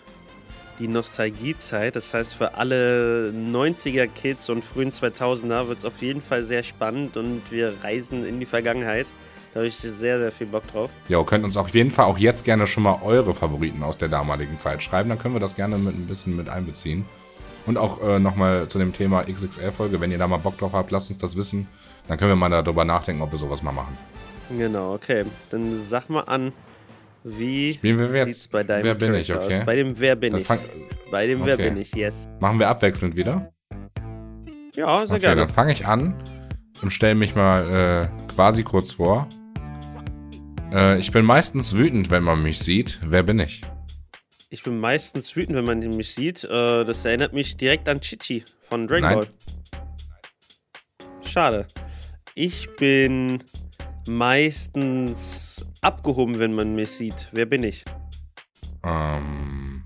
[0.79, 1.95] die Nostalgiezeit.
[1.95, 7.15] Das heißt, für alle 90er-Kids und frühen 2000er wird es auf jeden Fall sehr spannend
[7.15, 9.07] und wir reisen in die Vergangenheit.
[9.55, 10.91] Da habe ich sehr, sehr viel Bock drauf.
[11.07, 14.09] Ja, könnt uns auf jeden Fall auch jetzt gerne schon mal eure Favoriten aus der
[14.09, 15.07] damaligen Zeit schreiben.
[15.07, 17.05] Dann können wir das gerne mit ein bisschen mit einbeziehen.
[17.65, 20.91] Und auch äh, nochmal zu dem Thema XXL-Folge, wenn ihr da mal Bock drauf habt,
[20.91, 21.69] lasst uns das wissen.
[22.09, 23.97] Dann können wir mal darüber nachdenken, ob wir sowas mal machen.
[24.57, 25.23] Genau, okay.
[25.51, 26.51] Dann sag mal an,
[27.23, 28.33] wie Spielen wir jetzt?
[28.35, 29.59] sieht's bei deinem Wer bin ich, okay?
[29.59, 29.65] aus?
[29.65, 30.47] Bei dem Wer bin Dann ich.
[31.09, 31.69] Bei dem Wer Okay.
[31.69, 32.27] bin ich, yes.
[32.41, 33.53] Machen wir abwechselnd wieder?
[34.75, 35.41] Ja, sehr Okay, gerne.
[35.45, 36.13] dann fange ich an
[36.83, 39.29] und stelle mich mal äh, quasi kurz vor.
[40.76, 42.99] Äh, ich bin meistens wütend, wenn man mich sieht.
[43.01, 43.61] Wer bin ich?
[44.49, 46.43] Ich bin meistens wütend, wenn man mich sieht.
[46.43, 49.21] Äh, das erinnert mich direkt an Chichi von Dragon.
[49.21, 49.28] Ball.
[51.23, 51.65] Schade.
[52.36, 53.41] Ich bin
[54.07, 57.30] meistens abgehoben, wenn man mich sieht.
[57.32, 57.86] Wer bin ich?
[58.84, 59.84] Ähm,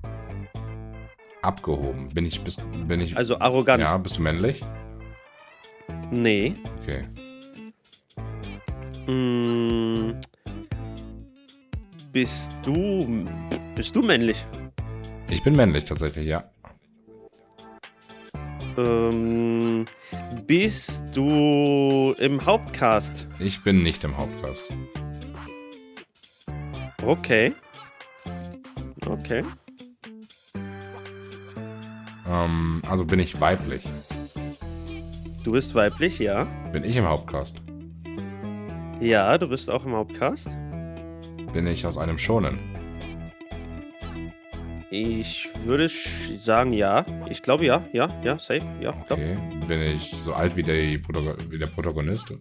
[1.44, 2.10] abgehoben.
[2.10, 3.82] Bin ich, bist, bin ich, Also arrogant.
[3.82, 4.62] ja, bist du männlich?
[6.12, 6.56] Nee.
[6.82, 7.06] Okay.
[9.08, 9.49] Mm,
[12.20, 13.26] bist du.
[13.76, 14.46] Bist du männlich?
[15.30, 16.44] Ich bin männlich tatsächlich, ja.
[18.78, 19.86] Ähm,
[20.46, 23.26] bist du im Hauptcast?
[23.40, 24.68] Ich bin nicht im Hauptcast.
[27.06, 27.54] Okay.
[29.06, 29.46] Okay.
[32.30, 33.84] Ähm, also bin ich weiblich.
[35.46, 36.44] Du bist weiblich, ja.
[36.74, 37.62] Bin ich im Hauptcast?
[39.00, 40.50] Ja, du bist auch im Hauptcast.
[41.54, 42.60] Bin ich aus einem Shonen?
[44.92, 45.88] Ich würde
[46.44, 47.06] sagen, ja.
[47.30, 47.86] Ich glaube, ja.
[47.94, 48.66] Ja, ja, safe.
[48.82, 49.18] Ja, doch.
[49.18, 49.38] Okay.
[49.68, 50.76] Bin ich so alt wie der,
[51.50, 52.34] wie der Protagonist?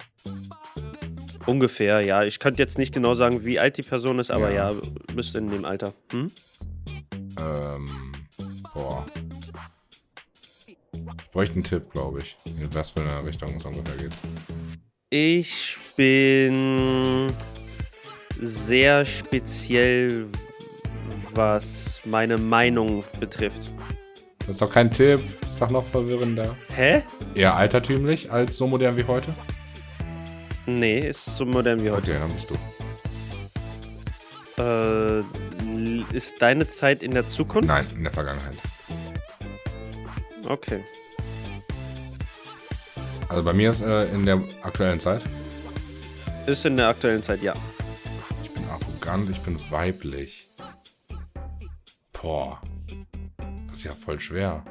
[1.47, 2.25] Ungefähr, ja.
[2.25, 4.77] Ich könnte jetzt nicht genau sagen, wie alt die Person ist, aber ja, Ja.
[5.15, 5.93] bist in dem Alter.
[6.13, 6.31] Hm?
[7.39, 7.89] Ähm,
[8.75, 9.05] boah.
[10.67, 12.37] Ich bräuchte einen Tipp, glaube ich.
[12.47, 14.13] In was für eine Richtung es ungefähr geht.
[15.11, 17.29] Ich bin
[18.41, 20.27] sehr speziell,
[21.35, 23.73] was meine Meinung betrifft.
[24.41, 25.21] Das ist doch kein Tipp.
[25.41, 26.57] Das ist doch noch verwirrender.
[26.75, 27.03] Hä?
[27.35, 29.35] Eher altertümlich als so modern wie heute?
[30.67, 32.13] Nee, ist so modern wie heute.
[32.13, 32.55] Okay, dann bist du.
[34.63, 35.23] Äh,
[36.17, 37.69] ist deine Zeit in der Zukunft?
[37.69, 38.55] Nein, in der Vergangenheit.
[40.47, 40.83] Okay.
[43.29, 45.23] Also bei mir ist äh, in der aktuellen Zeit.
[46.47, 47.53] Ist in der aktuellen Zeit, ja.
[49.09, 50.49] Ich bin arrogant, ich bin weiblich.
[52.13, 52.61] Boah.
[53.69, 54.63] Das ist ja voll schwer.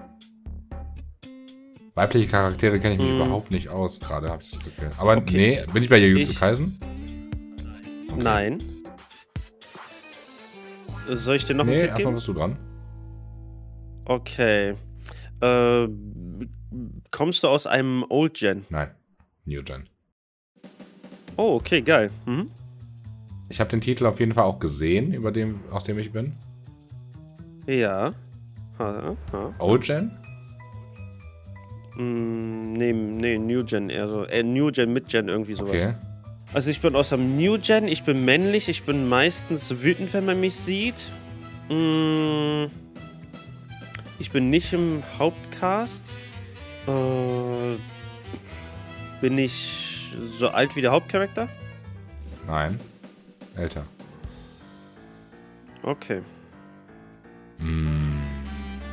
[1.96, 3.16] Weibliche Charaktere kenne ich mich Hm.
[3.22, 4.92] überhaupt nicht aus, gerade habe ich das Gefühl.
[5.00, 5.58] Aber Okay.
[5.66, 6.78] nee, bin ich bei Jujutsu Ich- Kaisen?
[8.12, 8.22] Okay.
[8.22, 8.58] Nein.
[11.10, 12.16] Soll ich dir noch einen Nee, Tipp erstmal geben?
[12.16, 12.58] bist du dran.
[14.06, 14.76] Okay.
[15.42, 15.88] Äh,
[17.10, 18.66] kommst du aus einem Old Gen?
[18.70, 18.92] Nein,
[19.46, 19.90] New Gen.
[21.38, 22.12] Oh, okay, geil.
[22.28, 22.52] Mhm.
[23.50, 26.34] Ich habe den Titel auf jeden Fall auch gesehen, über dem, aus dem ich bin.
[27.66, 28.14] Ja.
[28.80, 29.54] Ha, ha.
[29.60, 30.12] Old Gen?
[31.96, 34.24] Mm, nee, nee, New Gen eher so.
[34.26, 35.72] Äh, New Gen, Mid Gen, irgendwie sowas.
[35.72, 35.94] Okay.
[36.54, 40.26] Also ich bin aus dem New Gen, ich bin männlich, ich bin meistens wütend, wenn
[40.26, 41.12] man mich sieht.
[41.70, 42.66] Mm,
[44.20, 46.06] ich bin nicht im Hauptcast.
[46.88, 47.78] Äh,
[49.22, 51.50] bin ich so alt wie der Hauptcharakter?
[52.46, 52.80] Nein.
[53.58, 53.84] Älter.
[55.84, 56.22] Okay.
[57.60, 58.20] Hm.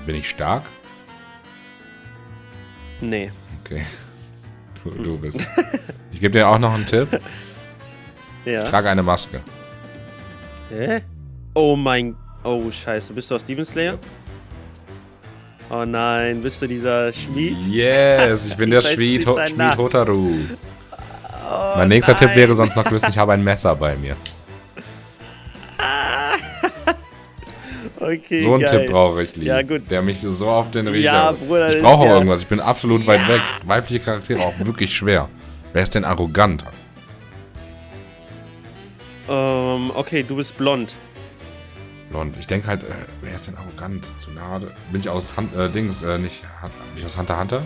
[0.07, 0.63] Bin ich stark?
[3.01, 3.31] Nee.
[3.63, 3.85] Okay.
[4.85, 5.41] Du, du bist.
[6.13, 7.09] Ich gebe dir auch noch einen Tipp.
[8.45, 8.59] Ja.
[8.63, 9.41] Ich trage eine Maske.
[10.69, 11.01] Hä?
[11.55, 12.15] Oh mein.
[12.45, 13.13] Oh, scheiße.
[13.15, 13.99] Bist du aus Demon Slayer?
[15.71, 17.57] Oh nein, bist du dieser Schmied?
[17.69, 19.77] Yes, ich bin der Ich weiß Schmied, Ho Schmied.
[19.79, 20.35] Hotaru.
[21.51, 22.21] Oh, mein nächster nein.
[22.29, 24.17] Tipp wäre sonst noch gewesen, ich habe ein Messer bei mir.
[28.07, 28.81] Okay, So einen geil.
[28.83, 29.47] Tipp brauche ich, Lee.
[29.47, 29.91] Ja, gut.
[29.91, 31.05] Der mich so auf den Riecher...
[31.13, 33.41] Ja, Bruder, ich brauche ja- irgendwas, ich bin absolut weit weg.
[33.65, 35.29] Weibliche Charaktere auch wirklich schwer.
[35.73, 36.65] Wer ist denn arrogant?
[39.29, 40.95] Ähm, okay, du bist blond.
[42.11, 42.37] Blond.
[42.39, 44.07] Ich denke halt, äh, wer ist denn arrogant?
[44.21, 44.71] Tsunade.
[44.93, 46.45] Bin ich aus Hun äh, Dings, äh, nicht,
[46.95, 47.63] nicht aus Hunter Hunter?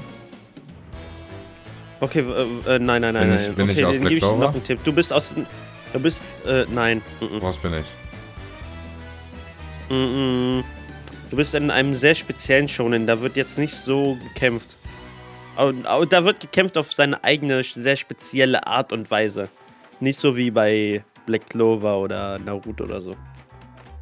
[2.00, 3.54] Okay, äh, äh, nein, nein, nein, Bin ich- nein.
[3.56, 4.44] bin ich okay, aus dann Black ich Clover?
[4.44, 4.78] noch einen Tipp.
[4.84, 5.34] Du bist aus.
[5.92, 6.24] Du bist.
[6.46, 7.02] Äh, nein.
[7.40, 7.86] Was bin ich?
[9.90, 10.64] -mm.
[11.30, 13.06] Du bist in einem sehr speziellen Shonen.
[13.06, 14.76] Da wird jetzt nicht so gekämpft.
[15.56, 19.48] Aber, da wird gekämpft auf seine eigene, sehr spezielle Art und Weise.
[20.00, 23.14] Nicht so wie bei Black Clover oder Naruto oder so.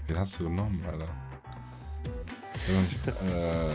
[0.07, 1.09] Wen hast du genommen, Alter?
[2.55, 3.71] Ich, äh,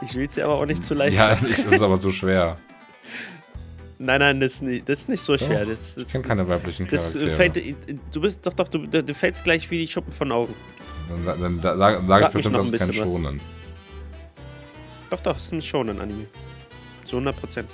[0.00, 2.12] Ich will es dir aber auch nicht zu leicht ja, ich, das ist aber zu
[2.12, 2.58] schwer.
[4.00, 5.66] Nein, nein, das ist nicht, das ist nicht so schwer.
[5.66, 7.30] Das, Ich das, kenne keine weiblichen äh, Charaktere.
[7.30, 7.56] fällt,
[8.12, 10.54] du bist doch, doch, du, du fällst gleich wie die Schuppen von Augen.
[11.08, 12.96] Dann, dann, dann sage sag ich bestimmt, das ist kein was.
[12.96, 13.40] Schonen.
[15.10, 16.26] Doch, doch, es ist ein Shonen-Anime.
[17.06, 17.70] Zu 100 Prozent.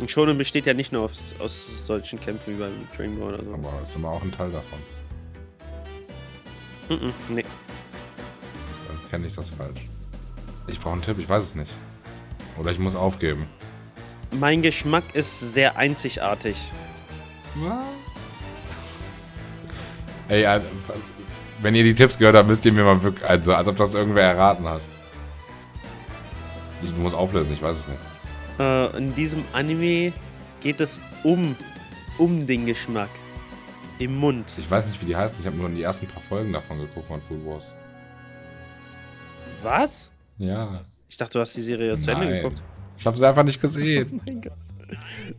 [0.00, 3.44] Ein Shonen besteht ja nicht nur aus, aus solchen Kämpfen wie beim Dragon Ball oder
[3.44, 3.54] so.
[3.54, 4.78] Aber ist immer auch ein Teil davon.
[6.88, 7.44] Mm -mm, nee.
[8.88, 9.80] Dann kenne ich das falsch.
[10.68, 11.72] Ich brauche einen Tipp, ich weiß es nicht.
[12.58, 13.46] Oder ich muss aufgeben.
[14.32, 16.56] Mein Geschmack ist sehr einzigartig.
[17.56, 17.84] Was?
[20.28, 20.60] Ey, äh,
[21.60, 23.94] wenn ihr die Tipps gehört habt, müsst ihr mir mal wirklich, also als ob das
[23.94, 24.80] irgendwer erraten hat.
[26.82, 27.98] Ich muss auflösen, ich weiß es nicht.
[28.60, 30.12] Äh, in diesem Anime
[30.60, 31.56] geht es um,
[32.16, 33.10] um den Geschmack.
[33.98, 34.54] Im Mund.
[34.56, 35.36] Ich weiß nicht, wie die heißen.
[35.40, 37.74] Ich habe nur die ersten paar Folgen davon geguckt von Food Wars.
[39.62, 40.10] Was?
[40.38, 40.84] Ja.
[41.08, 42.62] Ich dachte, du hast die Serie zu Ende geguckt.
[43.00, 44.20] Ich habe sie einfach nicht gesehen.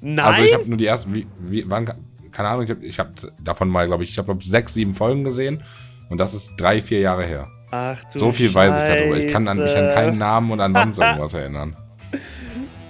[0.01, 0.19] Nein!
[0.25, 1.85] Also ich habe nur die ersten, wie, wie, wann,
[2.31, 5.63] keine Ahnung, ich habe hab davon mal, glaube ich, ich habe sechs, sieben Folgen gesehen.
[6.09, 7.47] Und das ist drei, vier Jahre her.
[7.69, 9.17] Ach du So viel weiß ich darüber.
[9.17, 9.93] Ich kann an, mich an Scheiße.
[9.93, 11.77] keinen Namen und an sonst irgendwas erinnern.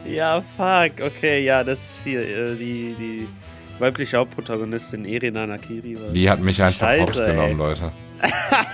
[0.05, 1.05] Ja, fuck.
[1.05, 3.27] Okay, ja, das ist hier äh, die, die
[3.77, 5.97] weibliche Hauptprotagonistin Erina Nakiri.
[6.13, 7.57] Die hat mich einfach Scheiße, hops genommen, ey.
[7.57, 7.91] Leute.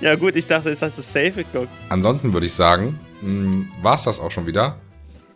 [0.00, 1.68] Ja gut, ich dachte, jetzt hast du safe geguckt.
[1.88, 4.80] Ansonsten würde ich sagen, war es das auch schon wieder.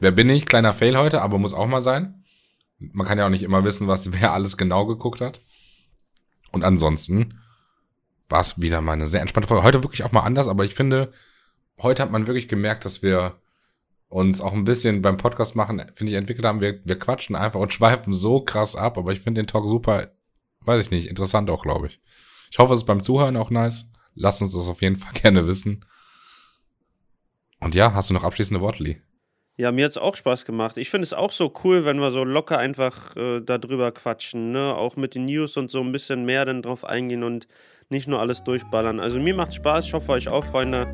[0.00, 0.46] Wer bin ich?
[0.46, 2.24] Kleiner Fail heute, aber muss auch mal sein.
[2.78, 5.40] Man kann ja auch nicht immer wissen, was wer alles genau geguckt hat.
[6.52, 7.40] Und ansonsten
[8.28, 9.62] war es wieder mal eine sehr entspannte Folge.
[9.62, 11.12] Heute wirklich auch mal anders, aber ich finde,
[11.78, 13.40] heute hat man wirklich gemerkt, dass wir
[14.08, 16.60] uns auch ein bisschen beim Podcast machen, finde ich, entwickelt haben.
[16.60, 20.10] Wir, wir quatschen einfach und schweifen so krass ab, aber ich finde den Talk super,
[20.60, 22.00] weiß ich nicht, interessant auch, glaube ich.
[22.50, 23.90] Ich hoffe, es ist beim Zuhören auch nice.
[24.14, 25.84] Lasst uns das auf jeden Fall gerne wissen.
[27.60, 29.00] Und ja, hast du noch abschließende Worte, Lee?
[29.58, 30.76] Ja, mir hat's auch Spaß gemacht.
[30.76, 34.74] Ich finde es auch so cool, wenn wir so locker einfach äh, darüber quatschen, ne?
[34.74, 37.48] Auch mit den News und so ein bisschen mehr dann drauf eingehen und
[37.88, 39.00] nicht nur alles durchballern.
[39.00, 40.92] Also mir macht Spaß, ich hoffe euch auch, Freunde.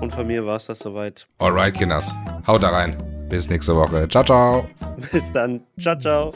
[0.00, 1.26] Und von mir war's das soweit.
[1.38, 2.14] Alright, Kinders.
[2.46, 2.96] Haut da rein.
[3.28, 4.06] Bis nächste Woche.
[4.08, 4.68] Ciao, ciao.
[5.12, 5.60] Bis dann.
[5.80, 6.32] Ciao, ciao.